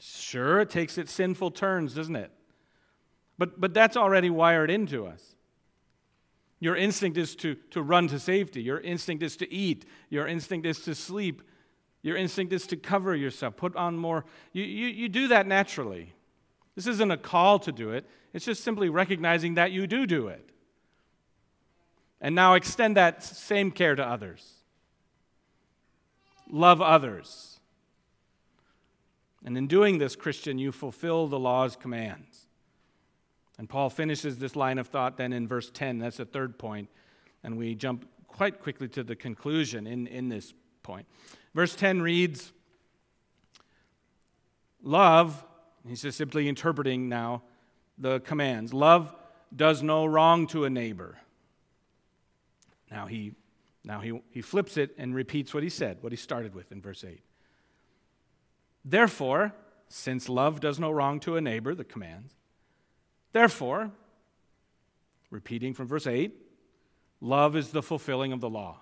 Sure, 0.00 0.60
it 0.60 0.70
takes 0.70 0.96
its 0.96 1.12
sinful 1.12 1.50
turns, 1.52 1.94
doesn't 1.94 2.16
it? 2.16 2.32
But, 3.38 3.60
but 3.60 3.74
that's 3.74 3.96
already 3.96 4.30
wired 4.30 4.70
into 4.70 5.06
us. 5.06 5.34
Your 6.58 6.76
instinct 6.76 7.16
is 7.16 7.36
to, 7.36 7.54
to 7.70 7.82
run 7.82 8.08
to 8.08 8.18
safety. 8.18 8.62
Your 8.62 8.80
instinct 8.80 9.22
is 9.22 9.36
to 9.38 9.52
eat. 9.52 9.86
Your 10.08 10.26
instinct 10.26 10.66
is 10.66 10.80
to 10.80 10.94
sleep. 10.94 11.42
Your 12.02 12.16
instinct 12.16 12.52
is 12.52 12.66
to 12.68 12.76
cover 12.76 13.14
yourself, 13.14 13.56
put 13.56 13.76
on 13.76 13.96
more. 13.96 14.24
You, 14.52 14.64
you, 14.64 14.88
you 14.88 15.08
do 15.08 15.28
that 15.28 15.46
naturally. 15.46 16.14
This 16.74 16.86
isn't 16.86 17.10
a 17.10 17.16
call 17.16 17.58
to 17.60 17.72
do 17.72 17.90
it, 17.90 18.06
it's 18.32 18.44
just 18.44 18.64
simply 18.64 18.88
recognizing 18.88 19.54
that 19.54 19.72
you 19.72 19.86
do 19.86 20.06
do 20.06 20.28
it. 20.28 20.48
And 22.20 22.34
now 22.34 22.54
extend 22.54 22.96
that 22.96 23.22
same 23.22 23.70
care 23.70 23.94
to 23.94 24.06
others. 24.06 24.50
Love 26.50 26.80
others. 26.80 27.49
And 29.44 29.56
in 29.56 29.66
doing 29.66 29.98
this, 29.98 30.16
Christian, 30.16 30.58
you 30.58 30.72
fulfill 30.72 31.26
the 31.26 31.38
law's 31.38 31.76
commands. 31.76 32.46
And 33.58 33.68
Paul 33.68 33.90
finishes 33.90 34.38
this 34.38 34.56
line 34.56 34.78
of 34.78 34.88
thought 34.88 35.16
then 35.16 35.32
in 35.32 35.46
verse 35.46 35.70
10. 35.70 35.98
That's 35.98 36.18
the 36.18 36.24
third 36.24 36.58
point. 36.58 36.88
And 37.42 37.56
we 37.56 37.74
jump 37.74 38.06
quite 38.26 38.60
quickly 38.60 38.88
to 38.88 39.02
the 39.02 39.16
conclusion 39.16 39.86
in, 39.86 40.06
in 40.06 40.28
this 40.28 40.54
point. 40.82 41.06
Verse 41.54 41.74
10 41.74 42.02
reads 42.02 42.52
Love, 44.82 45.44
he's 45.86 46.02
just 46.02 46.16
simply 46.16 46.48
interpreting 46.48 47.08
now 47.08 47.42
the 47.98 48.20
commands. 48.20 48.72
Love 48.72 49.14
does 49.54 49.82
no 49.82 50.06
wrong 50.06 50.46
to 50.48 50.64
a 50.64 50.70
neighbor. 50.70 51.18
Now 52.90 53.06
he 53.06 53.34
now 53.84 54.00
he, 54.00 54.20
he 54.30 54.42
flips 54.42 54.76
it 54.76 54.94
and 54.98 55.14
repeats 55.14 55.54
what 55.54 55.62
he 55.62 55.68
said, 55.68 55.98
what 56.02 56.12
he 56.12 56.16
started 56.16 56.54
with 56.54 56.70
in 56.70 56.82
verse 56.82 57.02
8. 57.02 57.20
Therefore, 58.84 59.52
since 59.88 60.28
love 60.28 60.60
does 60.60 60.78
no 60.78 60.90
wrong 60.90 61.20
to 61.20 61.36
a 61.36 61.40
neighbor, 61.40 61.74
the 61.74 61.84
commands, 61.84 62.34
Therefore, 63.32 63.90
repeating 65.30 65.74
from 65.74 65.86
verse 65.86 66.06
8, 66.06 66.34
love 67.20 67.56
is 67.56 67.70
the 67.70 67.82
fulfilling 67.82 68.32
of 68.32 68.40
the 68.40 68.50
law. 68.50 68.80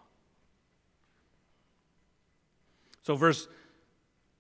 So, 3.03 3.15
verse 3.15 3.49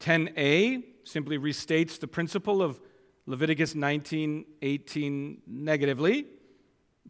10a 0.01 0.85
simply 1.05 1.39
restates 1.39 1.99
the 1.99 2.07
principle 2.07 2.63
of 2.63 2.81
Leviticus 3.27 3.75
19 3.75 4.45
18 4.63 5.43
negatively. 5.47 6.27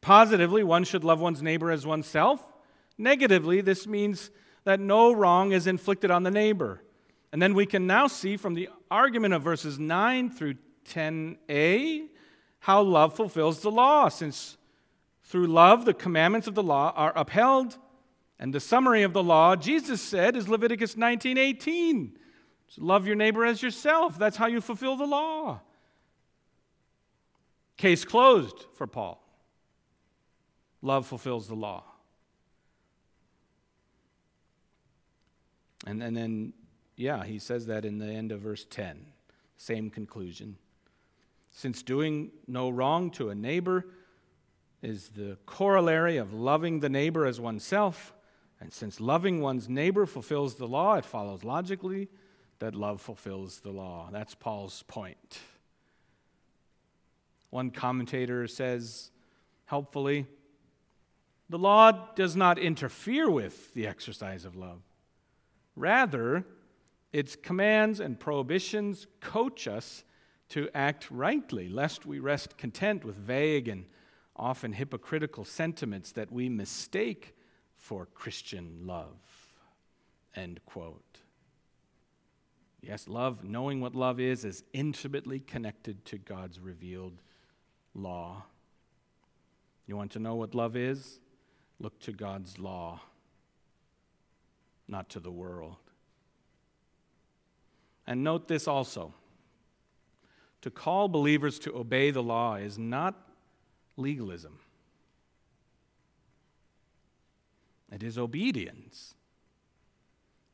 Positively, 0.01 0.63
one 0.63 0.85
should 0.85 1.05
love 1.05 1.21
one's 1.21 1.43
neighbor 1.43 1.71
as 1.71 1.87
oneself. 1.87 2.45
Negatively, 2.97 3.61
this 3.61 3.87
means 3.87 4.31
that 4.65 4.81
no 4.81 5.13
wrong 5.13 5.53
is 5.53 5.67
inflicted 5.67 6.11
on 6.11 6.25
the 6.25 6.31
neighbor. 6.31 6.83
And 7.33 7.43
then 7.43 7.55
we 7.55 7.67
can 7.67 7.87
now 7.87 8.07
see 8.07 8.37
from 8.37 8.55
the 8.55 8.69
argument 8.91 9.35
of 9.35 9.43
verses 9.43 9.79
9 9.79 10.31
through 10.31 10.55
10a 10.87 12.09
how 12.61 12.83
love 12.83 13.15
fulfills 13.15 13.61
the 13.61 13.71
law, 13.71 14.09
since 14.09 14.57
through 15.23 15.47
love 15.47 15.85
the 15.85 15.95
commandments 15.95 16.47
of 16.47 16.55
the 16.55 16.63
law 16.63 16.93
are 16.97 17.13
upheld. 17.17 17.79
And 18.39 18.55
the 18.55 18.61
summary 18.61 19.03
of 19.03 19.13
the 19.13 19.23
law, 19.23 19.57
Jesus 19.57 20.01
said, 20.01 20.37
is 20.37 20.49
Leviticus 20.49 20.97
19 20.97 21.39
18. 21.39 22.19
So 22.69 22.85
love 22.85 23.07
your 23.07 23.17
neighbor 23.17 23.45
as 23.45 23.63
yourself. 23.63 24.19
That's 24.19 24.37
how 24.37 24.47
you 24.47 24.61
fulfill 24.61 24.97
the 24.97 25.07
law. 25.07 25.61
Case 27.77 28.05
closed 28.05 28.67
for 28.75 28.87
Paul. 28.87 29.23
Love 30.83 31.07
fulfills 31.07 31.49
the 31.49 31.55
law. 31.55 31.85
And, 35.87 36.03
and 36.03 36.17
then, 36.17 36.53
yeah, 36.99 37.25
he 37.25 37.39
says 37.39 37.65
that 37.67 37.87
in 37.87 37.97
the 37.97 38.07
end 38.07 38.31
of 38.31 38.41
verse 38.41 38.67
10. 38.69 39.07
Same 39.57 39.89
conclusion 39.89 40.59
since 41.51 41.83
doing 41.83 42.31
no 42.47 42.71
wrong 42.71 43.11
to 43.11 43.31
a 43.31 43.35
neighbor 43.35 43.87
is 44.81 45.09
the 45.09 45.37
corollary 45.45 46.17
of 46.17 46.33
loving 46.33 46.79
the 46.79 46.89
neighbor 46.89 47.27
as 47.27 47.41
oneself, 47.41 48.15
and 48.61 48.73
since 48.73 49.01
loving 49.01 49.41
one's 49.41 49.69
neighbor 49.69 50.07
fulfills 50.07 50.55
the 50.55 50.69
law, 50.69 50.95
it 50.95 51.05
follows 51.05 51.43
logically 51.43 52.09
that 52.61 52.77
love 52.77 53.01
fulfills 53.01 53.59
the 53.59 53.71
law. 53.71 54.09
That's 54.13 54.37
Paul's 54.37 54.85
point. 54.85 55.41
One 57.51 57.71
commentator 57.71 58.47
says 58.47 59.11
helpfully 59.65 60.27
the 61.51 61.59
law 61.59 61.91
does 62.15 62.37
not 62.37 62.59
interfere 62.59 63.29
with 63.29 63.75
the 63.75 63.87
exercise 63.87 64.45
of 64.45 64.55
love. 64.55 64.83
Rather, 65.75 66.45
its 67.13 67.37
commands 67.37 68.01
and 68.01 68.21
prohibitions 68.21 69.07
coach 69.21 69.67
us 69.67 70.05
to 70.51 70.69
act 70.75 71.11
rightly, 71.11 71.69
lest 71.69 72.07
we 72.07 72.19
rest 72.19 72.57
content 72.57 73.05
with 73.05 73.17
vague 73.17 73.69
and 73.69 73.87
often 74.37 74.73
hypocritical 74.73 75.45
sentiments 75.45 76.13
that 76.13 76.31
we 76.31 76.49
mistake 76.49 77.35
for 77.77 78.07
Christian 78.07 78.81
love. 78.83 79.19
End 80.35 80.61
quote. 80.65 81.21
Yes, 82.81 83.09
love, 83.09 83.43
knowing 83.43 83.81
what 83.81 83.95
love 83.95 84.21
is, 84.21 84.45
is 84.45 84.63
intimately 84.73 85.41
connected 85.41 86.05
to 86.07 86.19
God's 86.19 86.61
revealed 86.61 87.21
law. 87.95 88.45
You 89.87 89.97
want 89.97 90.13
to 90.13 90.19
know 90.19 90.37
what 90.37 90.55
love 90.55 90.77
is? 90.77 91.19
Look 91.81 91.99
to 92.01 92.13
God's 92.13 92.59
law, 92.59 93.01
not 94.87 95.09
to 95.11 95.21
the 95.21 95.31
world. 95.31 95.77
And 98.09 98.25
note 98.25 98.49
this 98.49 98.67
also 98.67 99.13
to 100.63 100.71
call 100.71 101.09
believers 101.09 101.59
to 101.61 101.77
obey 101.77 102.11
the 102.11 102.23
law 102.23 102.55
is 102.55 102.79
not 102.79 103.15
legalism, 103.99 104.59
it 107.93 108.03
is 108.03 108.17
obedience, 108.17 109.15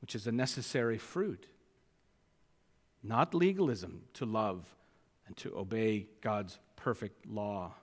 which 0.01 0.17
is 0.17 0.27
a 0.27 0.33
necessary 0.33 0.99
fruit. 0.99 1.47
Not 3.07 3.35
legalism 3.35 4.03
to 4.15 4.25
love 4.25 4.75
and 5.27 5.37
to 5.37 5.57
obey 5.57 6.07
God's 6.23 6.59
perfect 6.75 7.27
law. 7.27 7.75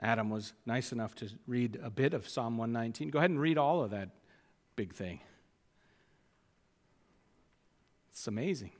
Adam 0.00 0.28
was 0.28 0.52
nice 0.66 0.92
enough 0.92 1.14
to 1.16 1.30
read 1.46 1.80
a 1.82 1.88
bit 1.88 2.12
of 2.12 2.28
Psalm 2.28 2.58
119. 2.58 3.08
Go 3.08 3.18
ahead 3.18 3.30
and 3.30 3.40
read 3.40 3.56
all 3.56 3.82
of 3.82 3.90
that 3.90 4.10
big 4.76 4.94
thing. 4.94 5.20
It's 8.18 8.26
amazing. 8.26 8.72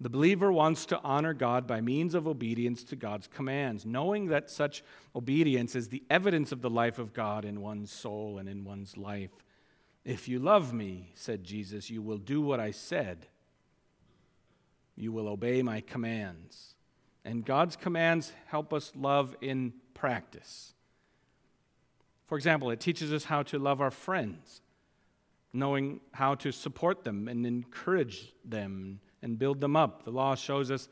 The 0.00 0.08
believer 0.08 0.52
wants 0.52 0.86
to 0.86 1.00
honor 1.02 1.34
God 1.34 1.66
by 1.66 1.80
means 1.80 2.14
of 2.14 2.28
obedience 2.28 2.84
to 2.84 2.96
God's 2.96 3.26
commands, 3.26 3.84
knowing 3.84 4.28
that 4.28 4.48
such 4.48 4.84
obedience 5.16 5.74
is 5.74 5.88
the 5.88 6.04
evidence 6.08 6.52
of 6.52 6.62
the 6.62 6.70
life 6.70 7.00
of 7.00 7.12
God 7.12 7.44
in 7.44 7.60
one's 7.60 7.90
soul 7.90 8.38
and 8.38 8.48
in 8.48 8.64
one's 8.64 8.96
life. 8.96 9.32
If 10.04 10.28
you 10.28 10.38
love 10.38 10.72
me, 10.72 11.10
said 11.16 11.42
Jesus, 11.42 11.90
you 11.90 12.02
will 12.02 12.18
do 12.18 12.40
what 12.40 12.60
I 12.60 12.70
said. 12.70 13.26
You 14.94 15.10
will 15.10 15.26
obey 15.26 15.60
my 15.62 15.80
commands. 15.80 16.76
And 17.24 17.44
God's 17.44 17.74
commands 17.74 18.32
help 18.46 18.72
us 18.72 18.92
love 18.94 19.34
in 19.40 19.72
practice. 19.92 20.72
For 22.28 22.36
example, 22.38 22.70
it 22.70 22.78
teaches 22.78 23.12
us 23.12 23.24
how 23.24 23.42
to 23.42 23.58
love 23.58 23.80
our 23.80 23.90
friends, 23.90 24.62
knowing 25.52 26.00
how 26.12 26.34
to 26.36 26.52
support 26.52 27.04
them 27.04 27.28
and 27.28 27.46
encourage 27.46 28.32
them 28.44 29.00
and 29.22 29.38
build 29.38 29.60
them 29.60 29.76
up. 29.76 30.04
The 30.04 30.10
law 30.10 30.34
shows 30.34 30.70
us 30.70 30.88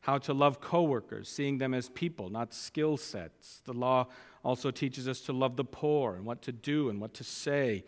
how 0.00 0.18
to 0.18 0.32
love 0.32 0.60
coworkers, 0.60 1.28
seeing 1.28 1.58
them 1.58 1.74
as 1.74 1.88
people, 1.90 2.30
not 2.30 2.54
skill 2.54 2.96
sets. 2.96 3.60
The 3.64 3.72
law 3.72 4.06
also 4.44 4.70
teaches 4.70 5.08
us 5.08 5.20
to 5.22 5.32
love 5.32 5.56
the 5.56 5.64
poor 5.64 6.14
and 6.14 6.24
what 6.24 6.42
to 6.42 6.52
do 6.52 6.88
and 6.88 7.00
what 7.00 7.14
to 7.14 7.24
say. 7.24 7.84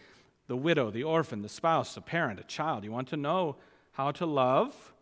The 0.46 0.56
widow, 0.56 0.90
the 0.90 1.04
orphan, 1.04 1.42
the 1.42 1.48
spouse, 1.48 1.96
a 1.96 2.00
parent, 2.00 2.40
a 2.40 2.44
child. 2.44 2.84
You 2.84 2.92
want 2.92 3.08
to 3.08 3.16
know 3.16 3.56
how 3.92 4.10
to 4.12 4.26
love? 4.26 4.92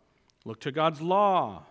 Look 0.45 0.59
to 0.61 0.71
God's 0.71 1.01
law. 1.01 1.63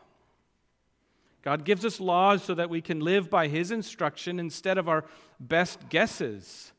God 1.43 1.65
gives 1.65 1.85
us 1.85 2.01
laws 2.01 2.43
so 2.43 2.55
that 2.55 2.69
we 2.69 2.81
can 2.81 3.01
live 3.01 3.31
by 3.31 3.49
His 3.49 3.71
instruction 3.71 4.41
instead 4.41 4.77
of 4.77 4.89
our 4.89 5.05
best 5.41 5.89
guesses 5.89 6.73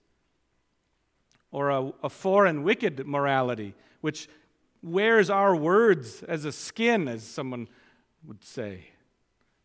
or 1.51 1.69
a, 1.69 1.91
a 2.03 2.09
foreign 2.09 2.63
wicked 2.63 3.05
morality, 3.07 3.73
which 4.01 4.27
wears 4.81 5.29
our 5.29 5.55
words 5.55 6.23
as 6.23 6.45
a 6.45 6.51
skin, 6.51 7.07
as 7.07 7.23
someone 7.23 7.67
would 8.25 8.43
say. 8.43 8.85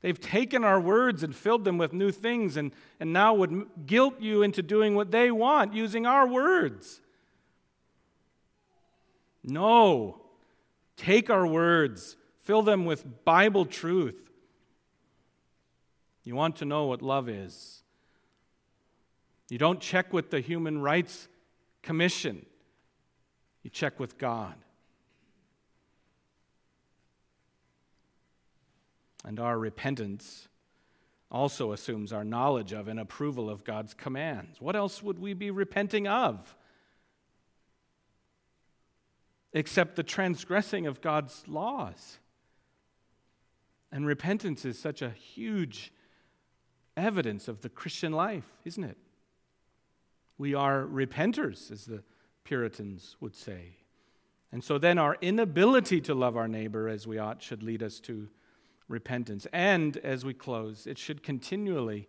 They've 0.00 0.20
taken 0.20 0.64
our 0.64 0.80
words 0.80 1.22
and 1.22 1.34
filled 1.34 1.64
them 1.64 1.78
with 1.78 1.92
new 1.92 2.10
things 2.10 2.56
and, 2.56 2.72
and 3.00 3.12
now 3.12 3.34
would 3.34 3.86
guilt 3.86 4.20
you 4.20 4.42
into 4.42 4.62
doing 4.62 4.94
what 4.94 5.10
they 5.10 5.30
want 5.30 5.72
using 5.72 6.04
our 6.04 6.26
words. 6.26 7.00
No. 9.42 10.20
Take 10.96 11.30
our 11.30 11.46
words, 11.46 12.16
fill 12.42 12.62
them 12.62 12.84
with 12.84 13.24
Bible 13.24 13.66
truth. 13.66 14.30
You 16.22 16.34
want 16.34 16.56
to 16.56 16.64
know 16.64 16.86
what 16.86 17.02
love 17.02 17.28
is. 17.28 17.82
You 19.50 19.58
don't 19.58 19.80
check 19.80 20.12
with 20.12 20.30
the 20.30 20.40
Human 20.40 20.80
Rights 20.80 21.28
Commission, 21.84 22.46
you 23.62 23.70
check 23.70 24.00
with 24.00 24.18
God. 24.18 24.54
And 29.24 29.38
our 29.38 29.58
repentance 29.58 30.48
also 31.30 31.72
assumes 31.72 32.12
our 32.12 32.24
knowledge 32.24 32.72
of 32.72 32.88
and 32.88 32.98
approval 32.98 33.50
of 33.50 33.64
God's 33.64 33.92
commands. 33.92 34.60
What 34.60 34.76
else 34.76 35.02
would 35.02 35.18
we 35.18 35.34
be 35.34 35.50
repenting 35.50 36.08
of? 36.08 36.56
Except 39.52 39.96
the 39.96 40.02
transgressing 40.02 40.86
of 40.86 41.02
God's 41.02 41.44
laws. 41.46 42.18
And 43.92 44.06
repentance 44.06 44.64
is 44.64 44.78
such 44.78 45.02
a 45.02 45.10
huge 45.10 45.92
evidence 46.96 47.46
of 47.46 47.60
the 47.60 47.68
Christian 47.68 48.12
life, 48.12 48.46
isn't 48.64 48.84
it? 48.84 48.96
We 50.38 50.54
are 50.54 50.84
repenters, 50.84 51.70
as 51.70 51.84
the 51.84 52.02
Puritans 52.44 53.16
would 53.20 53.34
say. 53.34 53.76
And 54.52 54.62
so 54.62 54.78
then 54.78 54.98
our 54.98 55.16
inability 55.20 56.00
to 56.02 56.14
love 56.14 56.36
our 56.36 56.48
neighbor 56.48 56.88
as 56.88 57.06
we 57.06 57.18
ought 57.18 57.42
should 57.42 57.62
lead 57.62 57.82
us 57.82 58.00
to 58.00 58.28
repentance. 58.88 59.46
And 59.52 59.96
as 59.98 60.24
we 60.24 60.34
close, 60.34 60.86
it 60.86 60.98
should 60.98 61.22
continually 61.22 62.08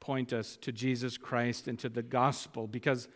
point 0.00 0.32
us 0.32 0.56
to 0.62 0.72
Jesus 0.72 1.16
Christ 1.16 1.68
and 1.68 1.78
to 1.78 1.88
the 1.88 2.02
gospel 2.02 2.66
because 2.66 3.08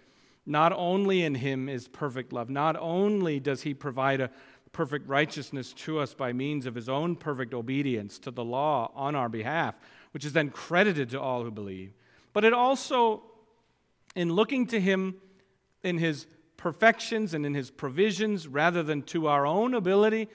not 0.46 0.72
only 0.72 1.22
in 1.22 1.34
him 1.34 1.68
is 1.68 1.86
perfect 1.88 2.32
love, 2.32 2.48
not 2.48 2.76
only 2.80 3.38
does 3.38 3.62
he 3.62 3.74
provide 3.74 4.20
a 4.20 4.30
perfect 4.72 5.08
righteousness 5.08 5.72
to 5.72 5.98
us 5.98 6.14
by 6.14 6.32
means 6.32 6.64
of 6.64 6.74
his 6.74 6.88
own 6.88 7.16
perfect 7.16 7.52
obedience 7.52 8.18
to 8.20 8.30
the 8.30 8.44
law 8.44 8.90
on 8.94 9.14
our 9.14 9.28
behalf, 9.28 9.74
which 10.12 10.24
is 10.24 10.32
then 10.32 10.48
credited 10.50 11.10
to 11.10 11.20
all 11.20 11.42
who 11.42 11.50
believe, 11.50 11.92
but 12.32 12.44
it 12.44 12.52
also, 12.52 13.22
in 14.18 14.32
looking 14.32 14.66
to 14.66 14.80
him 14.80 15.14
in 15.84 15.96
his 15.96 16.26
perfections 16.56 17.34
and 17.34 17.46
in 17.46 17.54
his 17.54 17.70
provisions 17.70 18.48
rather 18.48 18.82
than 18.82 19.00
to 19.00 19.28
our 19.28 19.46
own 19.46 19.74
ability, 19.74 20.26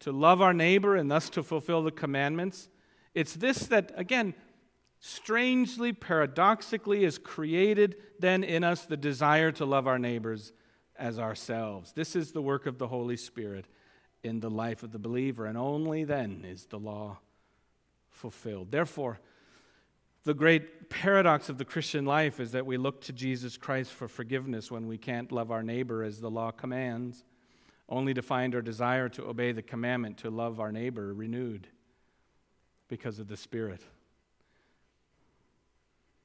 to 0.00 0.10
love 0.10 0.40
our 0.40 0.54
neighbor 0.54 0.96
and 0.96 1.10
thus 1.10 1.28
to 1.28 1.42
fulfill 1.42 1.82
the 1.82 1.90
commandments. 1.90 2.70
It's 3.14 3.34
this 3.34 3.66
that, 3.66 3.92
again, 3.94 4.32
strangely, 5.00 5.92
paradoxically, 5.92 7.04
is 7.04 7.18
created 7.18 7.96
then 8.18 8.42
in 8.42 8.64
us 8.64 8.86
the 8.86 8.96
desire 8.96 9.52
to 9.52 9.66
love 9.66 9.86
our 9.86 9.98
neighbors 9.98 10.54
as 10.98 11.18
ourselves. 11.18 11.92
This 11.92 12.16
is 12.16 12.32
the 12.32 12.40
work 12.40 12.64
of 12.64 12.78
the 12.78 12.88
Holy 12.88 13.18
Spirit 13.18 13.66
in 14.22 14.40
the 14.40 14.50
life 14.50 14.82
of 14.82 14.92
the 14.92 14.98
believer, 14.98 15.44
and 15.44 15.58
only 15.58 16.04
then 16.04 16.42
is 16.48 16.64
the 16.64 16.78
law 16.78 17.18
fulfilled. 18.08 18.70
Therefore, 18.70 19.20
the 20.26 20.34
great 20.34 20.90
paradox 20.90 21.48
of 21.48 21.56
the 21.56 21.64
Christian 21.64 22.04
life 22.04 22.40
is 22.40 22.50
that 22.50 22.66
we 22.66 22.76
look 22.76 23.00
to 23.02 23.12
Jesus 23.12 23.56
Christ 23.56 23.92
for 23.92 24.08
forgiveness 24.08 24.72
when 24.72 24.88
we 24.88 24.98
can't 24.98 25.30
love 25.30 25.52
our 25.52 25.62
neighbor 25.62 26.02
as 26.02 26.20
the 26.20 26.28
law 26.28 26.50
commands 26.50 27.24
only 27.88 28.12
to 28.12 28.22
find 28.22 28.52
our 28.52 28.60
desire 28.60 29.08
to 29.10 29.24
obey 29.24 29.52
the 29.52 29.62
commandment 29.62 30.18
to 30.18 30.30
love 30.30 30.58
our 30.58 30.72
neighbor 30.72 31.14
renewed 31.14 31.68
because 32.88 33.20
of 33.20 33.28
the 33.28 33.36
Spirit. 33.36 33.82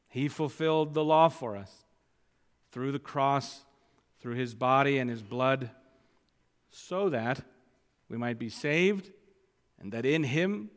He 0.09 0.27
fulfilled 0.27 0.95
the 0.95 1.03
law 1.03 1.29
for 1.29 1.55
us 1.55 1.71
through 2.71 2.93
the 2.93 2.97
cross, 2.97 3.65
through 4.19 4.33
his 4.33 4.55
body 4.55 4.97
and 4.97 5.11
his 5.11 5.21
blood, 5.21 5.69
so 6.71 7.07
that 7.09 7.39
we 8.09 8.17
might 8.17 8.39
be 8.39 8.49
saved 8.49 9.11
and 9.79 9.91
that 9.91 10.07
in 10.07 10.23
him 10.23 10.71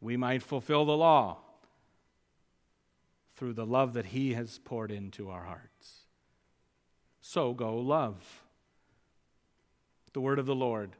we 0.00 0.16
might 0.16 0.44
fulfill 0.44 0.84
the 0.84 0.96
law 0.96 1.38
through 3.40 3.54
the 3.54 3.64
love 3.64 3.94
that 3.94 4.04
he 4.04 4.34
has 4.34 4.58
poured 4.66 4.90
into 4.90 5.30
our 5.30 5.44
hearts. 5.44 6.00
So 7.22 7.54
go 7.54 7.78
love 7.78 8.22
the 10.12 10.20
word 10.20 10.38
of 10.38 10.44
the 10.44 10.54
Lord. 10.54 10.90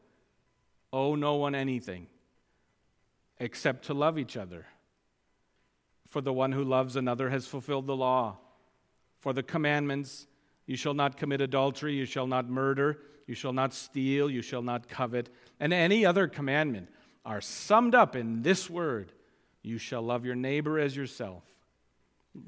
Owe 0.90 1.14
no 1.16 1.34
one 1.34 1.54
anything 1.54 2.06
except 3.38 3.84
to 3.84 3.94
love 3.94 4.18
each 4.18 4.38
other. 4.38 4.64
For 6.08 6.22
the 6.22 6.32
one 6.32 6.52
who 6.52 6.64
loves 6.64 6.96
another 6.96 7.28
has 7.28 7.46
fulfilled 7.46 7.86
the 7.86 7.94
law. 7.94 8.38
For 9.18 9.34
the 9.34 9.42
commandments, 9.42 10.26
you 10.64 10.76
shall 10.76 10.94
not 10.94 11.18
commit 11.18 11.42
adultery, 11.42 11.94
you 11.94 12.06
shall 12.06 12.26
not 12.26 12.48
murder, 12.48 13.00
you 13.26 13.34
shall 13.34 13.52
not 13.52 13.74
steal, 13.74 14.30
you 14.30 14.40
shall 14.40 14.62
not 14.62 14.88
covet, 14.88 15.28
and 15.60 15.74
any 15.74 16.06
other 16.06 16.26
commandment 16.26 16.88
are 17.22 17.42
summed 17.42 17.94
up 17.94 18.16
in 18.16 18.40
this 18.40 18.70
word 18.70 19.12
you 19.62 19.76
shall 19.76 20.00
love 20.00 20.24
your 20.24 20.36
neighbor 20.36 20.78
as 20.78 20.96
yourself. 20.96 21.42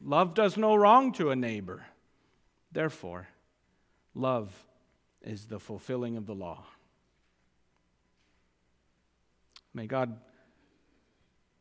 Love 0.05 0.35
does 0.35 0.57
no 0.57 0.75
wrong 0.75 1.13
to 1.13 1.31
a 1.31 1.37
neighbor. 1.37 1.85
Therefore, 2.71 3.29
love 4.15 4.53
is 5.23 5.47
the 5.47 5.59
fulfilling 5.59 6.17
of 6.17 6.27
the 6.27 6.35
law. 6.35 6.65
May 9.75 9.87
God 9.87 10.19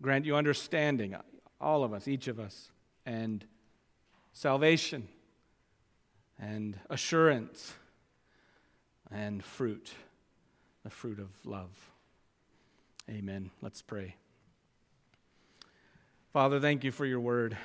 grant 0.01 0.25
you 0.25 0.35
understanding, 0.35 1.15
all 1.59 1.83
of 1.83 1.93
us, 1.93 2.07
each 2.07 2.27
of 2.27 2.39
us, 2.39 2.71
and 3.05 3.45
salvation, 4.33 5.07
and 6.39 6.77
assurance 6.89 7.73
and 9.11 9.43
fruit, 9.43 9.91
the 10.83 10.89
fruit 10.89 11.19
of 11.19 11.29
love. 11.45 11.69
Amen. 13.09 13.51
Let's 13.61 13.81
pray. 13.81 14.15
Father, 16.33 16.59
thank 16.59 16.83
you 16.83 16.91
for 16.91 17.05
your 17.05 17.19
word. 17.19 17.57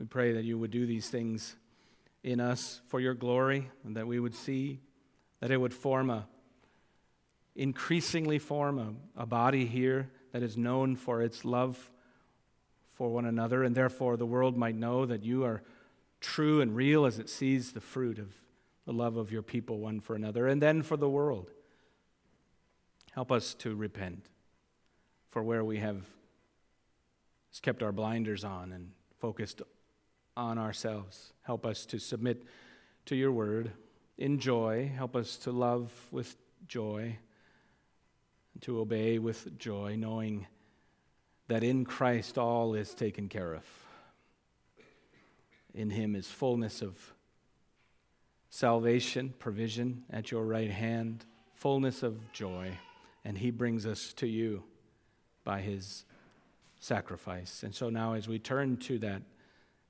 We 0.00 0.06
pray 0.06 0.32
that 0.32 0.44
you 0.44 0.56
would 0.58 0.70
do 0.70 0.86
these 0.86 1.10
things 1.10 1.56
in 2.22 2.40
us 2.40 2.80
for 2.88 3.00
your 3.00 3.12
glory 3.12 3.70
and 3.84 3.94
that 3.98 4.06
we 4.06 4.18
would 4.18 4.34
see 4.34 4.80
that 5.40 5.50
it 5.50 5.58
would 5.58 5.74
form 5.74 6.08
a 6.08 6.26
increasingly 7.54 8.38
form 8.38 8.78
a, 8.78 9.22
a 9.22 9.26
body 9.26 9.66
here 9.66 10.10
that 10.32 10.42
is 10.42 10.56
known 10.56 10.96
for 10.96 11.20
its 11.20 11.44
love 11.44 11.90
for 12.94 13.10
one 13.10 13.26
another 13.26 13.62
and 13.62 13.74
therefore 13.74 14.16
the 14.16 14.24
world 14.24 14.56
might 14.56 14.74
know 14.74 15.04
that 15.04 15.22
you 15.22 15.44
are 15.44 15.62
true 16.18 16.62
and 16.62 16.74
real 16.74 17.04
as 17.04 17.18
it 17.18 17.28
sees 17.28 17.72
the 17.72 17.80
fruit 17.80 18.18
of 18.18 18.32
the 18.86 18.94
love 18.94 19.18
of 19.18 19.30
your 19.30 19.42
people 19.42 19.80
one 19.80 20.00
for 20.00 20.16
another 20.16 20.48
and 20.48 20.62
then 20.62 20.80
for 20.80 20.96
the 20.96 21.10
world. 21.10 21.50
Help 23.12 23.30
us 23.30 23.52
to 23.52 23.74
repent 23.74 24.30
for 25.28 25.42
where 25.42 25.62
we 25.62 25.76
have 25.76 26.06
kept 27.60 27.82
our 27.82 27.92
blinders 27.92 28.44
on 28.44 28.72
and 28.72 28.92
focused 29.18 29.60
on 30.36 30.58
ourselves. 30.58 31.32
Help 31.42 31.66
us 31.66 31.84
to 31.86 31.98
submit 31.98 32.44
to 33.06 33.16
your 33.16 33.32
word 33.32 33.72
in 34.18 34.38
joy. 34.38 34.90
Help 34.94 35.16
us 35.16 35.36
to 35.38 35.50
love 35.50 35.92
with 36.10 36.36
joy, 36.66 37.16
to 38.60 38.80
obey 38.80 39.18
with 39.18 39.58
joy, 39.58 39.96
knowing 39.96 40.46
that 41.48 41.64
in 41.64 41.84
Christ 41.84 42.38
all 42.38 42.74
is 42.74 42.94
taken 42.94 43.28
care 43.28 43.54
of. 43.54 43.64
In 45.74 45.90
him 45.90 46.14
is 46.14 46.26
fullness 46.26 46.82
of 46.82 46.96
salvation, 48.50 49.34
provision 49.38 50.04
at 50.10 50.30
your 50.30 50.44
right 50.44 50.70
hand, 50.70 51.24
fullness 51.54 52.02
of 52.02 52.32
joy, 52.32 52.78
and 53.24 53.38
he 53.38 53.50
brings 53.50 53.86
us 53.86 54.12
to 54.14 54.26
you 54.26 54.62
by 55.44 55.60
his 55.60 56.04
sacrifice. 56.80 57.62
And 57.62 57.74
so 57.74 57.90
now, 57.90 58.14
as 58.14 58.28
we 58.28 58.38
turn 58.38 58.76
to 58.78 58.98
that 59.00 59.22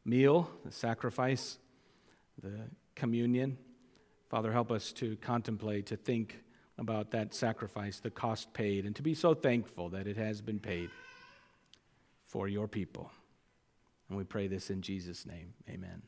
meal, 0.05 0.51
the 0.65 0.73
sacrifice, 0.73 1.59
the 2.43 2.61
communion. 2.95 3.59
Father, 4.29 4.53
help 4.53 4.71
us 4.71 4.93
to 4.93 5.17
contemplate, 5.17 5.87
to 5.87 5.97
think 5.97 6.39
about 6.79 7.11
that 7.11 7.35
sacrifice, 7.35 8.01
the 8.01 8.11
cost 8.11 8.53
paid, 8.55 8.87
and 8.87 8.97
to 8.97 9.03
be 9.03 9.15
so 9.15 9.35
thankful 9.35 9.91
that 9.91 10.07
it 10.07 10.17
has 10.17 10.41
been 10.41 10.59
paid 10.59 10.91
for 12.27 12.49
your 12.49 12.69
people. 12.69 13.11
And 14.09 14.17
we 14.17 14.25
pray 14.25 14.47
this 14.47 14.71
in 14.71 14.83
Jesus' 14.83 15.27
name. 15.27 15.53
Amen. 15.69 16.03